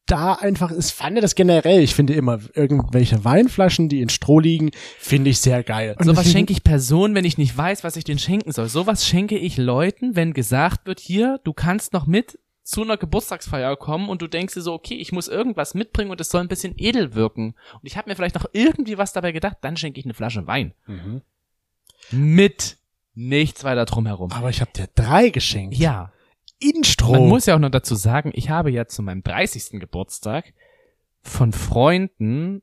da 0.08 0.32
einfach, 0.34 0.70
ich 0.72 0.86
fand 0.86 1.18
das 1.22 1.34
generell, 1.34 1.80
ich 1.80 1.94
finde 1.94 2.14
immer 2.14 2.40
irgendwelche 2.54 3.24
Weinflaschen, 3.24 3.88
die 3.88 4.00
in 4.00 4.08
Stroh 4.08 4.40
liegen, 4.40 4.70
finde 4.98 5.30
ich 5.30 5.38
sehr 5.40 5.62
geil. 5.62 5.94
Und 5.98 6.04
Sowas 6.04 6.18
deswegen- 6.18 6.32
schenke 6.32 6.52
ich 6.52 6.64
Personen, 6.64 7.14
wenn 7.14 7.24
ich 7.24 7.38
nicht 7.38 7.56
weiß, 7.56 7.84
was 7.84 7.96
ich 7.96 8.04
denen 8.04 8.18
schenken 8.18 8.52
soll. 8.52 8.68
Sowas 8.68 9.06
schenke 9.06 9.38
ich 9.38 9.56
Leuten, 9.56 10.16
wenn 10.16 10.32
gesagt 10.32 10.86
wird, 10.86 10.98
hier, 11.00 11.40
du 11.44 11.52
kannst 11.52 11.92
noch 11.92 12.06
mit 12.06 12.38
zu 12.64 12.82
einer 12.82 12.96
Geburtstagsfeier 12.98 13.76
kommen 13.76 14.08
und 14.10 14.20
du 14.20 14.26
denkst 14.26 14.52
dir 14.54 14.60
so, 14.60 14.74
okay, 14.74 14.94
ich 14.96 15.10
muss 15.12 15.26
irgendwas 15.28 15.72
mitbringen 15.74 16.10
und 16.10 16.20
es 16.20 16.28
soll 16.28 16.42
ein 16.42 16.48
bisschen 16.48 16.74
edel 16.76 17.14
wirken. 17.14 17.54
Und 17.74 17.80
ich 17.84 17.96
habe 17.96 18.10
mir 18.10 18.16
vielleicht 18.16 18.34
noch 18.34 18.44
irgendwie 18.52 18.98
was 18.98 19.14
dabei 19.14 19.32
gedacht, 19.32 19.56
dann 19.62 19.76
schenke 19.78 19.98
ich 20.00 20.04
eine 20.04 20.12
Flasche 20.14 20.46
Wein. 20.46 20.74
Mhm. 20.86 21.22
Mit 22.10 22.76
nichts 23.14 23.64
weiter 23.64 23.84
drumherum. 23.84 24.32
Aber 24.32 24.50
ich 24.50 24.60
habe 24.60 24.70
dir 24.76 24.88
drei 24.94 25.30
geschenkt. 25.30 25.76
Ja, 25.76 26.12
In 26.58 26.84
Stroh. 26.84 27.12
Man 27.12 27.28
muss 27.28 27.46
ja 27.46 27.54
auch 27.54 27.60
noch 27.60 27.70
dazu 27.70 27.94
sagen, 27.94 28.32
ich 28.34 28.50
habe 28.50 28.70
ja 28.70 28.86
zu 28.86 29.02
meinem 29.02 29.22
30. 29.22 29.80
Geburtstag 29.80 30.52
von 31.22 31.52
Freunden 31.52 32.62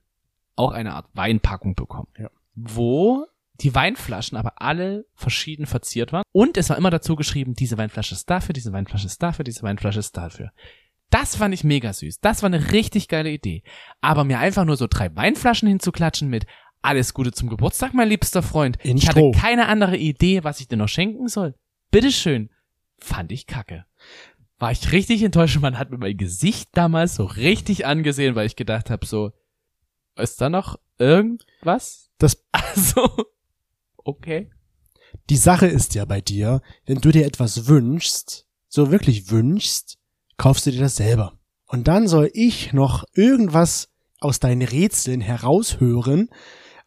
auch 0.56 0.72
eine 0.72 0.94
Art 0.94 1.08
Weinpackung 1.14 1.76
bekommen. 1.76 2.08
Ja. 2.18 2.30
Wo 2.56 3.26
die 3.62 3.74
Weinflaschen 3.74 4.38
aber 4.38 4.62
alle 4.62 5.06
verschieden 5.16 5.66
verziert 5.66 6.12
waren. 6.12 6.24
Und 6.34 6.58
es 6.58 6.70
war 6.70 6.78
immer 6.78 6.90
dazu 6.90 7.16
geschrieben, 7.16 7.54
diese 7.54 7.78
Weinflasche 7.78 8.16
ist 8.16 8.30
dafür, 8.30 8.54
diese 8.54 8.74
Weinflasche 8.74 9.08
ist 9.08 9.22
dafür, 9.24 9.46
diese 9.46 9.64
Weinflasche 9.64 10.00
ist 10.00 10.18
dafür. 10.18 10.52
Das 11.10 11.36
fand 11.36 11.54
ich 11.54 11.64
mega 11.64 11.94
süß. 11.94 12.20
Das 12.20 12.42
war 12.44 12.48
eine 12.48 12.72
richtig 12.72 13.08
geile 13.08 13.30
Idee. 13.30 13.64
Aber 14.02 14.24
mir 14.24 14.40
einfach 14.40 14.66
nur 14.66 14.76
so 14.76 14.88
drei 14.88 15.16
Weinflaschen 15.16 15.70
hinzuklatschen 15.70 16.30
mit 16.30 16.46
alles 16.82 17.14
Gute 17.14 17.32
zum 17.32 17.50
Geburtstag, 17.50 17.94
mein 17.94 18.10
liebster 18.10 18.44
Freund. 18.44 18.78
In 18.84 18.98
ich 18.98 19.08
hatte 19.08 19.32
keine 19.32 19.68
andere 19.68 19.98
Idee, 19.98 20.44
was 20.44 20.60
ich 20.60 20.68
dir 20.68 20.78
noch 20.78 20.90
schenken 20.90 21.28
soll. 21.28 21.56
Bitteschön. 21.92 22.50
Fand 22.98 23.32
ich 23.32 23.48
kacke. 23.48 23.86
War 24.58 24.72
ich 24.72 24.92
richtig 24.92 25.22
enttäuscht 25.24 25.58
und 25.58 25.62
man 25.62 25.78
hat 25.78 25.92
mir 25.92 25.98
mein 25.98 26.18
Gesicht 26.18 26.70
damals 26.74 27.16
so 27.16 27.26
richtig 27.26 27.86
angesehen, 27.86 28.36
weil 28.36 28.48
ich 28.48 28.56
gedacht 28.56 28.90
habe, 28.90 29.06
so, 29.06 29.32
ist 30.16 30.40
da 30.40 30.50
noch 30.50 30.80
irgendwas? 30.98 32.10
Das, 32.18 32.44
Also, 32.52 33.10
okay. 33.98 34.50
die 35.30 35.38
Sache 35.38 35.68
ist 35.68 35.96
ja 35.96 36.06
bei 36.06 36.22
dir, 36.22 36.62
wenn 36.86 37.00
du 37.00 37.12
dir 37.12 37.26
etwas 37.26 37.68
wünschst, 37.68 38.48
so 38.68 38.92
wirklich 38.92 39.30
wünschst, 39.30 39.98
kaufst 40.38 40.66
du 40.66 40.72
dir 40.72 40.82
das 40.82 40.96
selber. 40.96 41.38
Und 41.68 41.88
dann 41.88 42.08
soll 42.08 42.30
ich 42.34 42.74
noch 42.74 43.04
irgendwas 43.14 43.90
aus 44.20 44.40
deinen 44.40 44.62
Rätseln 44.62 45.22
heraushören, 45.22 46.30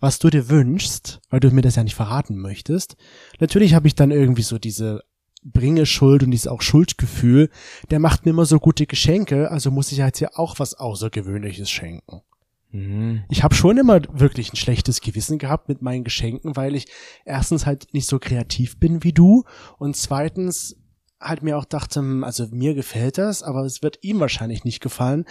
was 0.00 0.18
du 0.18 0.30
dir 0.30 0.48
wünschst, 0.48 1.20
weil 1.28 1.40
du 1.40 1.50
mir 1.50 1.62
das 1.62 1.76
ja 1.76 1.82
nicht 1.82 1.96
verraten 1.96 2.38
möchtest. 2.38 2.96
Natürlich 3.40 3.74
habe 3.74 3.88
ich 3.88 3.94
dann 3.94 4.10
irgendwie 4.10 4.42
so 4.42 4.58
diese 4.58 5.02
Bringeschuld 5.44 6.22
und 6.22 6.30
dieses 6.30 6.48
auch 6.48 6.62
Schuldgefühl, 6.62 7.50
der 7.90 8.00
macht 8.00 8.24
mir 8.24 8.30
immer 8.30 8.44
so 8.44 8.58
gute 8.58 8.86
Geschenke, 8.86 9.50
also 9.50 9.70
muss 9.70 9.92
ich 9.92 9.98
jetzt 9.98 10.20
ja 10.20 10.30
auch 10.34 10.58
was 10.58 10.74
Außergewöhnliches 10.74 11.70
schenken. 11.70 12.22
Mhm. 12.70 13.24
Ich 13.30 13.42
habe 13.42 13.54
schon 13.54 13.78
immer 13.78 14.00
wirklich 14.12 14.52
ein 14.52 14.56
schlechtes 14.56 15.00
Gewissen 15.00 15.38
gehabt 15.38 15.68
mit 15.68 15.80
meinen 15.80 16.04
Geschenken, 16.04 16.56
weil 16.56 16.74
ich 16.74 16.86
erstens 17.24 17.66
halt 17.66 17.92
nicht 17.92 18.06
so 18.06 18.18
kreativ 18.18 18.78
bin 18.78 19.04
wie 19.04 19.12
du 19.12 19.44
und 19.78 19.96
zweitens 19.96 20.76
halt 21.20 21.42
mir 21.42 21.58
auch 21.58 21.64
dachte, 21.64 22.00
hm, 22.00 22.24
also 22.24 22.46
mir 22.50 22.74
gefällt 22.74 23.18
das, 23.18 23.42
aber 23.42 23.64
es 23.64 23.82
wird 23.82 23.98
ihm 24.02 24.20
wahrscheinlich 24.20 24.64
nicht 24.64 24.80
gefallen. 24.80 25.24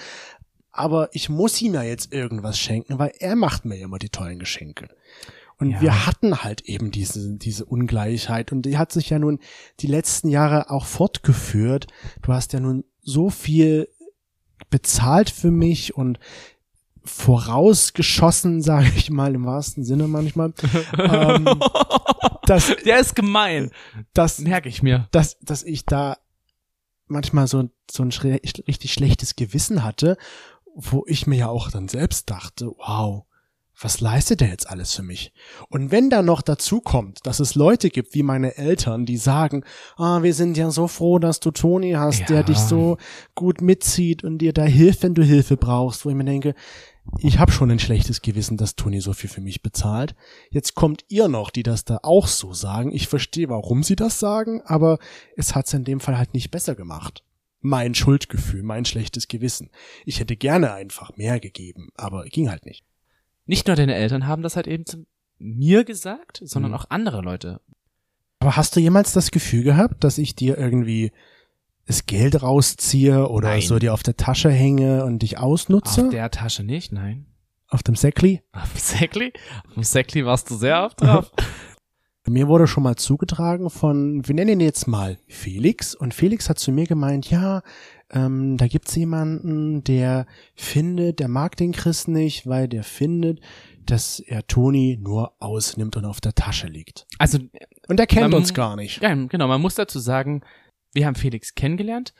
Aber 0.71 1.09
ich 1.13 1.29
muss 1.29 1.59
ihm 1.61 1.73
ja 1.73 1.81
jetzt 1.81 2.13
irgendwas 2.13 2.59
schenken, 2.59 2.99
weil 2.99 3.11
er 3.19 3.35
macht 3.35 3.65
mir 3.65 3.77
ja 3.77 3.85
immer 3.85 3.97
die 3.97 4.09
tollen 4.09 4.37
Geschenke. 4.37 4.89
Und 5.59 5.71
Ja. 5.71 5.81
wir 5.81 6.05
hatten 6.05 6.43
halt 6.43 6.61
eben 6.61 6.91
diese, 6.91 7.35
diese 7.37 7.65
Ungleichheit 7.65 8.51
und 8.51 8.61
die 8.63 8.77
hat 8.77 8.91
sich 8.91 9.09
ja 9.09 9.17
nun 9.19 9.39
die 9.79 9.87
letzten 9.87 10.29
Jahre 10.29 10.69
auch 10.69 10.85
fortgeführt. 10.85 11.87
Du 12.21 12.31
hast 12.33 12.53
ja 12.53 12.59
nun 12.59 12.83
so 13.01 13.29
viel 13.29 13.87
bezahlt 14.69 15.29
für 15.29 15.49
mich 15.51 15.95
und 15.95 16.19
vorausgeschossen, 17.03 18.61
sage 18.61 18.91
ich 18.95 19.09
mal, 19.09 19.33
im 19.35 19.45
wahrsten 19.45 19.83
Sinne 19.83 20.07
manchmal, 20.07 20.53
ähm, 20.97 21.45
dass, 22.45 22.75
Der 22.85 22.99
ist 22.99 23.15
gemein. 23.15 23.71
dass, 24.13 24.39
Merke 24.39 24.69
ich 24.69 24.83
mir. 24.83 25.07
dass, 25.11 25.37
dass 25.39 25.63
ich 25.63 25.85
da 25.85 26.17
manchmal 27.07 27.47
so, 27.47 27.69
so 27.89 28.03
ein 28.03 28.09
richtig 28.11 28.93
schlechtes 28.93 29.35
Gewissen 29.35 29.83
hatte, 29.83 30.17
wo 30.75 31.03
ich 31.07 31.25
mir 31.27 31.37
ja 31.37 31.47
auch 31.47 31.71
dann 31.71 31.87
selbst 31.87 32.29
dachte, 32.29 32.67
wow, 32.77 33.23
was 33.79 34.01
leistet 34.01 34.41
der 34.41 34.49
jetzt 34.49 34.69
alles 34.69 34.93
für 34.95 35.03
mich? 35.03 35.31
Und 35.69 35.91
wenn 35.91 36.09
da 36.09 36.21
noch 36.23 36.41
dazu 36.41 36.81
kommt, 36.81 37.25
dass 37.25 37.39
es 37.39 37.53
Leute 37.55 37.89
gibt 37.89 38.13
wie 38.15 38.23
meine 38.23 38.57
Eltern, 38.57 39.05
die 39.05 39.17
sagen, 39.17 39.63
ah, 39.97 40.23
wir 40.23 40.33
sind 40.33 40.57
ja 40.57 40.71
so 40.71 40.87
froh, 40.87 41.19
dass 41.19 41.39
du 41.39 41.51
Toni 41.51 41.91
hast, 41.91 42.21
Ja. 42.21 42.25
der 42.25 42.43
dich 42.43 42.57
so 42.57 42.97
gut 43.35 43.61
mitzieht 43.61 44.23
und 44.23 44.39
dir 44.39 44.53
da 44.53 44.63
hilft, 44.63 45.03
wenn 45.03 45.13
du 45.13 45.23
Hilfe 45.23 45.57
brauchst, 45.57 46.05
wo 46.05 46.09
ich 46.09 46.15
mir 46.15 46.25
denke, 46.25 46.55
ich 47.19 47.39
habe 47.39 47.51
schon 47.53 47.71
ein 47.71 47.79
schlechtes 47.79 48.21
Gewissen, 48.21 48.57
dass 48.57 48.75
Toni 48.75 48.99
so 48.99 49.13
viel 49.13 49.29
für 49.29 49.39
mich 49.41 49.61
bezahlt. 49.61 50.13
Jetzt 50.49 50.75
kommt 50.75 51.05
ihr 51.07 51.27
noch, 51.29 51.51
die 51.51 51.63
das 51.63 51.85
da 51.85 51.99
auch 52.03 52.27
so 52.27 52.53
sagen. 52.53 52.91
Ich 52.91 53.07
verstehe, 53.07 53.47
warum 53.47 53.83
sie 53.83 53.95
das 53.95 54.19
sagen, 54.19 54.61
aber 54.65 54.97
es 55.37 55.55
hat's 55.55 55.73
in 55.73 55.85
dem 55.85 55.99
Fall 56.01 56.17
halt 56.17 56.33
nicht 56.33 56.51
besser 56.51 56.75
gemacht. 56.75 57.23
Mein 57.61 57.95
Schuldgefühl, 57.95 58.61
mein 58.63 58.85
schlechtes 58.85 59.27
Gewissen. 59.27 59.69
Ich 60.05 60.19
hätte 60.19 60.35
gerne 60.35 60.73
einfach 60.73 61.15
mehr 61.15 61.39
gegeben, 61.39 61.89
aber 61.95 62.25
ging 62.25 62.49
halt 62.49 62.65
nicht. 62.65 62.83
Nicht 63.47 63.67
nur 63.67 63.75
deine 63.75 63.95
Eltern 63.95 64.27
haben 64.27 64.43
das 64.43 64.55
halt 64.55 64.67
eben 64.67 64.85
zu 64.85 65.05
mir 65.39 65.83
gesagt, 65.83 66.41
sondern 66.43 66.71
Mhm. 66.71 66.77
auch 66.77 66.85
andere 66.89 67.21
Leute. 67.21 67.61
Aber 68.39 68.55
hast 68.55 68.75
du 68.75 68.79
jemals 68.79 69.13
das 69.13 69.31
Gefühl 69.31 69.63
gehabt, 69.63 70.03
dass 70.03 70.17
ich 70.19 70.35
dir 70.35 70.57
irgendwie 70.57 71.11
das 71.85 72.05
Geld 72.05 72.41
rausziehe 72.43 73.27
oder 73.29 73.49
Nein. 73.49 73.61
so 73.61 73.79
dir 73.79 73.93
auf 73.93 74.03
der 74.03 74.17
Tasche 74.17 74.49
hänge 74.51 75.05
und 75.05 75.19
dich 75.23 75.37
ausnutze? 75.39 76.05
Auf 76.05 76.09
der 76.11 76.29
Tasche 76.31 76.63
nicht, 76.63 76.91
nein. 76.91 77.25
auf 77.69 77.81
dem 77.83 77.95
Säckli? 77.95 78.41
Auf 78.51 78.71
dem 78.73 78.79
Säckli? 78.79 79.33
Auf 79.67 79.73
dem 79.73 79.83
Säckli 79.83 80.25
warst 80.25 80.49
du 80.49 80.55
sehr 80.55 80.83
oft 80.83 81.01
drauf. 81.01 81.31
Mir 82.29 82.49
wurde 82.49 82.67
schon 82.67 82.83
mal 82.83 82.97
zugetragen 82.97 83.69
von, 83.69 84.27
wir 84.27 84.35
nennen 84.35 84.59
ihn 84.59 84.59
jetzt 84.59 84.85
mal 84.85 85.17
Felix, 85.29 85.95
und 85.95 86.13
Felix 86.13 86.49
hat 86.49 86.59
zu 86.59 86.73
mir 86.73 86.85
gemeint, 86.85 87.29
ja, 87.29 87.61
ähm, 88.11 88.57
da 88.57 88.67
gibt's 88.67 88.95
jemanden, 88.95 89.83
der 89.83 90.25
findet, 90.55 91.19
der 91.19 91.27
mag 91.27 91.55
den 91.57 91.71
Chris 91.73 92.07
nicht, 92.07 92.47
weil 92.47 92.67
der 92.67 92.83
findet, 92.83 93.41
dass 93.85 94.19
er 94.19 94.45
Toni 94.47 94.97
nur 95.01 95.33
ausnimmt 95.41 95.95
und 95.97 96.05
auf 96.05 96.19
der 96.21 96.33
Tasche 96.33 96.67
liegt. 96.67 97.05
Also, 97.19 97.39
Und 97.87 97.99
er 97.99 98.07
kennt 98.07 98.31
Man- 98.31 98.41
uns 98.41 98.53
gar 98.53 98.75
nicht. 98.75 99.01
ja, 99.01 99.13
genau, 99.13 99.47
man 99.47 99.61
muss 99.61 99.75
dazu 99.75 99.99
sagen, 99.99 100.41
wir 100.93 101.05
haben 101.05 101.15
Felix 101.15 101.53
kennengelernt 101.55 102.13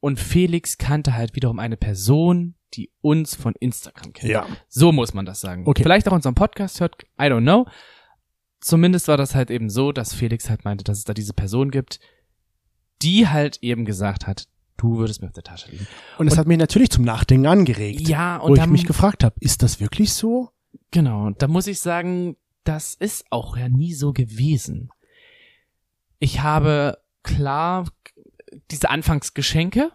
und 0.00 0.18
Felix 0.20 0.78
kannte 0.78 1.14
halt 1.14 1.34
wiederum 1.34 1.58
eine 1.58 1.76
Person, 1.76 2.54
die 2.74 2.90
uns 3.00 3.34
von 3.34 3.54
Instagram 3.58 4.12
kennt. 4.12 4.30
Ja. 4.30 4.46
So 4.68 4.92
muss 4.92 5.12
man 5.12 5.26
das 5.26 5.40
sagen. 5.40 5.64
Okay. 5.66 5.82
Vielleicht 5.82 6.08
auch 6.08 6.12
unseren 6.12 6.34
Podcast 6.34 6.80
hört, 6.80 7.02
I 7.20 7.24
don't 7.24 7.42
know. 7.42 7.66
Zumindest 8.60 9.08
war 9.08 9.16
das 9.16 9.34
halt 9.34 9.50
eben 9.50 9.70
so, 9.70 9.90
dass 9.92 10.12
Felix 10.14 10.48
halt 10.50 10.64
meinte, 10.64 10.84
dass 10.84 10.98
es 10.98 11.04
da 11.04 11.14
diese 11.14 11.32
Person 11.32 11.70
gibt, 11.70 11.98
die 13.02 13.26
halt 13.28 13.58
eben 13.62 13.84
gesagt 13.86 14.26
hat, 14.26 14.46
du 14.80 14.98
würdest 14.98 15.20
mir 15.20 15.28
auf 15.28 15.34
der 15.34 15.42
Tasche 15.42 15.70
liegen. 15.70 15.86
Und 16.18 16.26
es 16.26 16.38
hat 16.38 16.46
mich 16.46 16.58
natürlich 16.58 16.90
zum 16.90 17.04
Nachdenken 17.04 17.46
angeregt. 17.46 18.08
Ja, 18.08 18.36
und 18.36 18.50
wo 18.50 18.54
ich 18.54 18.60
dann, 18.60 18.72
mich 18.72 18.86
gefragt 18.86 19.24
habe, 19.24 19.34
ist 19.40 19.62
das 19.62 19.80
wirklich 19.80 20.12
so? 20.12 20.50
genau, 20.90 21.26
und 21.26 21.42
da 21.42 21.48
muss 21.48 21.66
ich 21.66 21.80
sagen, 21.80 22.36
das 22.64 22.94
ist 22.94 23.24
auch 23.30 23.56
ja 23.56 23.68
nie 23.68 23.94
so 23.94 24.12
gewesen. 24.12 24.90
Ich 26.18 26.42
habe 26.42 26.98
klar 27.22 27.88
diese 28.70 28.90
Anfangsgeschenke, 28.90 29.90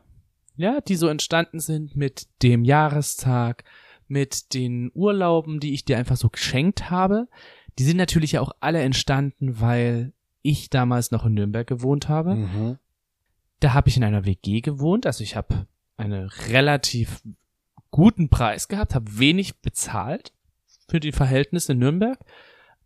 ja, 0.55 0.81
die 0.81 0.95
so 0.95 1.07
entstanden 1.07 1.59
sind 1.59 1.95
mit 1.95 2.27
dem 2.41 2.63
Jahrestag, 2.63 3.63
mit 4.07 4.53
den 4.53 4.91
Urlauben, 4.93 5.59
die 5.59 5.73
ich 5.73 5.85
dir 5.85 5.97
einfach 5.97 6.17
so 6.17 6.29
geschenkt 6.29 6.89
habe, 6.89 7.27
die 7.77 7.83
sind 7.83 7.97
natürlich 7.97 8.33
ja 8.33 8.41
auch 8.41 8.51
alle 8.61 8.81
entstanden, 8.81 9.59
weil 9.59 10.13
ich 10.41 10.69
damals 10.69 11.11
noch 11.11 11.25
in 11.25 11.33
Nürnberg 11.33 11.67
gewohnt 11.67 12.07
habe. 12.07 12.35
Mhm. 12.35 12.77
Da 13.65 13.73
habe 13.73 13.89
ich 13.89 13.97
in 13.97 14.03
einer 14.03 14.25
WG 14.25 14.61
gewohnt, 14.61 15.07
also 15.07 15.23
ich 15.23 15.35
habe 15.35 15.65
einen 15.97 16.29
relativ 16.49 17.23
guten 17.89 18.29
Preis 18.29 18.67
gehabt, 18.67 18.93
habe 18.93 19.17
wenig 19.17 19.59
bezahlt 19.61 20.33
für 20.87 20.99
die 20.99 21.11
Verhältnisse 21.11 21.71
in 21.71 21.79
Nürnberg, 21.79 22.19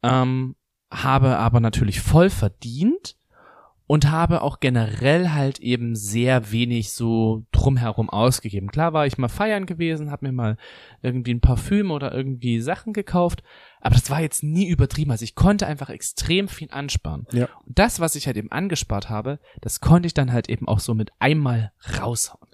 ähm, 0.04 0.56
habe 0.90 1.36
aber 1.38 1.60
natürlich 1.60 2.00
voll 2.00 2.30
verdient 2.30 3.18
und 3.88 4.10
habe 4.10 4.42
auch 4.42 4.62
generell 4.62 5.32
halt 5.32 5.60
eben 5.60 5.98
sehr 5.98 6.50
wenig 6.54 6.94
so 6.94 7.44
drumherum 7.52 8.10
ausgegeben. 8.10 8.70
Klar 8.72 8.94
war 8.94 9.06
ich 9.06 9.18
mal 9.18 9.28
feiern 9.28 9.66
gewesen, 9.66 10.12
habe 10.12 10.28
mir 10.28 10.32
mal 10.32 10.56
irgendwie 11.02 11.34
ein 11.34 11.42
Parfüm 11.42 11.92
oder 11.92 12.14
irgendwie 12.14 12.62
Sachen 12.62 12.94
gekauft, 12.94 13.44
aber 13.82 13.96
das 13.96 14.10
war 14.10 14.22
jetzt 14.22 14.44
nie 14.44 14.68
übertrieben. 14.68 15.12
Also 15.12 15.24
ich 15.24 15.36
konnte 15.36 15.68
einfach 15.68 15.90
extrem 15.90 16.48
viel 16.48 16.70
ansparen. 16.72 17.28
Ja. 17.32 17.48
Und 17.66 17.80
das, 17.80 18.00
was 18.00 18.16
ich 18.16 18.28
halt 18.28 18.38
eben 18.38 18.52
angespart 18.52 19.10
habe, 19.10 19.40
das 19.62 19.80
konnte 19.80 20.08
ich 20.08 20.14
dann 20.14 20.34
halt 20.34 20.50
eben 20.50 20.68
auch 20.68 20.80
so 20.80 20.94
mit 20.94 21.12
einmal 21.20 21.72
raushauen. 22.00 22.48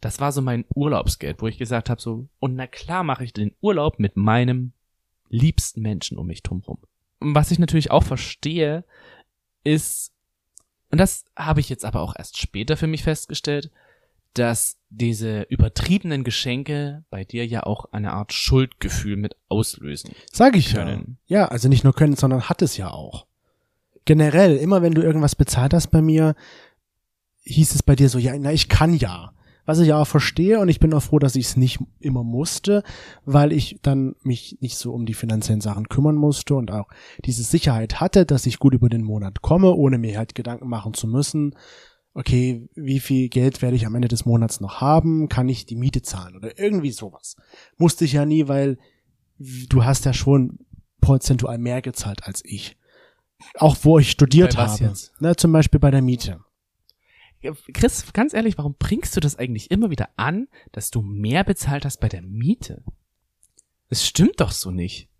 Das 0.00 0.20
war 0.20 0.32
so 0.32 0.42
mein 0.42 0.64
Urlaubsgeld, 0.74 1.40
wo 1.40 1.46
ich 1.46 1.58
gesagt 1.58 1.88
habe 1.88 2.00
so, 2.00 2.28
und 2.38 2.56
na 2.56 2.66
klar 2.66 3.04
mache 3.04 3.24
ich 3.24 3.32
den 3.32 3.54
Urlaub 3.60 3.98
mit 3.98 4.16
meinem 4.16 4.72
liebsten 5.30 5.80
Menschen 5.80 6.18
um 6.18 6.26
mich 6.26 6.42
drumherum. 6.42 6.78
Und 7.20 7.34
was 7.34 7.50
ich 7.50 7.58
natürlich 7.58 7.90
auch 7.90 8.02
verstehe, 8.02 8.84
ist, 9.62 10.12
und 10.90 10.98
das 10.98 11.24
habe 11.36 11.60
ich 11.60 11.68
jetzt 11.68 11.84
aber 11.84 12.02
auch 12.02 12.14
erst 12.16 12.38
später 12.38 12.76
für 12.76 12.86
mich 12.86 13.02
festgestellt, 13.02 13.70
dass 14.34 14.76
diese 14.90 15.42
übertriebenen 15.42 16.24
Geschenke 16.24 17.04
bei 17.10 17.24
dir 17.24 17.46
ja 17.46 17.64
auch 17.64 17.86
eine 17.92 18.12
Art 18.12 18.32
Schuldgefühl 18.32 19.16
mit 19.16 19.36
auslösen 19.48 20.12
Sag 20.32 20.56
ich 20.56 20.72
ja. 20.72 20.84
können. 20.84 21.18
Ja, 21.26 21.46
also 21.48 21.68
nicht 21.68 21.84
nur 21.84 21.94
können, 21.94 22.16
sondern 22.16 22.48
hat 22.48 22.62
es 22.62 22.76
ja 22.76 22.90
auch. 22.90 23.26
Generell, 24.04 24.56
immer 24.56 24.82
wenn 24.82 24.94
du 24.94 25.02
irgendwas 25.02 25.34
bezahlt 25.34 25.72
hast 25.72 25.88
bei 25.88 26.02
mir, 26.02 26.34
hieß 27.44 27.74
es 27.74 27.82
bei 27.82 27.96
dir 27.96 28.08
so, 28.08 28.18
ja, 28.18 28.36
na, 28.38 28.52
ich 28.52 28.68
kann 28.68 28.94
ja. 28.94 29.32
Was 29.66 29.78
ich 29.78 29.88
ja 29.88 29.98
auch 29.98 30.06
verstehe 30.06 30.60
und 30.60 30.68
ich 30.68 30.78
bin 30.78 30.92
auch 30.92 31.02
froh, 31.02 31.18
dass 31.18 31.36
ich 31.36 31.46
es 31.46 31.56
nicht 31.56 31.78
immer 31.98 32.22
musste, 32.22 32.82
weil 33.24 33.50
ich 33.50 33.78
dann 33.80 34.14
mich 34.22 34.58
nicht 34.60 34.76
so 34.76 34.92
um 34.92 35.06
die 35.06 35.14
finanziellen 35.14 35.62
Sachen 35.62 35.88
kümmern 35.88 36.16
musste 36.16 36.54
und 36.54 36.70
auch 36.70 36.88
diese 37.24 37.42
Sicherheit 37.42 37.98
hatte, 37.98 38.26
dass 38.26 38.44
ich 38.44 38.58
gut 38.58 38.74
über 38.74 38.90
den 38.90 39.02
Monat 39.02 39.40
komme, 39.40 39.72
ohne 39.72 39.96
mir 39.96 40.18
halt 40.18 40.34
Gedanken 40.34 40.68
machen 40.68 40.92
zu 40.92 41.06
müssen, 41.06 41.54
okay, 42.14 42.68
wie 42.74 43.00
viel 43.00 43.28
Geld 43.28 43.60
werde 43.60 43.76
ich 43.76 43.86
am 43.86 43.94
Ende 43.94 44.08
des 44.08 44.24
Monats 44.24 44.60
noch 44.60 44.80
haben, 44.80 45.28
kann 45.28 45.48
ich 45.48 45.66
die 45.66 45.76
Miete 45.76 46.02
zahlen 46.02 46.36
oder 46.36 46.58
irgendwie 46.58 46.92
sowas. 46.92 47.36
Musste 47.76 48.04
ich 48.04 48.12
ja 48.12 48.24
nie, 48.24 48.48
weil 48.48 48.78
du 49.38 49.84
hast 49.84 50.04
ja 50.04 50.12
schon 50.12 50.60
prozentual 51.00 51.58
mehr 51.58 51.82
gezahlt 51.82 52.24
als 52.24 52.42
ich. 52.44 52.78
Auch 53.56 53.76
wo 53.82 53.98
ich 53.98 54.10
studiert 54.10 54.56
habe. 54.56 54.84
jetzt? 54.84 55.12
Na, 55.18 55.36
zum 55.36 55.52
Beispiel 55.52 55.80
bei 55.80 55.90
der 55.90 56.02
Miete. 56.02 56.40
Chris, 57.74 58.10
ganz 58.14 58.32
ehrlich, 58.32 58.56
warum 58.56 58.74
bringst 58.78 59.14
du 59.16 59.20
das 59.20 59.36
eigentlich 59.36 59.70
immer 59.70 59.90
wieder 59.90 60.08
an, 60.16 60.48
dass 60.72 60.90
du 60.90 61.02
mehr 61.02 61.44
bezahlt 61.44 61.84
hast 61.84 62.00
bei 62.00 62.08
der 62.08 62.22
Miete? 62.22 62.82
Es 63.90 64.06
stimmt 64.06 64.40
doch 64.40 64.52
so 64.52 64.70
nicht. 64.70 65.10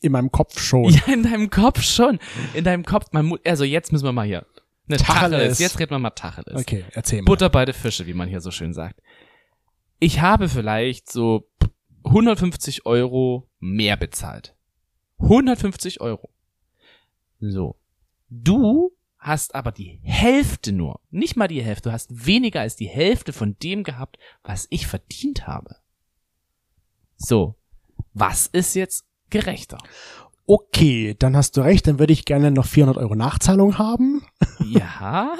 In 0.00 0.12
meinem 0.12 0.30
Kopf 0.32 0.58
schon. 0.60 0.90
Ja, 0.90 1.12
in 1.12 1.24
deinem 1.24 1.50
Kopf 1.50 1.82
schon. 1.82 2.18
In 2.54 2.64
deinem 2.64 2.84
Kopf, 2.84 3.12
man 3.12 3.38
also 3.44 3.64
jetzt 3.64 3.92
müssen 3.92 4.04
wir 4.04 4.12
mal 4.12 4.26
hier. 4.26 4.46
Ne, 4.86 4.96
Tacheles. 4.96 5.30
Tacheles. 5.30 5.58
Jetzt 5.58 5.78
reden 5.78 5.90
wir 5.92 5.98
mal 5.98 6.10
Tacheles. 6.10 6.60
Okay, 6.60 6.84
erzähl 6.92 7.22
mal. 7.22 7.26
Butter 7.26 7.48
bei 7.48 7.64
der 7.64 7.74
Fische, 7.74 8.06
wie 8.06 8.14
man 8.14 8.28
hier 8.28 8.40
so 8.40 8.50
schön 8.50 8.74
sagt. 8.74 9.00
Ich 9.98 10.20
habe 10.20 10.48
vielleicht 10.48 11.10
so 11.10 11.48
150 12.04 12.84
Euro 12.84 13.48
mehr 13.60 13.96
bezahlt. 13.96 14.54
150 15.18 16.00
Euro. 16.00 16.30
So. 17.40 17.76
Du 18.28 18.92
hast 19.18 19.54
aber 19.54 19.72
die 19.72 20.00
Hälfte 20.02 20.72
nur, 20.72 21.00
nicht 21.10 21.36
mal 21.36 21.48
die 21.48 21.62
Hälfte, 21.62 21.88
du 21.88 21.92
hast 21.92 22.26
weniger 22.26 22.60
als 22.60 22.76
die 22.76 22.88
Hälfte 22.88 23.32
von 23.32 23.56
dem 23.62 23.82
gehabt, 23.84 24.18
was 24.42 24.66
ich 24.68 24.86
verdient 24.86 25.46
habe. 25.46 25.76
So. 27.16 27.54
Was 28.12 28.46
ist 28.48 28.74
jetzt 28.74 29.06
gerechter? 29.30 29.78
Okay, 30.46 31.14
dann 31.18 31.36
hast 31.36 31.56
du 31.56 31.62
recht, 31.62 31.86
dann 31.86 31.98
würde 31.98 32.12
ich 32.12 32.24
gerne 32.26 32.50
noch 32.50 32.66
400 32.66 32.98
Euro 32.98 33.14
Nachzahlung 33.14 33.78
haben. 33.78 34.22
Ja. 34.66 35.32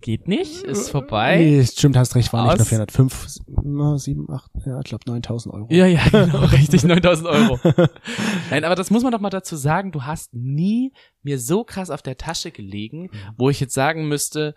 Geht 0.00 0.26
nicht, 0.26 0.64
ist 0.64 0.90
vorbei. 0.90 1.36
Nee, 1.38 1.64
stimmt, 1.64 1.96
hast 1.96 2.16
recht, 2.16 2.32
war 2.32 2.42
nicht 2.46 2.56
nur 2.56 2.62
Aus- 2.62 2.68
405, 2.68 3.26
7, 4.02 4.26
8, 4.28 4.50
ja, 4.66 4.78
ich 4.80 4.84
glaube 4.86 5.04
9000 5.06 5.54
Euro. 5.54 5.68
Ja, 5.70 5.86
ja, 5.86 6.02
genau, 6.08 6.38
richtig, 6.46 6.82
9000 6.82 7.28
Euro. 7.28 7.60
Nein, 8.50 8.64
aber 8.64 8.74
das 8.74 8.90
muss 8.90 9.04
man 9.04 9.12
doch 9.12 9.20
mal 9.20 9.30
dazu 9.30 9.54
sagen, 9.54 9.92
du 9.92 10.02
hast 10.02 10.34
nie 10.34 10.92
mir 11.22 11.38
so 11.38 11.62
krass 11.62 11.90
auf 11.90 12.02
der 12.02 12.16
Tasche 12.16 12.50
gelegen, 12.50 13.10
wo 13.36 13.48
ich 13.50 13.60
jetzt 13.60 13.74
sagen 13.74 14.08
müsste, 14.08 14.56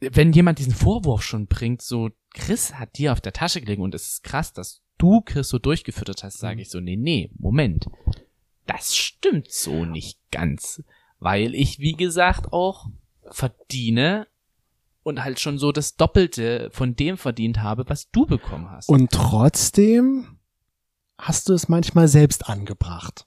wenn 0.00 0.32
jemand 0.32 0.58
diesen 0.58 0.74
Vorwurf 0.74 1.22
schon 1.22 1.46
bringt, 1.46 1.82
so, 1.82 2.10
Chris 2.34 2.74
hat 2.74 2.98
dir 2.98 3.12
auf 3.12 3.20
der 3.20 3.32
Tasche 3.32 3.60
gelegen 3.60 3.82
und 3.82 3.94
es 3.94 4.08
ist 4.14 4.24
krass, 4.24 4.52
dass 4.52 4.80
du 4.98 5.20
Chris 5.20 5.48
so 5.48 5.60
durchgefüttert 5.60 6.24
hast, 6.24 6.38
sage 6.40 6.60
ich 6.60 6.70
so, 6.70 6.80
nee, 6.80 6.96
nee, 6.96 7.30
Moment. 7.38 7.86
Das 8.68 8.94
stimmt 8.94 9.50
so 9.50 9.84
nicht 9.86 10.20
ganz, 10.30 10.82
weil 11.18 11.54
ich, 11.54 11.80
wie 11.80 11.94
gesagt, 11.94 12.52
auch 12.52 12.86
verdiene 13.30 14.26
und 15.02 15.24
halt 15.24 15.40
schon 15.40 15.58
so 15.58 15.72
das 15.72 15.96
Doppelte 15.96 16.68
von 16.70 16.94
dem 16.94 17.16
verdient 17.16 17.62
habe, 17.62 17.88
was 17.88 18.10
du 18.10 18.26
bekommen 18.26 18.70
hast. 18.70 18.90
Und 18.90 19.10
trotzdem 19.10 20.38
hast 21.16 21.48
du 21.48 21.54
es 21.54 21.68
manchmal 21.68 22.08
selbst 22.08 22.48
angebracht. 22.50 23.26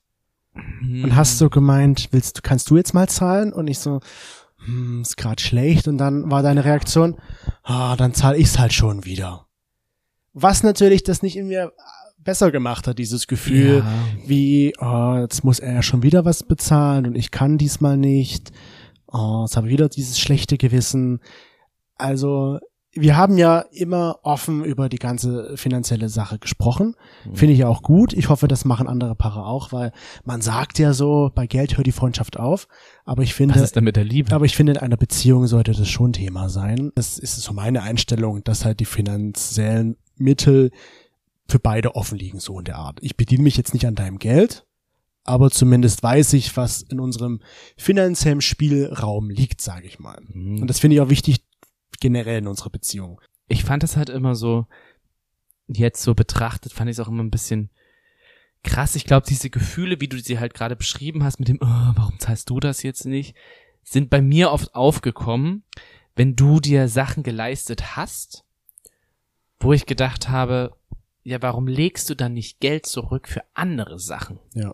Mhm. 0.53 1.05
Und 1.05 1.15
hast 1.15 1.39
so 1.39 1.49
gemeint, 1.49 2.09
willst 2.11 2.37
du, 2.37 2.41
kannst 2.43 2.69
du 2.69 2.77
jetzt 2.77 2.93
mal 2.93 3.09
zahlen? 3.09 3.51
Und 3.51 3.67
ich 3.67 3.79
so, 3.79 3.99
hm, 4.65 5.01
ist 5.01 5.17
grad 5.17 5.41
schlecht. 5.41 5.87
Und 5.87 5.97
dann 5.97 6.29
war 6.29 6.43
deine 6.43 6.65
Reaktion, 6.65 7.17
ah, 7.63 7.95
dann 7.95 8.13
zahle 8.13 8.37
ich's 8.37 8.59
halt 8.59 8.73
schon 8.73 9.05
wieder. 9.05 9.47
Was 10.33 10.61
natürlich 10.61 11.03
das 11.03 11.23
nicht 11.23 11.35
in 11.35 11.47
mir 11.47 11.73
besser 12.23 12.51
gemacht 12.51 12.87
hat, 12.87 12.99
dieses 12.99 13.27
Gefühl, 13.27 13.79
Ja. 13.85 13.93
wie, 14.27 14.73
oh, 14.79 15.17
jetzt 15.19 15.43
muss 15.43 15.59
er 15.59 15.73
ja 15.73 15.81
schon 15.81 16.03
wieder 16.03 16.25
was 16.25 16.43
bezahlen 16.43 17.05
und 17.07 17.15
ich 17.15 17.31
kann 17.31 17.57
diesmal 17.57 17.97
nicht. 17.97 18.51
Oh, 19.07 19.41
jetzt 19.45 19.57
habe 19.57 19.67
ich 19.67 19.73
wieder 19.73 19.89
dieses 19.89 20.19
schlechte 20.19 20.57
Gewissen. 20.57 21.19
Also, 21.95 22.59
wir 22.93 23.15
haben 23.15 23.37
ja 23.37 23.59
immer 23.71 24.19
offen 24.23 24.65
über 24.65 24.89
die 24.89 24.97
ganze 24.97 25.55
finanzielle 25.55 26.09
Sache 26.09 26.39
gesprochen. 26.39 26.95
Finde 27.33 27.53
ich 27.53 27.63
auch 27.63 27.83
gut. 27.83 28.11
Ich 28.11 28.27
hoffe, 28.27 28.49
das 28.49 28.65
machen 28.65 28.87
andere 28.87 29.15
Paare 29.15 29.45
auch, 29.45 29.71
weil 29.71 29.93
man 30.25 30.41
sagt 30.41 30.77
ja 30.77 30.91
so, 30.93 31.31
bei 31.33 31.47
Geld 31.47 31.77
hört 31.77 31.87
die 31.87 31.93
Freundschaft 31.93 32.37
auf. 32.37 32.67
Aber 33.05 33.23
ich 33.23 33.33
finde, 33.33 33.55
Was 33.55 33.61
ist 33.61 33.77
denn 33.77 33.85
mit 33.85 33.95
der 33.95 34.03
Liebe? 34.03 34.35
aber 34.35 34.43
ich 34.45 34.57
finde, 34.57 34.73
in 34.73 34.77
einer 34.77 34.97
Beziehung 34.97 35.47
sollte 35.47 35.71
das 35.71 35.87
schon 35.87 36.11
Thema 36.11 36.49
sein. 36.49 36.91
Das 36.95 37.17
ist 37.17 37.37
so 37.41 37.53
meine 37.53 37.81
Einstellung, 37.81 38.43
dass 38.43 38.65
halt 38.65 38.81
die 38.81 38.85
finanziellen 38.85 39.95
Mittel 40.17 40.71
für 41.51 41.59
beide 41.59 41.95
offen 41.95 42.17
liegen, 42.17 42.39
so 42.39 42.57
in 42.59 42.65
der 42.65 42.77
Art. 42.77 42.99
Ich 43.01 43.17
bediene 43.17 43.43
mich 43.43 43.57
jetzt 43.57 43.73
nicht 43.73 43.85
an 43.85 43.95
deinem 43.95 44.17
Geld, 44.17 44.65
aber 45.23 45.51
zumindest 45.51 46.01
weiß 46.01 46.33
ich, 46.33 46.55
was 46.57 46.81
in 46.81 46.99
unserem 46.99 47.41
finanziellen 47.77 48.41
Spielraum 48.41 49.29
liegt, 49.29 49.61
sage 49.61 49.85
ich 49.85 49.99
mal. 49.99 50.19
Mhm. 50.33 50.61
Und 50.61 50.67
das 50.67 50.79
finde 50.79 50.95
ich 50.95 51.01
auch 51.01 51.09
wichtig 51.09 51.45
generell 51.99 52.39
in 52.39 52.47
unserer 52.47 52.71
Beziehung. 52.71 53.21
ich 53.47 53.63
fand 53.65 53.83
es 53.83 53.97
halt 53.97 54.09
immer 54.09 54.33
so, 54.33 54.65
jetzt 55.67 56.01
so 56.01 56.15
betrachtet, 56.15 56.73
fand 56.73 56.89
ich 56.89 56.95
es 56.95 56.99
auch 56.99 57.09
immer 57.09 57.23
ein 57.23 57.31
bisschen 57.31 57.69
krass. 58.63 58.95
Ich 58.95 59.05
glaube, 59.05 59.25
diese 59.27 59.49
Gefühle, 59.49 59.99
wie 59.99 60.07
du 60.07 60.19
sie 60.19 60.39
halt 60.39 60.53
gerade 60.53 60.75
beschrieben 60.75 61.23
hast, 61.23 61.39
mit 61.39 61.49
dem, 61.49 61.59
oh, 61.61 61.91
warum 61.95 62.17
zahlst 62.17 62.49
du 62.49 62.59
das 62.59 62.81
jetzt 62.81 63.05
nicht, 63.05 63.35
sind 63.83 64.09
bei 64.09 64.21
mir 64.21 64.51
oft 64.51 64.73
aufgekommen, 64.73 65.63
wenn 66.15 66.35
du 66.35 66.59
dir 66.59 66.87
Sachen 66.87 67.23
geleistet 67.23 67.95
hast, 67.97 68.45
wo 69.59 69.73
ich 69.73 69.85
gedacht 69.85 70.29
habe, 70.29 70.75
ja, 71.23 71.41
warum 71.41 71.67
legst 71.67 72.09
du 72.09 72.15
dann 72.15 72.33
nicht 72.33 72.59
Geld 72.59 72.85
zurück 72.85 73.27
für 73.27 73.43
andere 73.53 73.99
Sachen? 73.99 74.39
Ja. 74.53 74.73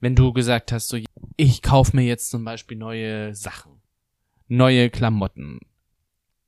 Wenn 0.00 0.14
du 0.14 0.32
gesagt 0.32 0.72
hast, 0.72 0.88
so, 0.88 0.98
ich 1.36 1.62
kaufe 1.62 1.96
mir 1.96 2.04
jetzt 2.04 2.30
zum 2.30 2.44
Beispiel 2.44 2.76
neue 2.76 3.34
Sachen, 3.34 3.80
neue 4.48 4.90
Klamotten, 4.90 5.60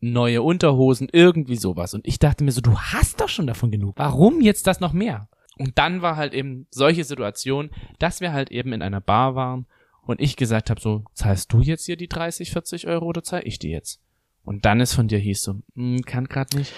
neue 0.01 0.43
Unterhosen, 0.43 1.09
irgendwie 1.13 1.57
sowas. 1.57 1.95
Und 1.95 2.07
ich 2.07 2.19
dachte 2.19 2.45
mir 2.45 2.53
so, 2.53 2.61
du 2.61 2.79
hast 2.79 3.21
doch 3.21 3.29
schon 3.29 3.47
davon 3.47 3.71
genug. 3.71 3.95
Warum 3.97 4.41
jetzt 4.41 4.67
das 4.67 4.81
noch 4.81 4.93
mehr? 4.93 5.29
Und 5.57 5.77
dann 5.79 6.03
war 6.03 6.17
halt 6.17 6.35
eben 6.35 6.67
solche 6.71 7.05
Situation, 7.05 7.71
dass 7.99 8.21
wir 8.21 8.33
halt 8.33 8.51
eben 8.51 8.73
in 8.73 8.83
einer 8.83 9.01
Bar 9.01 9.35
waren 9.35 9.67
und 10.03 10.21
ich 10.21 10.37
gesagt 10.37 10.71
habe, 10.71 10.81
so, 10.81 11.05
zahlst 11.15 11.53
du 11.53 11.61
jetzt 11.61 11.87
hier 11.87 11.97
die 11.97 12.09
30, 12.09 12.53
40 12.53 12.87
Euro 12.87 13.07
oder 13.07 13.23
zahl 13.23 13.43
ich 13.45 13.59
die 13.59 13.71
jetzt? 13.71 14.01
Und 14.45 14.65
dann 14.65 14.81
ist 14.81 14.95
von 14.95 15.09
dir 15.09 15.19
hieß 15.19 15.43
so, 15.43 15.61
hm, 15.75 16.03
kann 16.03 16.27
grad 16.27 16.55
nicht. 16.55 16.73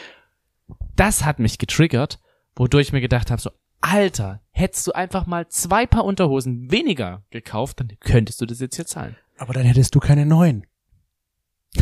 Das 0.96 1.24
hat 1.24 1.38
mich 1.38 1.58
getriggert, 1.58 2.20
wodurch 2.56 2.88
ich 2.88 2.92
mir 2.92 3.00
gedacht 3.00 3.30
habe, 3.30 3.40
so, 3.40 3.50
Alter, 3.80 4.42
hättest 4.50 4.86
du 4.86 4.92
einfach 4.92 5.26
mal 5.26 5.48
zwei 5.48 5.86
Paar 5.86 6.04
Unterhosen 6.04 6.70
weniger 6.70 7.24
gekauft, 7.30 7.80
dann 7.80 7.92
könntest 8.00 8.40
du 8.40 8.46
das 8.46 8.60
jetzt 8.60 8.76
hier 8.76 8.86
zahlen. 8.86 9.16
Aber 9.38 9.54
dann 9.54 9.64
hättest 9.64 9.94
du 9.94 10.00
keine 10.00 10.26
neuen. 10.26 10.66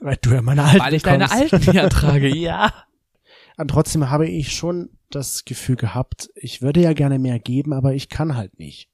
Weil 0.00 0.16
du 0.16 0.30
ja 0.30 0.42
meine 0.42 0.64
alten 0.64 0.80
Weil 0.80 0.94
ich 0.94 1.02
deine 1.02 1.24
bekommst. 1.24 1.52
alten 1.54 1.70
hier 1.70 1.88
trage, 1.88 2.34
ja. 2.34 2.72
Und 3.58 3.68
trotzdem 3.68 4.08
habe 4.08 4.28
ich 4.28 4.54
schon 4.54 4.90
das 5.10 5.44
Gefühl 5.44 5.76
gehabt, 5.76 6.30
ich 6.36 6.62
würde 6.62 6.80
ja 6.80 6.92
gerne 6.92 7.18
mehr 7.18 7.40
geben, 7.40 7.72
aber 7.72 7.92
ich 7.92 8.08
kann 8.08 8.36
halt 8.36 8.58
nicht. 8.58 8.88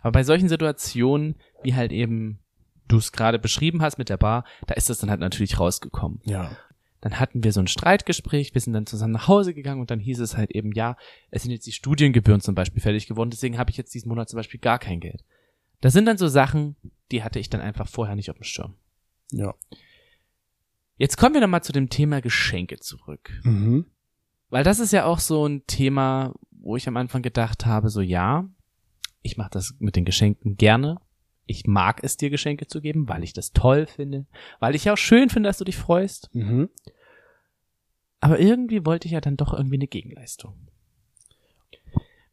Aber 0.00 0.12
bei 0.12 0.24
solchen 0.24 0.48
Situationen, 0.48 1.36
wie 1.62 1.74
halt 1.74 1.92
eben 1.92 2.40
du 2.88 2.96
es 2.96 3.12
gerade 3.12 3.38
beschrieben 3.38 3.82
hast 3.82 3.98
mit 3.98 4.08
der 4.08 4.16
Bar, 4.16 4.44
da 4.66 4.74
ist 4.74 4.88
das 4.88 4.98
dann 4.98 5.10
halt 5.10 5.20
natürlich 5.20 5.60
rausgekommen. 5.60 6.20
Ja. 6.24 6.56
Dann 7.00 7.20
hatten 7.20 7.44
wir 7.44 7.52
so 7.52 7.60
ein 7.60 7.68
Streitgespräch, 7.68 8.54
wir 8.54 8.60
sind 8.60 8.72
dann 8.72 8.86
zusammen 8.86 9.12
nach 9.12 9.28
Hause 9.28 9.54
gegangen 9.54 9.80
und 9.80 9.90
dann 9.90 10.00
hieß 10.00 10.18
es 10.18 10.36
halt 10.36 10.50
eben, 10.50 10.72
ja, 10.72 10.96
es 11.30 11.42
sind 11.42 11.52
jetzt 11.52 11.66
die 11.66 11.72
Studiengebühren 11.72 12.40
zum 12.40 12.54
Beispiel 12.54 12.82
fertig 12.82 13.06
geworden, 13.06 13.30
deswegen 13.30 13.58
habe 13.58 13.70
ich 13.70 13.76
jetzt 13.76 13.94
diesen 13.94 14.08
Monat 14.08 14.28
zum 14.28 14.38
Beispiel 14.38 14.60
gar 14.60 14.78
kein 14.78 15.00
Geld. 15.00 15.24
Das 15.80 15.92
sind 15.92 16.06
dann 16.06 16.18
so 16.18 16.26
Sachen, 16.26 16.74
die 17.12 17.22
hatte 17.22 17.38
ich 17.38 17.50
dann 17.50 17.60
einfach 17.60 17.88
vorher 17.88 18.16
nicht 18.16 18.30
auf 18.30 18.36
dem 18.36 18.44
Schirm. 18.44 18.74
Ja. 19.30 19.54
Jetzt 20.96 21.16
kommen 21.16 21.34
wir 21.34 21.40
nochmal 21.40 21.62
zu 21.62 21.72
dem 21.72 21.88
Thema 21.88 22.20
Geschenke 22.20 22.80
zurück. 22.80 23.30
Mhm. 23.44 23.86
Weil 24.50 24.64
das 24.64 24.80
ist 24.80 24.92
ja 24.92 25.04
auch 25.04 25.20
so 25.20 25.46
ein 25.46 25.66
Thema, 25.66 26.34
wo 26.50 26.76
ich 26.76 26.88
am 26.88 26.96
Anfang 26.96 27.22
gedacht 27.22 27.66
habe, 27.66 27.90
so 27.90 28.00
ja, 28.00 28.48
ich 29.22 29.36
mache 29.36 29.50
das 29.50 29.74
mit 29.78 29.94
den 29.94 30.04
Geschenken 30.04 30.56
gerne. 30.56 31.00
Ich 31.48 31.66
mag 31.66 32.04
es 32.04 32.16
dir 32.16 32.30
Geschenke 32.30 32.66
zu 32.66 32.80
geben, 32.80 33.08
weil 33.08 33.24
ich 33.24 33.32
das 33.32 33.52
toll 33.52 33.86
finde, 33.86 34.26
weil 34.60 34.74
ich 34.74 34.84
ja 34.84 34.92
auch 34.92 34.98
schön 34.98 35.30
finde, 35.30 35.48
dass 35.48 35.58
du 35.58 35.64
dich 35.64 35.76
freust. 35.76 36.30
Mhm. 36.34 36.68
Aber 38.20 38.38
irgendwie 38.38 38.84
wollte 38.84 39.06
ich 39.06 39.12
ja 39.12 39.20
dann 39.20 39.36
doch 39.36 39.52
irgendwie 39.52 39.76
eine 39.76 39.86
Gegenleistung. 39.86 40.54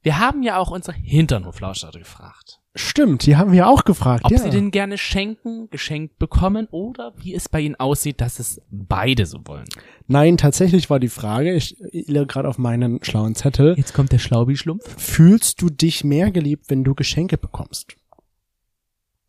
Wir 0.01 0.19
haben 0.19 0.43
ja 0.43 0.57
auch 0.57 0.69
unsere 0.69 0.95
Hinternhoflauscher 0.95 1.91
gefragt, 1.91 2.59
Stimmt, 2.77 3.25
die 3.25 3.37
haben 3.37 3.53
wir 3.53 3.69
auch 3.69 3.85
gefragt. 3.85 4.25
ob 4.25 4.31
ja. 4.31 4.37
sie 4.37 4.49
denn 4.49 4.69
gerne 4.69 4.97
schenken, 4.97 5.69
geschenkt 5.69 6.19
bekommen 6.19 6.67
oder 6.71 7.13
wie 7.15 7.33
es 7.33 7.47
bei 7.47 7.61
ihnen 7.61 7.75
aussieht, 7.75 8.19
dass 8.19 8.37
es 8.37 8.61
beide 8.69 9.25
so 9.25 9.39
wollen. 9.45 9.67
Nein, 10.07 10.35
tatsächlich 10.35 10.89
war 10.89 10.99
die 10.99 11.07
Frage, 11.07 11.53
ich 11.55 11.79
irre 11.93 12.27
gerade 12.27 12.49
auf 12.49 12.57
meinen 12.57 13.01
schlauen 13.01 13.33
Zettel, 13.33 13.75
Jetzt 13.77 13.93
kommt 13.93 14.11
der 14.11 14.19
Schlaubi-Schlumpf. 14.19 14.83
fühlst 15.01 15.61
du 15.61 15.69
dich 15.69 16.03
mehr 16.03 16.31
geliebt, 16.31 16.65
wenn 16.67 16.83
du 16.83 16.95
Geschenke 16.95 17.37
bekommst? 17.37 17.95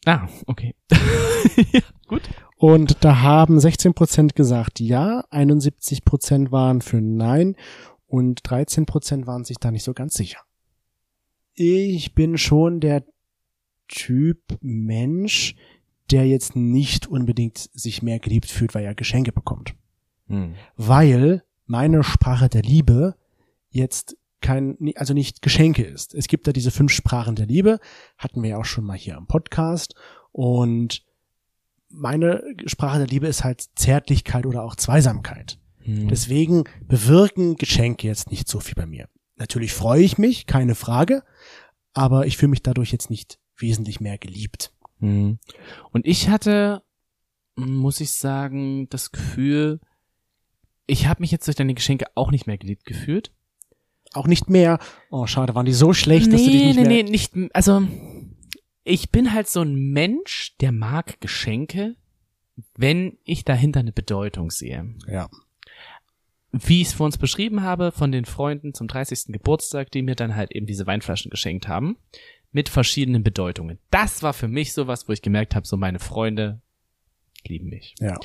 Ah, 0.07 0.29
okay. 0.47 0.75
ja, 1.73 1.81
gut. 2.07 2.23
Und 2.57 3.05
da 3.05 3.21
haben 3.21 3.59
16% 3.59 4.35
gesagt 4.35 4.81
ja, 4.81 5.25
71% 5.31 6.51
waren 6.51 6.81
für 6.81 7.03
nein 7.03 7.57
und 8.07 8.41
13% 8.43 9.27
waren 9.27 9.45
sich 9.45 9.59
da 9.59 9.71
nicht 9.71 9.83
so 9.83 9.93
ganz 9.93 10.15
sicher. 10.15 10.39
Ich 11.55 12.15
bin 12.15 12.39
schon 12.39 12.81
der 12.81 13.05
Typ 13.89 14.41
Mensch, 14.61 15.57
der 16.11 16.27
jetzt 16.27 16.57
nicht 16.57 17.07
unbedingt 17.09 17.59
sich 17.59 18.03
mehr 18.03 18.21
geliebt 18.21 18.51
fühlt, 18.51 18.75
weil 18.75 18.85
er 18.85 18.95
Geschenke 18.95 19.33
bekommt. 19.33 19.75
Hm. 20.29 20.55
Weil 20.77 21.43
meine 21.67 22.05
Sprache 22.05 22.49
der 22.49 22.63
Liebe 22.63 23.17
jetzt 23.71 24.17
kein, 24.47 24.77
also 24.95 25.13
nicht 25.13 25.43
Geschenke 25.43 25.83
ist. 25.83 26.15
Es 26.15 26.29
gibt 26.29 26.47
da 26.47 26.53
diese 26.53 26.71
fünf 26.71 26.93
Sprachen 26.93 27.35
der 27.35 27.47
Liebe, 27.47 27.81
hatten 28.17 28.43
wir 28.43 28.51
ja 28.51 28.59
auch 28.59 28.65
schon 28.65 28.85
mal 28.85 28.97
hier 28.97 29.17
am 29.17 29.27
Podcast 29.27 29.97
und 30.31 31.03
meine 31.89 32.45
Sprache 32.67 32.99
der 32.99 33.09
Liebe 33.09 33.27
ist 33.27 33.43
halt 33.43 33.65
Zärtlichkeit 33.75 34.47
oder 34.47 34.63
auch 34.63 34.77
Zweisamkeit. 34.77 35.59
Hm. 35.79 36.09
Deswegen 36.09 36.65
bewirken 36.87 37.57
Geschenke 37.57 38.07
jetzt 38.07 38.31
nicht 38.31 38.49
so 38.49 38.61
viel 38.61 38.75
bei 38.77 38.87
mir. 38.87 39.09
Natürlich 39.35 39.73
freue 39.73 40.03
ich 40.03 40.17
mich, 40.17 40.47
keine 40.47 40.77
Frage, 40.77 41.25
aber 41.93 42.27
ich 42.27 42.37
fühle 42.37 42.51
mich 42.51 42.63
dadurch 42.63 42.93
jetzt 42.93 43.11
nicht 43.11 43.41
wesentlich 43.57 44.01
mehr 44.01 44.19
geliebt. 44.19 44.73
Hm. 45.01 45.39
Und 45.91 46.07
ich 46.07 46.29
hatte, 46.29 46.83
muss 47.57 48.01
ich 48.01 48.13
sagen, 48.13 48.89
das 48.91 49.11
Gefühl, 49.11 49.81
ich 50.87 51.09
habe 51.09 51.21
mich 51.21 51.33
jetzt 51.33 51.49
durch 51.49 51.57
deine 51.57 51.75
Geschenke 51.75 52.07
auch 52.15 52.31
nicht 52.31 52.47
mehr 52.47 52.59
geliebt 52.59 52.85
gefühlt. 52.85 53.33
Auch 54.17 54.27
nicht 54.27 54.49
mehr, 54.49 54.79
oh 55.11 55.27
schade, 55.27 55.55
waren 55.55 55.67
die 55.67 55.73
so 55.73 55.93
schlecht, 55.93 56.33
dass 56.33 56.43
du 56.43 56.51
dich 56.51 56.61
nee, 56.61 56.67
nicht 56.69 56.77
nee, 56.77 56.89
mehr... 56.89 57.05
nee, 57.05 57.11
nicht, 57.11 57.33
also 57.53 57.83
ich 58.85 59.11
bin 59.11 59.33
halt 59.33 59.49
so 59.49 59.61
ein 59.61 59.75
Mensch, 59.75 60.57
der 60.61 60.73
mag 60.73 61.21
Geschenke, 61.21 61.97
wenn 62.77 63.19
ich 63.25 63.45
dahinter 63.45 63.81
eine 63.81 63.93
Bedeutung 63.93 64.51
sehe. 64.51 64.95
Ja. 65.07 65.29
Wie 66.53 66.81
ich 66.81 66.89
es 66.89 66.95
vor 66.95 67.07
uns 67.07 67.19
beschrieben 67.19 67.63
habe, 67.63 67.93
von 67.93 68.13
den 68.13 68.25
Freunden 68.25 68.73
zum 68.73 68.89
30. 68.89 69.33
Geburtstag, 69.33 69.91
die 69.91 70.03
mir 70.03 70.15
dann 70.15 70.37
halt 70.37 70.53
eben 70.53 70.67
diese 70.67 70.87
Weinflaschen 70.87 71.31
geschenkt 71.31 71.69
haben, 71.69 71.99
mit 72.53 72.69
verschiedenen 72.69 73.23
Bedeutungen. 73.23 73.79
Das 73.91 74.23
war 74.23 74.33
für 74.33 74.49
mich 74.49 74.73
sowas, 74.73 75.09
wo 75.09 75.13
ich 75.13 75.21
gemerkt 75.21 75.55
habe, 75.55 75.67
so 75.67 75.77
meine 75.77 75.99
Freunde 75.99 76.63
lieben 77.47 77.69
mich. 77.69 77.95
Ja. 78.01 78.19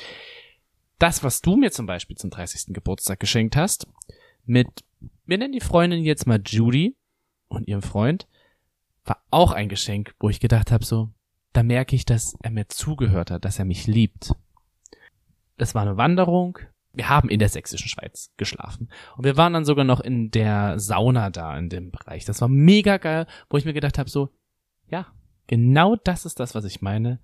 Das, 0.98 1.22
was 1.22 1.42
du 1.42 1.56
mir 1.56 1.72
zum 1.72 1.86
Beispiel 1.86 2.16
zum 2.16 2.30
30. 2.30 2.72
Geburtstag 2.72 3.20
geschenkt 3.20 3.56
hast, 3.56 3.88
mit, 4.46 4.68
wir 5.26 5.38
nennen 5.38 5.52
die 5.52 5.60
Freundin 5.60 6.04
jetzt 6.04 6.26
mal 6.26 6.40
Judy 6.44 6.96
und 7.48 7.68
ihrem 7.68 7.82
Freund, 7.82 8.28
war 9.04 9.22
auch 9.30 9.52
ein 9.52 9.68
Geschenk, 9.68 10.14
wo 10.20 10.28
ich 10.28 10.40
gedacht 10.40 10.70
habe, 10.70 10.84
so, 10.84 11.10
da 11.52 11.62
merke 11.62 11.96
ich, 11.96 12.04
dass 12.04 12.36
er 12.42 12.50
mir 12.50 12.68
zugehört 12.68 13.30
hat, 13.30 13.44
dass 13.44 13.58
er 13.58 13.64
mich 13.64 13.86
liebt. 13.86 14.34
Das 15.58 15.74
war 15.74 15.82
eine 15.82 15.96
Wanderung. 15.96 16.58
Wir 16.92 17.08
haben 17.08 17.28
in 17.30 17.38
der 17.38 17.48
sächsischen 17.48 17.88
Schweiz 17.88 18.32
geschlafen. 18.36 18.90
Und 19.16 19.24
wir 19.24 19.36
waren 19.36 19.52
dann 19.52 19.64
sogar 19.64 19.84
noch 19.84 20.00
in 20.00 20.30
der 20.30 20.78
Sauna 20.78 21.30
da 21.30 21.56
in 21.56 21.68
dem 21.68 21.90
Bereich. 21.90 22.24
Das 22.24 22.40
war 22.40 22.48
mega 22.48 22.98
geil, 22.98 23.26
wo 23.48 23.56
ich 23.56 23.64
mir 23.64 23.72
gedacht 23.72 23.98
habe, 23.98 24.10
so, 24.10 24.30
ja, 24.88 25.06
genau 25.46 25.96
das 25.96 26.26
ist 26.26 26.38
das, 26.40 26.54
was 26.54 26.64
ich 26.64 26.82
meine. 26.82 27.20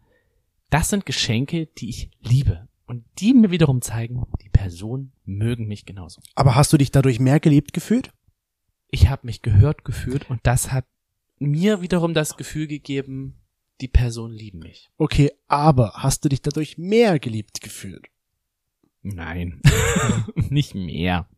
Das 0.71 0.89
sind 0.89 1.07
Geschenke, 1.07 1.67
die 1.67 1.91
ich 1.91 2.11
liebe. 2.21 2.69
Und 2.89 3.05
die 3.19 3.35
mir 3.35 3.51
wiederum 3.51 3.83
zeigen, 3.83 4.25
die 4.43 4.49
Personen 4.49 5.13
mögen 5.27 5.69
mich 5.69 5.85
genauso. 5.85 6.23
Aber 6.35 6.55
hast 6.55 6.73
du 6.73 6.79
dich 6.79 6.91
dadurch 6.91 7.21
mehr 7.21 7.39
geliebt 7.39 7.75
gefühlt? 7.75 8.13
Ich 8.91 9.11
habe 9.11 9.27
mich 9.27 9.43
gehört 9.43 9.85
gefühlt 9.85 10.31
und 10.31 10.41
das 10.45 10.73
hat 10.73 10.87
mir 11.39 11.83
wiederum 11.83 12.15
das 12.15 12.39
Gefühl 12.39 12.67
gegeben, 12.67 13.35
die 13.83 13.89
Personen 13.89 14.33
lieben 14.33 14.61
mich. 14.61 14.89
Okay, 14.97 15.31
aber 15.49 15.93
hast 15.97 16.25
du 16.25 16.31
dich 16.31 16.41
dadurch 16.41 16.79
mehr 16.79 17.19
geliebt 17.19 17.61
gefühlt? 17.61 18.09
Nein, 19.03 19.61
nicht 20.35 20.75
mehr. 20.75 21.29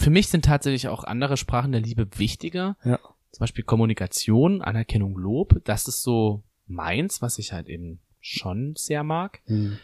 Für 0.00 0.10
mich 0.10 0.28
sind 0.28 0.46
tatsächlich 0.46 0.88
auch 0.88 1.04
andere 1.04 1.36
Sprachen 1.36 1.72
der 1.72 1.82
Liebe 1.82 2.08
wichtiger. 2.16 2.78
Ja. 2.82 2.98
Zum 3.32 3.40
Beispiel 3.40 3.64
Kommunikation, 3.64 4.62
Anerkennung, 4.62 5.18
Lob. 5.18 5.60
Das 5.64 5.86
ist 5.86 6.02
so 6.02 6.44
meins, 6.66 7.20
was 7.20 7.38
ich 7.38 7.52
halt 7.52 7.68
eben 7.68 8.00
schon 8.20 8.74
sehr 8.74 9.04
mag. 9.04 9.42
Hm. 9.44 9.78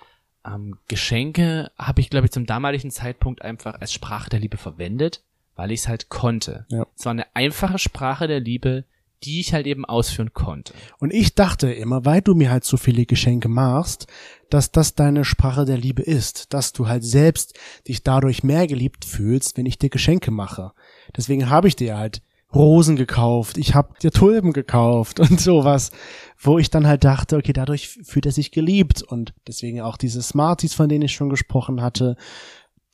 Ähm, 0.47 0.77
Geschenke 0.89 1.71
habe 1.79 2.01
ich, 2.01 2.11
glaube 2.11 2.27
ich, 2.27 2.33
zum 2.33 2.47
damaligen 2.47 2.91
Zeitpunkt 2.91 3.43
einfach 3.43 3.81
als 3.81 3.93
Sprache 3.93 4.31
der 4.31 4.41
Liebe 4.41 4.57
verwendet, 4.57 5.23
weil 5.57 5.71
ich 5.71 5.81
es 5.81 5.89
halt 5.89 6.09
konnte. 6.09 6.67
Ja. 6.69 6.87
Es 6.97 7.05
war 7.05 7.13
eine 7.13 7.27
einfache 7.35 7.79
Sprache 7.79 8.27
der 8.27 8.41
Liebe, 8.41 8.85
die 9.25 9.41
ich 9.41 9.55
halt 9.55 9.67
eben 9.67 9.85
ausführen 9.85 10.33
konnte. 10.35 10.75
Und 10.99 11.13
ich 11.13 11.35
dachte 11.35 11.73
immer, 11.73 12.05
weil 12.05 12.21
du 12.21 12.35
mir 12.35 12.51
halt 12.51 12.65
so 12.65 12.77
viele 12.77 13.07
Geschenke 13.07 13.49
machst, 13.49 14.07
dass 14.51 14.71
das 14.71 14.95
deine 14.95 15.25
Sprache 15.25 15.65
der 15.65 15.79
Liebe 15.79 16.03
ist, 16.03 16.53
dass 16.53 16.73
du 16.73 16.89
halt 16.89 17.05
selbst 17.05 17.59
dich 17.89 18.03
dadurch 18.03 18.43
mehr 18.43 18.67
geliebt 18.67 19.05
fühlst, 19.05 19.57
wenn 19.57 19.67
ich 19.67 19.79
dir 19.79 19.89
Geschenke 19.89 20.31
mache. 20.31 20.73
Deswegen 21.17 21.49
habe 21.49 21.69
ich 21.69 21.77
dir 21.77 21.97
halt 21.97 22.23
Rosen 22.55 22.97
gekauft, 22.97 23.59
ich 23.59 23.75
habe 23.75 23.95
dir 24.03 24.11
Tulpen 24.11 24.53
gekauft 24.53 25.21
und 25.21 25.41
sowas, 25.41 25.91
wo 26.39 26.59
ich 26.59 26.71
dann 26.71 26.87
halt 26.87 27.05
dachte, 27.05 27.37
okay, 27.37 27.53
dadurch 27.53 27.89
fühlt 27.89 28.27
er 28.27 28.33
sich 28.33 28.51
geliebt 28.51 29.03
und 29.03 29.35
deswegen 29.47 29.81
auch 29.81 29.97
diese 29.97 30.23
Smarties, 30.23 30.75
von 30.75 30.89
denen 30.89 31.03
ich 31.03 31.15
schon 31.15 31.31
gesprochen 31.31 31.83
hatte. 31.83 32.17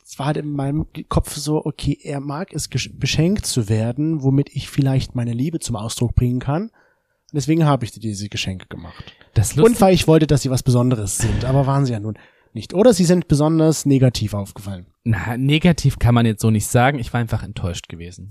Es 0.04 0.18
war 0.18 0.26
halt 0.26 0.38
in 0.38 0.50
meinem 0.50 0.86
Kopf 1.08 1.36
so, 1.36 1.64
okay, 1.64 1.96
er 2.02 2.20
mag 2.20 2.52
es 2.52 2.68
beschenkt 2.68 3.46
zu 3.46 3.68
werden, 3.68 4.22
womit 4.22 4.50
ich 4.54 4.68
vielleicht 4.68 5.14
meine 5.14 5.32
Liebe 5.32 5.60
zum 5.60 5.76
Ausdruck 5.76 6.14
bringen 6.16 6.40
kann. 6.40 6.62
Und 6.62 7.34
deswegen 7.34 7.64
habe 7.64 7.84
ich 7.84 7.92
dir 7.92 8.00
diese 8.00 8.28
Geschenke 8.28 8.66
gemacht. 8.66 9.14
Das 9.34 9.56
Und 9.56 9.80
weil 9.80 9.94
ich 9.94 10.08
wollte, 10.08 10.26
dass 10.26 10.42
sie 10.42 10.50
was 10.50 10.64
Besonderes 10.64 11.18
sind, 11.18 11.44
aber 11.44 11.66
waren 11.66 11.86
sie 11.86 11.92
ja 11.92 12.00
nun 12.00 12.18
nicht. 12.54 12.74
Oder 12.74 12.92
sie 12.92 13.04
sind 13.04 13.28
besonders 13.28 13.86
negativ 13.86 14.34
aufgefallen. 14.34 14.86
Na, 15.04 15.36
negativ 15.36 15.98
kann 15.98 16.14
man 16.14 16.26
jetzt 16.26 16.42
so 16.42 16.50
nicht 16.50 16.66
sagen. 16.66 16.98
Ich 16.98 17.12
war 17.12 17.20
einfach 17.20 17.42
enttäuscht 17.42 17.88
gewesen. 17.88 18.28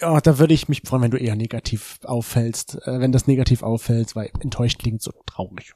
Ja, 0.00 0.20
da 0.20 0.38
würde 0.38 0.54
ich 0.54 0.68
mich 0.68 0.82
freuen, 0.84 1.02
wenn 1.02 1.10
du 1.10 1.16
eher 1.18 1.36
negativ 1.36 1.98
auffällst, 2.04 2.76
äh, 2.86 3.00
wenn 3.00 3.12
das 3.12 3.26
negativ 3.26 3.62
auffällt, 3.62 4.14
weil 4.16 4.30
enttäuscht 4.40 4.78
klingt 4.78 5.02
so 5.02 5.12
traurig. 5.26 5.72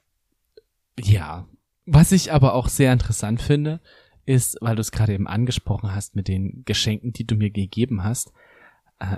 Ja. 0.99 1.47
Was 1.85 2.11
ich 2.11 2.31
aber 2.33 2.53
auch 2.53 2.67
sehr 2.67 2.91
interessant 2.93 3.41
finde, 3.41 3.79
ist, 4.25 4.57
weil 4.61 4.75
du 4.75 4.81
es 4.81 4.91
gerade 4.91 5.13
eben 5.13 5.27
angesprochen 5.27 5.95
hast 5.95 6.15
mit 6.15 6.27
den 6.27 6.63
Geschenken, 6.65 7.13
die 7.13 7.25
du 7.25 7.35
mir 7.35 7.49
gegeben 7.49 8.03
hast, 8.03 8.31
äh, 8.99 9.17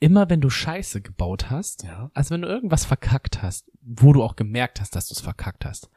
immer 0.00 0.28
wenn 0.28 0.40
du 0.40 0.50
Scheiße 0.50 1.00
gebaut 1.02 1.50
hast, 1.50 1.84
Ja. 1.84 2.10
also 2.14 2.34
wenn 2.34 2.42
du 2.42 2.48
irgendwas 2.48 2.84
verkackt 2.84 3.42
hast, 3.42 3.70
wo 3.82 4.12
du 4.12 4.22
auch 4.22 4.34
gemerkt 4.34 4.80
hast, 4.80 4.96
dass 4.96 5.06
du 5.08 5.14
es 5.14 5.20
verkackt 5.20 5.64
hast, 5.64 5.88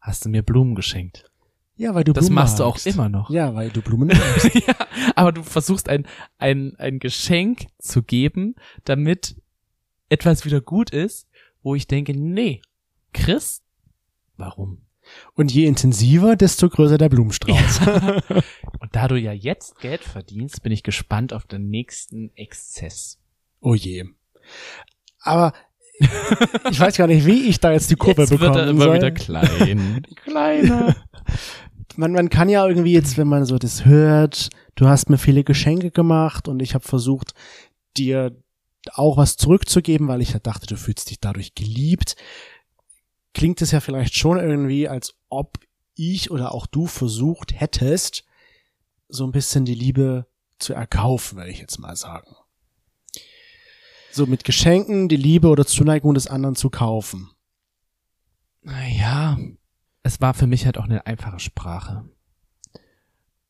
hast 0.00 0.24
du 0.24 0.28
mir 0.28 0.42
Blumen 0.42 0.74
geschenkt. 0.74 1.30
Ja, 1.76 1.94
weil 1.94 2.04
du 2.04 2.12
Das 2.12 2.26
Blumen 2.26 2.34
machst 2.34 2.58
du 2.58 2.64
auch 2.64 2.74
magst. 2.74 2.86
immer 2.86 3.08
noch. 3.08 3.30
Ja, 3.30 3.54
weil 3.54 3.70
du 3.70 3.80
Blumen 3.82 4.08
magst. 4.08 4.54
ja, 4.66 4.74
aber 5.16 5.32
du 5.32 5.42
versuchst 5.42 5.88
ein, 5.88 6.06
ein, 6.38 6.76
ein 6.76 6.98
Geschenk 6.98 7.66
zu 7.78 8.02
geben, 8.02 8.54
damit 8.84 9.36
etwas 10.08 10.44
wieder 10.44 10.60
gut 10.60 10.90
ist, 10.90 11.26
wo 11.62 11.74
ich 11.74 11.86
denke, 11.86 12.12
nee, 12.14 12.60
Chris, 13.14 13.62
warum? 14.36 14.82
Und 15.34 15.52
je 15.52 15.66
intensiver, 15.66 16.36
desto 16.36 16.68
größer 16.68 16.98
der 16.98 17.08
Blumenstrauß. 17.08 17.80
Und 18.80 18.94
da 18.94 19.08
du 19.08 19.16
ja 19.18 19.32
jetzt 19.32 19.80
Geld 19.80 20.02
verdienst, 20.04 20.62
bin 20.62 20.70
ich 20.72 20.82
gespannt 20.84 21.32
auf 21.32 21.44
den 21.46 21.68
nächsten 21.70 22.30
Exzess. 22.36 23.18
Oh 23.60 23.74
je. 23.74 24.04
Aber 25.20 25.52
ich 26.70 26.78
weiß 26.78 26.96
gar 26.96 27.06
nicht, 27.06 27.26
wie 27.26 27.48
ich 27.48 27.58
da 27.60 27.72
jetzt 27.72 27.90
die 27.90 27.96
Kurve 27.96 28.22
jetzt 28.22 28.30
wird 28.30 28.40
bekommen 28.40 28.58
er 28.58 28.68
immer 28.70 28.84
soll. 28.84 28.94
wieder 28.96 29.10
klein. 29.10 30.06
Kleiner. 30.24 30.96
Man, 31.96 32.12
man 32.12 32.28
kann 32.28 32.48
ja 32.48 32.66
irgendwie 32.66 32.92
jetzt, 32.92 33.16
wenn 33.16 33.28
man 33.28 33.44
so 33.44 33.58
das 33.58 33.84
hört, 33.84 34.50
du 34.74 34.88
hast 34.88 35.10
mir 35.10 35.18
viele 35.18 35.44
Geschenke 35.44 35.90
gemacht 35.90 36.48
und 36.48 36.60
ich 36.60 36.74
habe 36.74 36.84
versucht, 36.84 37.34
dir 37.96 38.36
auch 38.92 39.16
was 39.16 39.36
zurückzugeben, 39.36 40.08
weil 40.08 40.20
ich 40.20 40.32
ja 40.32 40.38
dachte, 40.38 40.66
du 40.66 40.76
fühlst 40.76 41.10
dich 41.10 41.20
dadurch 41.20 41.54
geliebt. 41.54 42.16
Klingt 43.34 43.62
es 43.62 43.70
ja 43.70 43.80
vielleicht 43.80 44.14
schon 44.14 44.38
irgendwie, 44.38 44.88
als 44.88 45.14
ob 45.28 45.58
ich 45.94 46.30
oder 46.30 46.54
auch 46.54 46.66
du 46.66 46.86
versucht 46.86 47.58
hättest, 47.58 48.24
so 49.08 49.24
ein 49.24 49.32
bisschen 49.32 49.64
die 49.64 49.74
Liebe 49.74 50.26
zu 50.58 50.72
erkaufen, 50.72 51.38
würde 51.38 51.50
ich 51.50 51.58
jetzt 51.58 51.78
mal 51.78 51.96
sagen. 51.96 52.34
So 54.10 54.26
mit 54.26 54.44
Geschenken 54.44 55.08
die 55.08 55.16
Liebe 55.16 55.48
oder 55.48 55.66
Zuneigung 55.66 56.14
des 56.14 56.26
anderen 56.26 56.54
zu 56.54 56.70
kaufen. 56.70 57.30
Naja, 58.62 59.38
es 60.02 60.20
war 60.20 60.34
für 60.34 60.46
mich 60.46 60.66
halt 60.66 60.78
auch 60.78 60.84
eine 60.84 61.06
einfache 61.06 61.38
Sprache. 61.38 62.08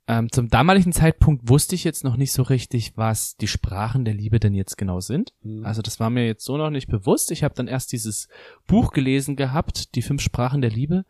Ähm, 0.08 0.32
zum 0.32 0.48
damaligen 0.48 0.92
Zeitpunkt 0.92 1.48
wusste 1.48 1.74
ich 1.74 1.84
jetzt 1.84 2.02
noch 2.02 2.16
nicht 2.16 2.32
so 2.32 2.42
richtig, 2.42 2.96
was 2.96 3.36
die 3.36 3.48
Sprachen 3.48 4.04
der 4.04 4.14
Liebe 4.14 4.40
denn 4.40 4.52
jetzt 4.52 4.76
genau 4.76 5.00
sind. 5.00 5.32
Hm. 5.42 5.64
Also 5.64 5.80
das 5.80 6.00
war 6.00 6.10
mir 6.10 6.26
jetzt 6.26 6.44
so 6.44 6.56
noch 6.56 6.70
nicht 6.70 6.88
bewusst. 6.88 7.30
Ich 7.30 7.44
habe 7.44 7.54
dann 7.54 7.68
erst 7.68 7.92
dieses 7.92 8.28
Buch 8.66 8.92
gelesen 8.92 9.36
gehabt, 9.36 9.94
die 9.94 10.02
fünf 10.02 10.20
Sprachen 10.20 10.60
der 10.60 10.70
Liebe. 10.70 11.04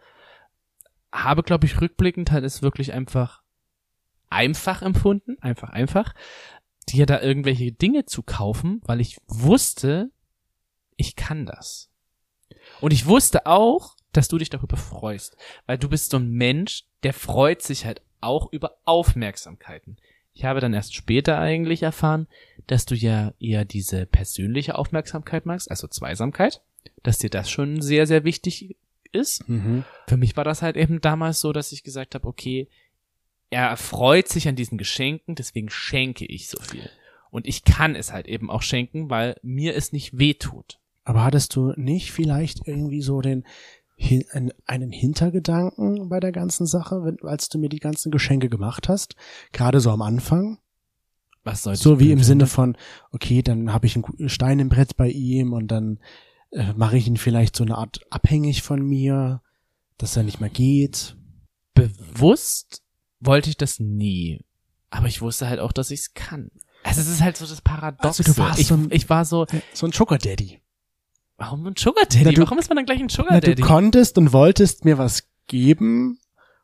Habe, 1.11 1.43
glaube 1.43 1.67
ich, 1.67 1.81
rückblickend 1.81 2.31
halt 2.31 2.45
es 2.45 2.63
wirklich 2.63 2.93
einfach 2.93 3.43
einfach 4.33 4.83
empfunden, 4.83 5.37
einfach 5.41 5.71
einfach, 5.71 6.15
dir 6.89 7.07
da 7.07 7.21
irgendwelche 7.21 7.71
Dinge 7.71 8.07
zu 8.07 8.23
kaufen, 8.23 8.81
weil 8.85 9.01
ich 9.01 9.19
wusste, 9.27 10.11
ich 10.97 11.17
kann 11.17 11.47
das. 11.47 11.91
Und 12.81 12.93
ich 12.93 13.07
wusste 13.07 13.47
auch, 13.47 13.97
dass 14.13 14.29
du 14.29 14.39
dich 14.39 14.51
darüber 14.51 14.77
freust, 14.77 15.37
weil 15.67 15.79
du 15.79 15.89
bist 15.89 16.11
so 16.11 16.19
ein 16.19 16.31
Mensch, 16.31 16.85
der 17.03 17.13
freut 17.13 17.63
sich 17.63 17.87
halt 17.87 18.03
auch 18.21 18.53
über 18.53 18.77
Aufmerksamkeiten. 18.85 19.97
Ich 20.35 20.45
habe 20.45 20.61
dann 20.61 20.73
erst 20.73 20.95
später 20.95 21.39
eigentlich 21.39 21.83
erfahren, 21.83 22.27
dass 22.67 22.87
du 22.87 22.95
ja 22.95 23.35
eher 23.39 23.65
diese 23.65 24.07
persönliche 24.07 24.77
Aufmerksamkeit 24.79 25.45
magst, 25.45 25.71
also 25.71 25.89
Zweisamkeit, 25.89 26.63
dass 27.03 27.19
dir 27.19 27.31
das 27.31 27.51
schon 27.51 27.83
sehr, 27.83 28.07
sehr 28.07 28.25
wichtig 28.25 28.77
ist. 29.13 29.49
Mhm. 29.49 29.85
Für 30.07 30.17
mich 30.17 30.37
war 30.37 30.45
das 30.45 30.63
halt 30.63 30.77
eben 30.77 31.01
damals 31.01 31.41
so, 31.41 31.53
dass 31.53 31.73
ich 31.73 31.83
gesagt 31.83 32.15
habe, 32.15 32.27
okay, 32.27 32.69
er 33.51 33.77
freut 33.77 34.29
sich 34.29 34.49
an 34.49 34.57
diesen 34.57 34.79
Geschenken, 34.79 35.35
deswegen 35.35 35.69
schenke 35.69 36.25
ich 36.25 36.49
so 36.49 36.59
viel. 36.61 36.89
Und 37.31 37.47
ich 37.47 37.65
kann 37.65 37.95
es 37.95 38.13
halt 38.13 38.27
eben 38.27 38.51
auch 38.51 38.63
schenken, 38.63 39.11
weil 39.11 39.37
mir 39.43 39.75
es 39.77 39.93
nicht 39.93 40.19
wehtut. 40.19 40.79
Aber 41.05 41.25
hattest 41.25 41.55
du 41.57 41.73
nicht 41.77 42.13
vielleicht 42.13 42.67
irgendwie 42.67 43.03
so 43.03 43.21
den 43.21 43.45
einen- 44.33 44.53
einen 44.67 44.91
Hintergedanken 44.91 46.09
bei 46.09 46.19
der 46.21 46.33
ganzen 46.33 46.67
Sache, 46.67 47.05
wenn, 47.05 47.19
als 47.29 47.49
du 47.49 47.59
mir 47.59 47.69
die 47.69 47.79
ganzen 47.79 48.11
Geschenke 48.11 48.49
gemacht 48.49 48.89
hast? 48.89 49.15
Gerade 49.53 49.81
so 49.81 49.91
am 49.91 50.03
Anfang? 50.03 50.59
Was 51.45 51.63
soll 51.65 51.75
So 51.77 51.99
wie 52.01 52.13
im 52.13 52.23
Sinne 52.23 52.47
von, 52.47 52.77
okay, 53.11 53.43
dann 53.43 53.73
habe 53.73 53.87
ich 53.87 53.97
einen 53.97 54.29
Stein 54.29 54.59
im 54.61 54.69
Brett 54.69 54.97
bei 54.97 55.09
ihm 55.09 55.53
und 55.53 55.69
dann 55.69 55.99
äh, 56.51 56.73
mache 56.75 56.97
ich 56.99 57.07
ihn 57.07 57.17
vielleicht 57.17 57.57
so 57.57 57.65
eine 57.65 57.77
Art 57.79 58.01
abhängig 58.11 58.63
von 58.63 58.81
mir, 58.83 59.41
dass 59.99 60.17
er 60.17 60.23
nicht 60.23 60.41
mehr 60.41 60.51
geht. 60.51 61.17
bewusst 61.75 62.83
wollte 63.21 63.51
ich 63.51 63.57
das 63.57 63.79
nie. 63.81 64.45
Aber 64.91 65.07
ich 65.07 65.21
wusste 65.23 65.49
halt 65.49 65.61
auch, 65.61 65.73
dass 65.73 65.91
ich 65.91 66.01
es 66.01 66.15
kann. 66.15 66.51
Also 66.85 67.01
es 67.01 67.09
ist 67.09 67.23
halt 67.23 67.37
so 67.37 67.47
das 67.47 67.61
Paradox. 67.61 68.05
Also 68.21 68.23
du 68.25 68.37
warst 68.39 68.59
ich, 68.61 68.67
so 68.67 68.75
ein- 68.75 68.89
ich 68.91 69.09
war 69.09 69.25
so, 69.25 69.47
So 69.73 69.87
ein 69.87 69.93
Sugar 69.93 70.19
Daddy. 70.19 70.61
Warum 71.43 71.67
ein 71.67 71.75
Sugar 71.77 72.05
Daddy? 72.05 72.25
Na, 72.25 72.31
du- 72.33 72.43
warum 72.43 72.59
ist 72.59 72.69
man 72.69 72.77
dann 72.77 72.87
gleich 72.87 73.01
ein 73.01 73.09
Sugar 73.09 73.33
Na, 73.33 73.41
du 73.41 73.49
Daddy? 73.51 73.63
konntest 73.63 74.17
und 74.19 74.33
wolltest 74.33 74.85
mir 74.85 74.97
was 74.99 75.29
geben 75.49 76.19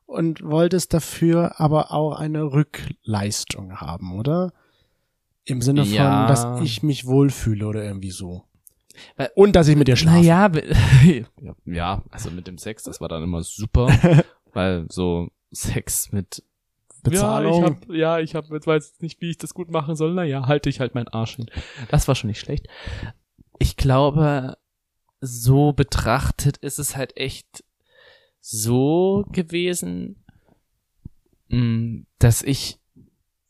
und 0.06 0.42
wolltest 0.42 0.94
dafür 0.94 1.60
aber 1.60 1.92
auch 1.92 2.12
eine 2.18 2.44
Rückleistung 2.52 3.80
haben, 3.80 4.18
oder? 4.18 4.52
Im 5.44 5.62
Sinne 5.62 5.84
von, 5.84 5.94
Ja. 5.94 6.26
dass 6.26 6.60
ich 6.62 6.82
mich 6.82 7.06
wohlfühle 7.06 7.66
oder 7.66 7.82
irgendwie 7.84 8.10
so. 8.10 8.44
Weil- 9.16 9.30
Und 9.34 9.54
dass 9.56 9.68
ich 9.68 9.76
mit 9.76 9.88
dir 9.88 9.96
schlafe. 9.96 10.18
Naja, 10.20 10.50
ja, 11.64 12.02
also 12.10 12.30
mit 12.30 12.46
dem 12.46 12.58
Sex, 12.58 12.82
das 12.82 13.00
war 13.00 13.08
dann 13.08 13.22
immer 13.22 13.42
super. 13.42 13.88
weil 14.52 14.86
so 14.90 15.28
Sex 15.52 16.10
mit 16.12 16.42
Bezahlung. 17.02 17.52
Ja, 17.62 17.68
ich 17.68 17.70
hab, 17.70 17.88
ja, 17.94 18.18
ich 18.18 18.34
hab, 18.34 18.50
jetzt 18.50 18.66
weiß 18.66 18.88
jetzt 18.88 19.02
nicht, 19.02 19.20
wie 19.20 19.30
ich 19.30 19.38
das 19.38 19.54
gut 19.54 19.70
machen 19.70 19.94
soll. 19.94 20.12
Naja, 20.14 20.46
halte 20.46 20.68
ich 20.68 20.80
halt 20.80 20.94
meinen 20.94 21.08
Arsch 21.08 21.36
hin. 21.36 21.46
Das 21.90 22.08
war 22.08 22.14
schon 22.14 22.28
nicht 22.28 22.40
schlecht. 22.40 22.66
Ich 23.60 23.76
glaube, 23.76 24.58
so 25.20 25.72
betrachtet 25.72 26.56
ist 26.58 26.78
es 26.78 26.96
halt 26.96 27.16
echt 27.16 27.64
so 28.40 29.24
gewesen, 29.32 30.24
mh, 31.48 32.04
dass 32.18 32.42
ich 32.42 32.78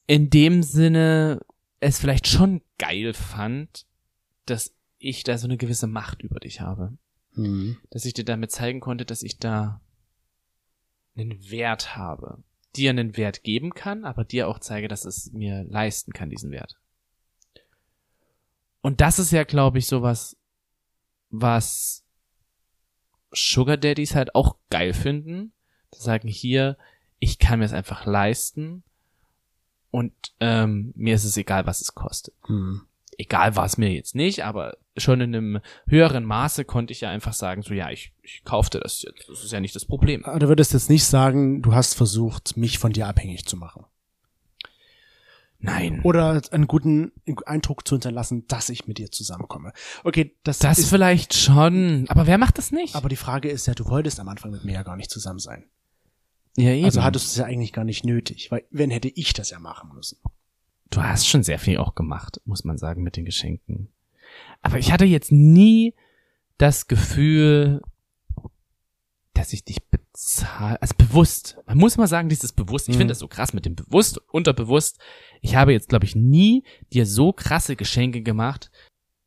in 0.06 0.30
dem 0.30 0.62
Sinne 0.62 1.40
es 1.80 1.98
vielleicht 1.98 2.26
schon 2.26 2.62
geil 2.78 3.14
fand, 3.14 3.86
dass 4.46 4.74
ich 4.98 5.22
da 5.22 5.38
so 5.38 5.46
eine 5.46 5.58
gewisse 5.58 5.86
Macht 5.86 6.22
über 6.22 6.40
dich 6.40 6.60
habe. 6.60 6.96
Hm. 7.34 7.76
Dass 7.90 8.04
ich 8.04 8.14
dir 8.14 8.24
damit 8.24 8.50
zeigen 8.50 8.80
konnte, 8.80 9.04
dass 9.04 9.22
ich 9.22 9.38
da 9.38 9.80
einen 11.16 11.50
Wert 11.50 11.96
habe. 11.96 12.42
Dir 12.74 12.90
einen 12.90 13.16
Wert 13.16 13.44
geben 13.44 13.74
kann, 13.74 14.04
aber 14.04 14.24
dir 14.24 14.48
auch 14.48 14.58
zeige, 14.58 14.88
dass 14.88 15.04
es 15.04 15.32
mir 15.32 15.64
leisten 15.64 16.12
kann, 16.12 16.30
diesen 16.30 16.50
Wert. 16.50 16.76
Und 18.80 19.00
das 19.00 19.18
ist 19.18 19.32
ja, 19.32 19.44
glaube 19.44 19.78
ich, 19.78 19.86
sowas, 19.86 20.37
was 21.30 22.04
Sugar 23.32 23.76
Daddies 23.76 24.14
halt 24.14 24.34
auch 24.34 24.56
geil 24.70 24.94
finden. 24.94 25.52
Zu 25.90 26.02
sagen, 26.02 26.28
hier, 26.28 26.76
ich 27.18 27.38
kann 27.38 27.58
mir 27.58 27.64
es 27.64 27.72
einfach 27.72 28.06
leisten 28.06 28.82
und 29.90 30.12
ähm, 30.40 30.92
mir 30.96 31.14
ist 31.14 31.24
es 31.24 31.36
egal, 31.36 31.66
was 31.66 31.80
es 31.80 31.94
kostet. 31.94 32.34
Hm. 32.46 32.82
Egal 33.16 33.56
war 33.56 33.64
es 33.64 33.78
mir 33.78 33.92
jetzt 33.92 34.14
nicht, 34.14 34.44
aber 34.44 34.76
schon 34.96 35.20
in 35.20 35.34
einem 35.34 35.60
höheren 35.88 36.24
Maße 36.24 36.64
konnte 36.64 36.92
ich 36.92 37.00
ja 37.00 37.10
einfach 37.10 37.32
sagen, 37.32 37.62
so 37.62 37.74
ja, 37.74 37.90
ich, 37.90 38.12
ich 38.22 38.44
kaufte 38.44 38.78
das 38.78 39.02
jetzt. 39.02 39.28
Das 39.28 39.42
ist 39.42 39.52
ja 39.52 39.60
nicht 39.60 39.74
das 39.74 39.86
Problem. 39.86 40.24
Aber 40.24 40.38
du 40.38 40.48
würdest 40.48 40.72
jetzt 40.72 40.90
nicht 40.90 41.04
sagen, 41.04 41.62
du 41.62 41.74
hast 41.74 41.94
versucht, 41.94 42.56
mich 42.56 42.78
von 42.78 42.92
dir 42.92 43.08
abhängig 43.08 43.46
zu 43.46 43.56
machen. 43.56 43.86
Nein. 45.60 46.00
Oder 46.04 46.40
einen 46.52 46.68
guten 46.68 47.10
Eindruck 47.46 47.86
zu 47.86 47.96
hinterlassen, 47.96 48.46
dass 48.46 48.68
ich 48.68 48.86
mit 48.86 48.98
dir 48.98 49.10
zusammenkomme. 49.10 49.72
Okay, 50.04 50.36
das, 50.44 50.60
Das 50.60 50.78
ist, 50.78 50.88
vielleicht 50.88 51.34
schon, 51.34 52.06
aber 52.08 52.26
wer 52.28 52.38
macht 52.38 52.58
das 52.58 52.70
nicht? 52.70 52.94
aber 52.94 53.08
die 53.08 53.16
Frage 53.16 53.48
ist 53.48 53.66
ja, 53.66 53.74
du 53.74 53.86
wolltest 53.86 54.20
am 54.20 54.28
Anfang 54.28 54.52
mit 54.52 54.64
mir 54.64 54.74
ja 54.74 54.82
gar 54.84 54.96
nicht 54.96 55.10
zusammen 55.10 55.40
sein. 55.40 55.64
ja, 56.56 56.70
eben. 56.70 56.84
Also 56.84 57.02
hattest 57.02 57.26
du 57.26 57.30
es 57.30 57.36
ja 57.38 57.44
eigentlich 57.44 57.72
gar 57.72 57.84
nicht 57.84 58.04
nötig, 58.04 58.50
weil 58.52 58.64
wenn 58.70 58.90
hätte 58.90 59.08
ich 59.08 59.32
das 59.32 59.50
ja 59.50 59.58
machen 59.58 59.90
müssen. 59.94 60.18
du 60.90 61.02
hast 61.02 61.26
schon 61.26 61.42
sehr 61.42 61.58
viel 61.58 61.78
auch 61.78 61.96
gemacht, 61.96 62.40
muss 62.44 62.62
man 62.64 62.78
sagen, 62.78 63.02
mit 63.02 63.16
den 63.16 63.24
Geschenken. 63.24 63.88
Aber 64.62 64.78
ich 64.78 64.92
hatte 64.92 65.04
jetzt 65.06 65.32
nie 65.32 65.94
das 66.56 66.86
Gefühl, 66.86 67.82
dass 69.34 69.52
ich 69.52 69.64
dich 69.64 69.78
bezahle, 70.18 70.80
also 70.82 70.94
bewusst. 70.96 71.58
Man 71.66 71.78
muss 71.78 71.96
mal 71.96 72.06
sagen, 72.06 72.28
dieses 72.28 72.52
bewusst. 72.52 72.88
Ich 72.88 72.94
Mhm. 72.94 72.98
finde 72.98 73.12
das 73.12 73.20
so 73.20 73.28
krass 73.28 73.52
mit 73.52 73.64
dem 73.64 73.76
bewusst, 73.76 74.18
unterbewusst. 74.32 74.98
Ich 75.40 75.54
habe 75.54 75.72
jetzt, 75.72 75.88
glaube 75.88 76.06
ich, 76.06 76.16
nie 76.16 76.64
dir 76.92 77.06
so 77.06 77.32
krasse 77.32 77.76
Geschenke 77.76 78.22
gemacht, 78.22 78.70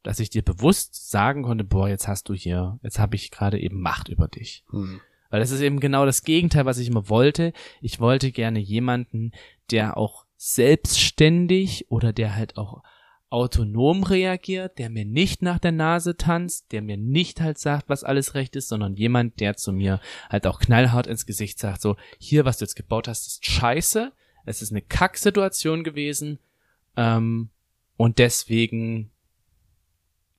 dass 0.03 0.19
ich 0.19 0.29
dir 0.29 0.41
bewusst 0.41 1.09
sagen 1.09 1.43
konnte, 1.43 1.63
boah, 1.63 1.87
jetzt 1.87 2.07
hast 2.07 2.27
du 2.29 2.33
hier, 2.33 2.79
jetzt 2.83 2.99
habe 2.99 3.15
ich 3.15 3.31
gerade 3.31 3.59
eben 3.59 3.79
Macht 3.81 4.09
über 4.09 4.27
dich. 4.27 4.65
Hm. 4.71 4.99
Weil 5.29 5.39
das 5.39 5.51
ist 5.51 5.61
eben 5.61 5.79
genau 5.79 6.05
das 6.05 6.23
Gegenteil, 6.23 6.65
was 6.65 6.77
ich 6.77 6.89
immer 6.89 7.07
wollte. 7.07 7.53
Ich 7.79 8.01
wollte 8.01 8.31
gerne 8.33 8.59
jemanden, 8.59 9.31
der 9.69 9.95
auch 9.95 10.25
selbstständig 10.35 11.85
oder 11.89 12.11
der 12.11 12.35
halt 12.35 12.57
auch 12.57 12.83
autonom 13.31 14.03
reagiert, 14.03 14.77
der 14.77 14.89
mir 14.89 15.05
nicht 15.05 15.41
nach 15.41 15.57
der 15.57 15.71
Nase 15.71 16.17
tanzt, 16.17 16.71
der 16.71 16.81
mir 16.81 16.97
nicht 16.97 17.41
halt 17.41 17.57
sagt, 17.57 17.89
was 17.89 18.03
alles 18.03 18.35
recht 18.35 18.55
ist, 18.55 18.67
sondern 18.67 18.95
jemand, 18.95 19.39
der 19.39 19.55
zu 19.55 19.71
mir 19.73 19.99
halt 20.29 20.45
auch 20.45 20.59
knallhart 20.59 21.07
ins 21.07 21.25
Gesicht 21.25 21.57
sagt, 21.57 21.81
so, 21.81 21.95
hier, 22.19 22.45
was 22.45 22.57
du 22.57 22.65
jetzt 22.65 22.75
gebaut 22.75 23.07
hast, 23.07 23.27
ist 23.27 23.45
scheiße, 23.45 24.11
es 24.45 24.61
ist 24.61 24.71
eine 24.71 24.81
Kacksituation 24.81 25.83
gewesen, 25.83 26.39
ähm, 26.97 27.49
und 27.97 28.19
deswegen 28.19 29.11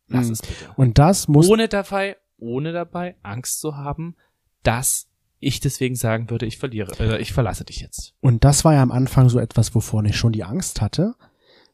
lass 0.08 0.26
Mhm. 0.26 0.32
es 0.32 0.42
bitte 0.42 0.72
Und 0.76 0.98
das 0.98 1.28
muss, 1.28 1.48
ohne 1.48 1.68
dabei, 1.68 2.16
ohne 2.38 2.72
dabei 2.72 3.16
Angst 3.22 3.60
zu 3.60 3.76
haben, 3.76 4.16
dass 4.62 5.08
ich 5.38 5.60
deswegen 5.60 5.96
sagen 5.96 6.28
würde, 6.30 6.46
ich 6.46 6.58
verliere, 6.58 6.92
äh, 7.00 7.20
ich 7.22 7.32
verlasse 7.32 7.64
dich 7.64 7.80
jetzt. 7.80 8.14
und 8.20 8.44
das 8.44 8.64
war 8.64 8.74
ja 8.74 8.82
am 8.82 8.92
Anfang 8.92 9.28
so 9.28 9.38
etwas, 9.38 9.74
wovon 9.74 10.04
ich 10.04 10.16
schon 10.16 10.32
die 10.32 10.44
Angst 10.44 10.80
hatte, 10.80 11.14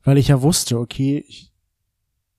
weil 0.08 0.16
ich 0.16 0.28
ja 0.28 0.40
wusste, 0.40 0.78
okay, 0.78 1.22
ich, 1.28 1.52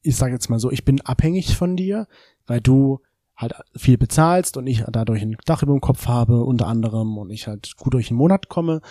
ich 0.01 0.15
sage 0.15 0.33
jetzt 0.33 0.49
mal 0.49 0.59
so, 0.59 0.71
ich 0.71 0.85
bin 0.85 1.01
abhängig 1.01 1.55
von 1.55 1.77
dir, 1.77 2.07
weil 2.47 2.61
du 2.61 2.99
halt 3.37 3.53
viel 3.75 3.95
bezahlst 3.95 4.57
und 4.57 4.65
ich 4.65 4.83
dadurch 4.91 5.21
ein 5.21 5.37
Dach 5.45 5.61
über 5.61 5.73
dem 5.73 5.79
Kopf 5.79 6.07
habe, 6.07 6.43
unter 6.45 6.65
anderem, 6.65 7.15
und 7.19 7.29
ich 7.29 7.45
halt 7.45 7.75
gut 7.77 7.93
durch 7.93 8.07
den 8.07 8.17
Monat 8.17 8.49
komme, 8.49 8.81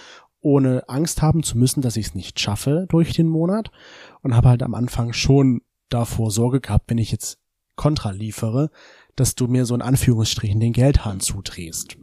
ohne 0.41 0.89
Angst 0.89 1.22
haben 1.22 1.43
zu 1.43 1.59
müssen, 1.59 1.83
dass 1.83 1.97
ich 1.97 2.07
es 2.07 2.14
nicht 2.14 2.39
schaffe 2.39 2.87
durch 2.89 3.12
den 3.14 3.26
Monat 3.26 3.72
und 4.22 4.37
habe 4.37 4.49
halt 4.49 4.62
am 4.62 4.74
Anfang 4.74 5.12
schon 5.12 5.62
davor 5.89 6.31
Sorge 6.31 6.61
gehabt, 6.61 6.89
wenn 6.89 6.99
ich 6.99 7.11
jetzt 7.11 7.41
Kontra 7.74 8.12
liefere, 8.12 8.70
dass 9.16 9.35
du 9.35 9.49
mir 9.49 9.66
so 9.66 9.74
in 9.74 9.83
Anführungsstrichen 9.83 10.61
den 10.61 10.72
Geldhahn 10.72 11.18
zudrehst. 11.18 11.97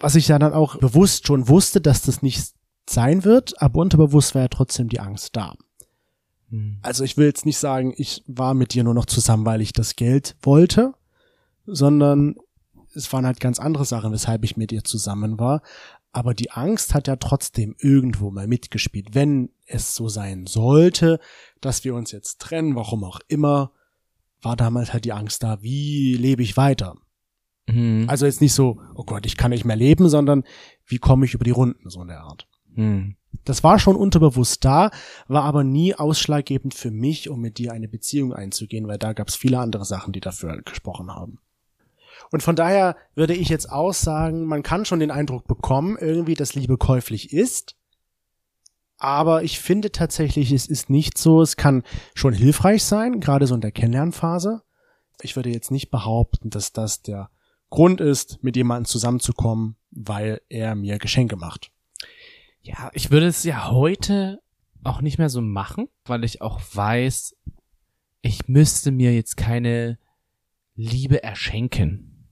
Was 0.00 0.16
ich 0.16 0.26
ja 0.26 0.40
dann 0.40 0.54
auch 0.54 0.76
bewusst 0.80 1.28
schon 1.28 1.46
wusste, 1.46 1.80
dass 1.80 2.02
das 2.02 2.20
nicht 2.20 2.52
sein 2.88 3.24
wird, 3.24 3.60
aber 3.60 3.80
unterbewusst 3.80 4.34
war 4.34 4.42
ja 4.42 4.48
trotzdem 4.48 4.88
die 4.88 5.00
Angst 5.00 5.36
da. 5.36 5.54
Hm. 6.50 6.78
Also 6.82 7.04
ich 7.04 7.16
will 7.16 7.26
jetzt 7.26 7.46
nicht 7.46 7.58
sagen, 7.58 7.92
ich 7.96 8.22
war 8.26 8.54
mit 8.54 8.74
dir 8.74 8.84
nur 8.84 8.94
noch 8.94 9.06
zusammen, 9.06 9.44
weil 9.46 9.60
ich 9.60 9.72
das 9.72 9.96
Geld 9.96 10.36
wollte, 10.42 10.94
sondern 11.66 12.36
es 12.94 13.12
waren 13.12 13.26
halt 13.26 13.40
ganz 13.40 13.58
andere 13.58 13.84
Sachen, 13.84 14.12
weshalb 14.12 14.44
ich 14.44 14.56
mit 14.56 14.72
ihr 14.72 14.84
zusammen 14.84 15.38
war. 15.38 15.62
Aber 16.12 16.32
die 16.32 16.50
Angst 16.50 16.94
hat 16.94 17.08
ja 17.08 17.16
trotzdem 17.16 17.74
irgendwo 17.78 18.30
mal 18.30 18.46
mitgespielt. 18.46 19.08
Wenn 19.14 19.50
es 19.66 19.94
so 19.94 20.08
sein 20.08 20.46
sollte, 20.46 21.20
dass 21.60 21.84
wir 21.84 21.94
uns 21.94 22.10
jetzt 22.12 22.40
trennen, 22.40 22.74
warum 22.74 23.04
auch 23.04 23.20
immer, 23.28 23.72
war 24.40 24.56
damals 24.56 24.92
halt 24.92 25.04
die 25.04 25.12
Angst 25.12 25.42
da, 25.42 25.62
wie 25.62 26.14
lebe 26.14 26.42
ich 26.42 26.56
weiter? 26.56 26.94
Hm. 27.68 28.06
Also 28.08 28.24
jetzt 28.24 28.40
nicht 28.40 28.54
so, 28.54 28.80
oh 28.94 29.04
Gott, 29.04 29.26
ich 29.26 29.36
kann 29.36 29.50
nicht 29.50 29.64
mehr 29.64 29.76
leben, 29.76 30.08
sondern 30.08 30.44
wie 30.86 30.98
komme 30.98 31.26
ich 31.26 31.34
über 31.34 31.44
die 31.44 31.50
Runden, 31.50 31.90
so 31.90 32.00
in 32.00 32.08
der 32.08 32.22
Art. 32.22 32.46
Hm. 32.76 33.16
Das 33.44 33.62
war 33.62 33.78
schon 33.78 33.96
unterbewusst 33.96 34.64
da, 34.64 34.90
war 35.28 35.44
aber 35.44 35.62
nie 35.62 35.94
ausschlaggebend 35.94 36.74
für 36.74 36.90
mich, 36.90 37.28
um 37.28 37.40
mit 37.40 37.58
dir 37.58 37.72
eine 37.72 37.88
Beziehung 37.88 38.32
einzugehen, 38.32 38.88
weil 38.88 38.98
da 38.98 39.12
gab 39.12 39.28
es 39.28 39.36
viele 39.36 39.58
andere 39.58 39.84
Sachen, 39.84 40.12
die 40.12 40.20
dafür 40.20 40.62
gesprochen 40.62 41.14
haben. 41.14 41.38
Und 42.30 42.42
von 42.42 42.56
daher 42.56 42.96
würde 43.14 43.34
ich 43.34 43.48
jetzt 43.48 43.70
auch 43.70 43.92
sagen, 43.92 44.46
man 44.46 44.62
kann 44.62 44.84
schon 44.84 45.00
den 45.00 45.10
Eindruck 45.10 45.46
bekommen, 45.46 45.96
irgendwie, 46.00 46.34
dass 46.34 46.54
Liebe 46.54 46.76
käuflich 46.76 47.32
ist. 47.32 47.76
Aber 48.98 49.42
ich 49.42 49.60
finde 49.60 49.92
tatsächlich, 49.92 50.50
es 50.52 50.66
ist 50.66 50.90
nicht 50.90 51.18
so. 51.18 51.42
Es 51.42 51.56
kann 51.56 51.82
schon 52.14 52.32
hilfreich 52.32 52.82
sein, 52.82 53.20
gerade 53.20 53.46
so 53.46 53.54
in 53.54 53.60
der 53.60 53.72
Kennenlernphase. 53.72 54.62
Ich 55.20 55.36
würde 55.36 55.50
jetzt 55.50 55.70
nicht 55.70 55.90
behaupten, 55.90 56.50
dass 56.50 56.72
das 56.72 57.02
der 57.02 57.30
Grund 57.70 58.00
ist, 58.00 58.42
mit 58.42 58.56
jemandem 58.56 58.86
zusammenzukommen, 58.86 59.76
weil 59.90 60.40
er 60.48 60.74
mir 60.74 60.98
Geschenke 60.98 61.36
macht. 61.36 61.70
Ja, 62.66 62.90
ich 62.94 63.12
würde 63.12 63.26
es 63.26 63.44
ja 63.44 63.70
heute 63.70 64.42
auch 64.82 65.00
nicht 65.00 65.18
mehr 65.18 65.28
so 65.28 65.40
machen, 65.40 65.88
weil 66.04 66.24
ich 66.24 66.42
auch 66.42 66.60
weiß, 66.72 67.36
ich 68.22 68.48
müsste 68.48 68.90
mir 68.90 69.14
jetzt 69.14 69.36
keine 69.36 69.98
Liebe 70.74 71.22
erschenken. 71.22 72.28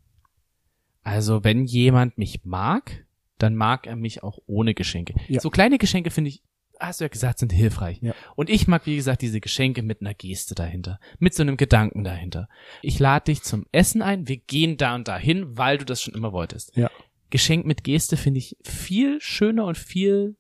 Also 1.03 1.45
wenn 1.45 1.65
jemand 1.65 2.19
mich 2.19 2.45
mag, 2.45 3.07
dann 3.39 3.55
mag 3.55 3.87
er 3.87 3.95
mich 3.95 4.25
auch 4.25 4.39
ohne 4.47 4.75
Geschenke. 4.75 5.15
Ja. 5.29 5.41
So 5.41 5.51
kleine 5.51 5.79
Geschenke 5.79 6.11
finde 6.11 6.31
ich, 6.31 6.43
hast 6.81 7.01
du 7.01 7.05
ja 7.05 7.09
gesagt, 7.09 7.39
sind 7.39 7.53
hilfreich. 7.53 8.01
Ja. 8.03 8.15
Und 8.35 8.51
ich 8.51 8.67
mag, 8.67 8.87
wie 8.87 8.97
gesagt, 8.97 9.23
diese 9.23 9.41
Geschenke 9.41 9.83
mit 9.83 10.01
einer 10.01 10.15
Geste 10.15 10.57
dahinter, 10.57 10.99
mit 11.21 11.35
so 11.35 11.43
einem 11.43 11.57
Gedanken 11.57 12.03
dahinter. 12.03 12.49
Ich 12.83 12.99
lade 12.99 13.27
dich 13.27 13.43
zum 13.43 13.67
Essen 13.71 14.03
ein, 14.03 14.27
wir 14.27 14.39
gehen 14.39 14.79
da 14.79 14.97
und 14.97 15.07
dahin, 15.07 15.57
weil 15.57 15.79
du 15.79 15.85
das 15.85 16.03
schon 16.03 16.15
immer 16.15 16.33
wolltest. 16.33 16.77
Ja. 16.77 16.91
Geschenk 17.35 17.67
mit 17.67 17.83
Geste 17.83 18.17
finde 18.17 18.39
ich 18.39 18.57
viel 18.63 19.21
schöner 19.21 19.65
und 19.65 19.77
viel 19.77 20.37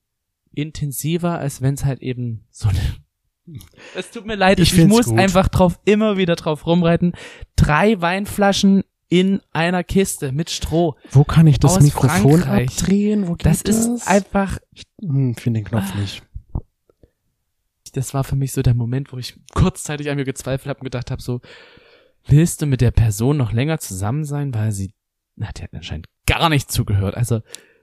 intensiver, 0.54 1.40
als 1.40 1.60
wenn 1.60 1.74
es 1.74 1.84
halt 1.84 2.00
eben 2.02 2.46
so 2.52 2.68
eine. 2.68 2.78
Es 3.96 4.12
tut 4.12 4.24
mir 4.26 4.36
leid, 4.36 4.60
Ich 4.60 4.72
ich, 4.72 4.78
ich 4.78 4.86
muss 4.86 5.06
gut. 5.06 5.18
einfach 5.18 5.48
drauf, 5.48 5.80
immer 5.84 6.16
wieder 6.16 6.36
drauf 6.36 6.66
rumreiten. 6.66 7.14
Drei 7.56 8.00
Weinflaschen 8.00 8.84
in 9.08 9.40
einer 9.50 9.82
Kiste 9.82 10.30
mit 10.30 10.50
Stroh. 10.50 10.94
Wo 11.10 11.24
kann 11.24 11.48
ich 11.48 11.58
das 11.58 11.80
Mikrofon 11.80 12.40
Frankreich. 12.42 12.68
abdrehen? 12.70 13.26
Wo 13.26 13.32
geht 13.34 13.44
Das 13.44 13.62
ist 13.62 14.06
einfach, 14.06 14.58
Hm, 15.02 15.34
finde 15.34 15.60
den 15.60 15.66
Knopf 15.66 15.94
nicht. 15.96 16.22
das 17.92 18.14
war 18.14 18.22
für 18.22 18.36
mich 18.36 18.52
so 18.52 18.62
der 18.62 18.74
Moment, 18.74 19.12
wo 19.12 19.18
ich 19.18 19.34
kurzzeitig 19.52 20.08
an 20.10 20.16
mir 20.16 20.24
gezweifelt 20.24 20.68
habe 20.70 20.78
und 20.80 20.84
gedacht 20.84 21.10
habe, 21.10 21.20
so, 21.20 21.40
willst 22.26 22.62
du 22.62 22.66
mit 22.66 22.80
der 22.80 22.92
Person 22.92 23.36
noch 23.36 23.52
länger 23.52 23.78
zusammen 23.80 24.24
sein, 24.24 24.54
weil 24.54 24.70
sie, 24.72 24.94
na, 25.36 25.50
die 25.56 25.62
hat 25.64 25.74
anscheinend 25.74 26.06
gar 26.26 26.48
nicht 26.48 26.70
zugehört. 26.70 27.16
Also, 27.16 27.40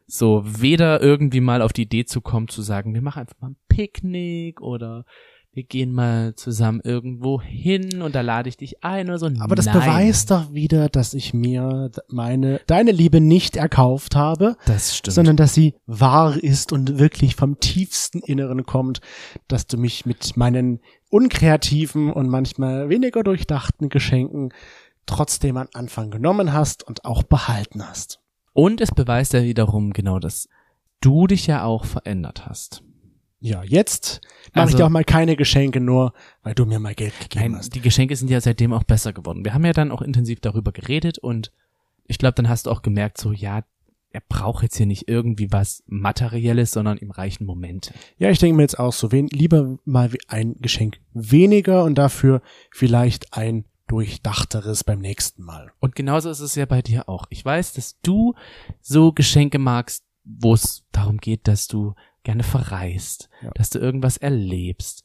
so 0.07 0.43
weder 0.45 1.01
irgendwie 1.01 1.41
mal 1.41 1.61
auf 1.61 1.73
die 1.73 1.83
Idee 1.83 2.05
zu 2.05 2.21
kommen, 2.21 2.47
zu 2.47 2.61
sagen, 2.61 2.93
wir 2.93 3.01
machen 3.01 3.21
einfach 3.21 3.39
mal 3.39 3.51
ein 3.51 3.57
Picknick 3.69 4.61
oder 4.61 5.05
wir 5.53 5.63
gehen 5.63 5.91
mal 5.91 6.33
zusammen 6.35 6.79
irgendwo 6.81 7.41
hin 7.41 8.01
und 8.01 8.15
da 8.15 8.21
lade 8.21 8.47
ich 8.47 8.55
dich 8.55 8.85
ein 8.85 9.09
oder 9.09 9.19
so. 9.19 9.29
Aber 9.39 9.55
das 9.55 9.65
Nein, 9.65 9.79
beweist 9.79 10.31
doch 10.31 10.53
wieder, 10.53 10.87
dass 10.87 11.13
ich 11.13 11.33
mir 11.33 11.91
meine, 12.07 12.61
deine 12.67 12.91
Liebe 12.91 13.19
nicht 13.19 13.57
erkauft 13.57 14.15
habe, 14.15 14.55
Das 14.65 14.95
stimmt. 14.95 15.15
sondern 15.15 15.35
dass 15.35 15.53
sie 15.53 15.75
wahr 15.85 16.41
ist 16.41 16.71
und 16.71 16.99
wirklich 16.99 17.35
vom 17.35 17.59
tiefsten 17.59 18.19
Inneren 18.19 18.65
kommt, 18.65 19.01
dass 19.49 19.67
du 19.67 19.77
mich 19.77 20.05
mit 20.05 20.37
meinen 20.37 20.79
unkreativen 21.09 22.13
und 22.13 22.29
manchmal 22.29 22.87
weniger 22.87 23.21
durchdachten 23.21 23.89
Geschenken 23.89 24.53
trotzdem 25.05 25.57
am 25.57 25.67
Anfang 25.73 26.11
genommen 26.11 26.53
hast 26.53 26.87
und 26.87 27.03
auch 27.03 27.23
behalten 27.23 27.85
hast. 27.85 28.20
Und 28.53 28.81
es 28.81 28.91
beweist 28.91 29.33
ja 29.33 29.43
wiederum 29.43 29.93
genau, 29.93 30.19
dass 30.19 30.49
du 31.01 31.27
dich 31.27 31.47
ja 31.47 31.63
auch 31.63 31.85
verändert 31.85 32.45
hast. 32.45 32.83
Ja, 33.39 33.63
jetzt 33.63 34.21
mache 34.53 34.65
ich 34.65 34.73
Also- 34.73 34.77
dir 34.77 34.85
auch 34.85 34.89
mal 34.89 35.03
keine 35.03 35.35
Geschenke, 35.35 35.79
nur 35.79 36.13
weil 36.43 36.53
du 36.53 36.65
mir 36.65 36.79
mal 36.79 36.93
Geld 36.93 37.19
gegeben 37.19 37.53
Nein, 37.53 37.55
hast. 37.57 37.73
die 37.73 37.81
Geschenke 37.81 38.15
sind 38.15 38.29
ja 38.29 38.39
seitdem 38.39 38.71
auch 38.71 38.83
besser 38.83 39.13
geworden. 39.13 39.43
Wir 39.43 39.53
haben 39.55 39.65
ja 39.65 39.73
dann 39.73 39.91
auch 39.91 40.03
intensiv 40.03 40.39
darüber 40.41 40.71
geredet 40.71 41.17
und 41.17 41.51
ich 42.05 42.19
glaube, 42.19 42.35
dann 42.35 42.49
hast 42.49 42.67
du 42.67 42.71
auch 42.71 42.83
gemerkt, 42.83 43.17
so 43.19 43.31
ja, 43.31 43.63
er 44.13 44.21
braucht 44.27 44.61
jetzt 44.63 44.75
hier 44.77 44.85
nicht 44.85 45.07
irgendwie 45.07 45.51
was 45.51 45.83
Materielles, 45.87 46.71
sondern 46.71 46.97
ihm 46.97 47.11
reichen 47.11 47.45
Momente. 47.45 47.93
Ja, 48.17 48.29
ich 48.29 48.37
denke 48.39 48.57
mir 48.57 48.63
jetzt 48.63 48.77
auch 48.77 48.91
so, 48.93 49.11
wen, 49.11 49.27
lieber 49.29 49.77
mal 49.85 50.11
ein 50.27 50.57
Geschenk 50.59 50.99
weniger 51.13 51.83
und 51.85 51.95
dafür 51.95 52.41
vielleicht 52.71 53.33
ein 53.33 53.63
durchdachteres 53.91 54.83
beim 54.83 54.99
nächsten 54.99 55.43
Mal. 55.43 55.71
Und 55.79 55.95
genauso 55.95 56.29
ist 56.29 56.39
es 56.39 56.55
ja 56.55 56.65
bei 56.65 56.81
dir 56.81 57.09
auch. 57.09 57.25
Ich 57.29 57.43
weiß, 57.43 57.73
dass 57.73 57.99
du 58.01 58.33
so 58.79 59.11
Geschenke 59.11 59.59
magst, 59.59 60.05
wo 60.23 60.53
es 60.53 60.83
darum 60.91 61.17
geht, 61.17 61.47
dass 61.47 61.67
du 61.67 61.93
gerne 62.23 62.43
verreist, 62.43 63.29
Ja. 63.41 63.51
dass 63.55 63.69
du 63.69 63.79
irgendwas 63.79 64.17
erlebst. 64.17 65.03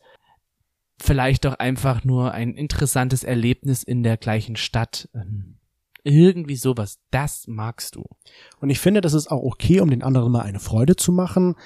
Vielleicht 0.98 1.44
doch 1.44 1.54
einfach 1.54 2.04
nur 2.04 2.32
ein 2.32 2.54
interessantes 2.54 3.24
Erlebnis 3.24 3.82
in 3.82 4.02
der 4.02 4.16
gleichen 4.16 4.56
Stadt. 4.56 5.08
Ähm, 5.14 5.58
Irgendwie 6.04 6.56
sowas. 6.56 7.00
Das 7.10 7.46
magst 7.48 7.96
du. 7.96 8.04
Und 8.60 8.70
ich 8.70 8.78
finde, 8.78 9.00
das 9.00 9.12
ist 9.12 9.28
auch 9.28 9.42
okay, 9.42 9.80
um 9.80 9.90
den 9.90 10.02
anderen 10.04 10.30
mal 10.30 10.42
eine 10.42 10.60
Freude 10.60 10.94
zu 10.94 11.10
machen. 11.10 11.56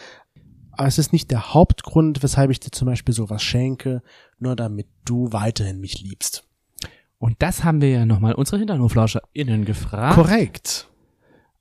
Aber 0.72 0.88
es 0.88 0.96
ist 0.98 1.12
nicht 1.12 1.30
der 1.30 1.52
Hauptgrund, 1.52 2.22
weshalb 2.22 2.50
ich 2.50 2.58
dir 2.58 2.70
zum 2.70 2.86
Beispiel 2.86 3.14
sowas 3.14 3.42
schenke, 3.42 4.02
nur 4.38 4.56
damit 4.56 4.88
du 5.04 5.30
weiterhin 5.32 5.78
mich 5.80 6.00
liebst. 6.00 6.46
Und 7.20 7.36
das 7.38 7.62
haben 7.62 7.80
wir 7.80 7.90
ja 7.90 8.06
nochmal 8.06 8.34
unsere 8.34 8.58
HinternhoflauscherInnen 8.58 9.64
gefragt, 9.64 10.14
Korrekt. 10.14 10.88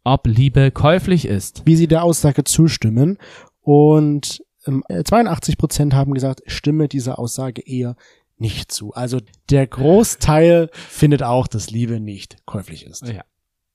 ob 0.03 0.25
Liebe 0.25 0.71
käuflich 0.71 1.25
ist. 1.25 1.63
Wie 1.65 1.75
sie 1.75 1.87
der 1.87 2.03
Aussage 2.03 2.45
zustimmen. 2.45 3.17
Und 3.61 4.41
ähm, 4.65 4.83
82 4.89 5.57
Prozent 5.57 5.93
haben 5.93 6.13
gesagt, 6.13 6.41
stimme 6.47 6.87
dieser 6.87 7.19
Aussage 7.19 7.61
eher 7.61 7.95
nicht 8.37 8.71
zu. 8.71 8.93
Also 8.93 9.19
der 9.49 9.67
Großteil 9.67 10.69
findet 10.73 11.23
auch, 11.23 11.45
dass 11.45 11.69
Liebe 11.69 11.99
nicht 11.99 12.37
käuflich 12.45 12.85
ist. 12.85 13.05
Ja. 13.07 13.23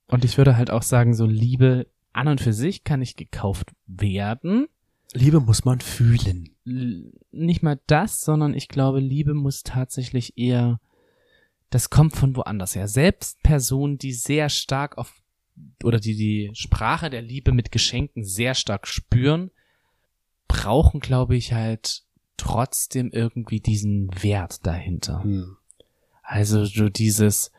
Und 0.08 0.24
ich 0.24 0.38
würde 0.38 0.56
halt 0.56 0.70
auch 0.70 0.82
sagen, 0.82 1.14
so 1.14 1.26
Liebe 1.26 1.86
an 2.12 2.28
und 2.28 2.40
für 2.40 2.52
sich 2.52 2.84
kann 2.84 3.00
nicht 3.00 3.16
gekauft 3.16 3.72
werden. 3.86 4.68
Liebe 5.12 5.40
muss 5.40 5.64
man 5.64 5.80
fühlen. 5.80 6.50
L 6.66 7.12
nicht 7.30 7.62
mal 7.62 7.78
das, 7.86 8.20
sondern 8.20 8.54
ich 8.54 8.68
glaube, 8.68 9.00
Liebe 9.00 9.34
muss 9.34 9.64
tatsächlich 9.64 10.38
eher, 10.38 10.80
das 11.74 11.90
kommt 11.90 12.14
von 12.14 12.36
woanders 12.36 12.76
her. 12.76 12.86
Selbst 12.86 13.42
Personen, 13.42 13.98
die 13.98 14.12
sehr 14.12 14.48
stark 14.48 14.96
auf, 14.96 15.12
oder 15.82 15.98
die 15.98 16.14
die 16.14 16.50
Sprache 16.54 17.10
der 17.10 17.20
Liebe 17.20 17.50
mit 17.50 17.72
Geschenken 17.72 18.22
sehr 18.22 18.54
stark 18.54 18.86
spüren, 18.86 19.50
brauchen, 20.46 21.00
glaube 21.00 21.34
ich, 21.34 21.52
halt 21.52 22.04
trotzdem 22.36 23.10
irgendwie 23.10 23.58
diesen 23.58 24.08
Wert 24.22 24.64
dahinter. 24.64 25.24
Hm. 25.24 25.56
Also 26.22 26.64
so 26.64 26.88
dieses, 26.88 27.50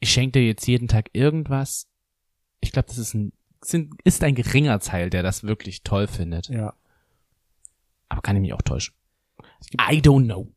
ich 0.00 0.12
schenke 0.12 0.38
dir 0.38 0.46
jetzt 0.46 0.66
jeden 0.66 0.88
Tag 0.88 1.08
irgendwas. 1.14 1.88
Ich 2.60 2.72
glaube, 2.72 2.88
das 2.88 2.98
ist 2.98 3.14
ein, 3.14 3.32
sind, 3.62 3.94
ist 4.04 4.22
ein 4.22 4.34
geringer 4.34 4.80
Teil, 4.80 5.08
der 5.08 5.22
das 5.22 5.44
wirklich 5.44 5.82
toll 5.82 6.08
findet. 6.08 6.50
Ja. 6.50 6.74
Aber 8.10 8.20
kann 8.20 8.36
ich 8.36 8.42
mich 8.42 8.52
auch 8.52 8.60
täuschen. 8.60 8.94
I 9.80 10.02
don't 10.02 10.26
know. 10.26 10.52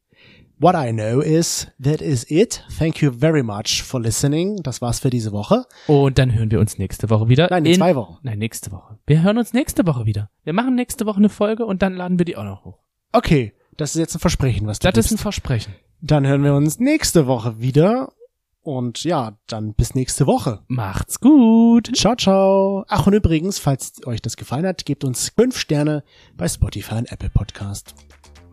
What 0.60 0.76
I 0.76 0.92
know 0.94 1.20
is, 1.20 1.68
that 1.82 2.02
is 2.02 2.30
it. 2.30 2.64
Thank 2.78 3.02
you 3.02 3.12
very 3.12 3.44
much 3.44 3.82
for 3.84 4.00
listening. 4.00 4.62
Das 4.64 4.82
war's 4.82 5.00
für 5.00 5.10
diese 5.10 5.32
Woche. 5.32 5.66
Und 5.88 6.18
dann 6.18 6.34
hören 6.34 6.52
wir 6.52 6.60
uns 6.60 6.78
nächste 6.78 7.10
Woche 7.10 7.28
wieder. 7.28 7.48
Nein, 7.50 7.66
in 7.66 7.76
zwei 7.76 7.96
Wochen. 7.96 8.18
Nein, 8.24 8.40
nächste 8.40 8.72
Woche. 8.72 8.98
Wir 9.06 9.24
hören 9.24 9.38
uns 9.38 9.54
nächste 9.54 9.86
Woche 9.86 10.06
wieder. 10.06 10.30
Wir 10.44 10.54
machen 10.54 10.76
nächste 10.76 11.06
Woche 11.06 11.18
eine 11.18 11.30
Folge 11.30 11.66
und 11.66 11.82
dann 11.82 11.96
laden 11.96 12.18
wir 12.18 12.26
die 12.26 12.38
auch 12.38 12.44
noch 12.46 12.64
hoch. 12.66 12.80
Okay, 13.12 13.54
das 13.78 13.96
ist 13.96 14.00
jetzt 14.00 14.16
ein 14.16 14.20
Versprechen, 14.20 14.68
was 14.68 14.80
du 14.80 14.88
Das 14.90 14.98
ist 14.98 15.06
ein 15.12 15.16
gibst. 15.16 15.24
Versprechen. 15.24 15.74
Dann 16.02 16.26
hören 16.28 16.44
wir 16.44 16.54
uns 16.54 16.80
nächste 16.80 17.28
Woche 17.28 17.60
wieder. 17.60 18.14
Und 18.62 19.04
ja, 19.04 19.38
dann 19.48 19.74
bis 19.74 19.94
nächste 19.94 20.26
Woche. 20.26 20.62
Macht's 20.68 21.20
gut. 21.20 21.90
Ciao, 21.98 22.16
ciao. 22.16 22.86
Ach, 22.88 23.06
und 23.08 23.14
übrigens, 23.14 23.60
falls 23.60 23.94
euch 24.06 24.22
das 24.22 24.38
gefallen 24.38 24.66
hat, 24.66 24.86
gebt 24.86 25.04
uns 25.04 25.34
fünf 25.36 25.58
Sterne 25.58 26.04
bei 26.38 26.48
Spotify 26.48 26.96
und 26.96 27.12
Apple 27.12 27.30
Podcast. 27.30 27.94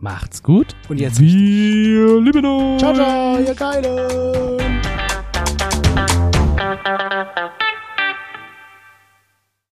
Macht's 0.01 0.41
gut. 0.41 0.75
Und 0.89 0.99
jetzt 0.99 1.19
Wir 1.21 2.19
lieben 2.19 2.43
uns. 2.43 2.81
Ciao, 2.81 2.93
ciao, 2.93 3.37
ihr 3.39 3.53
Geilen. 3.53 4.81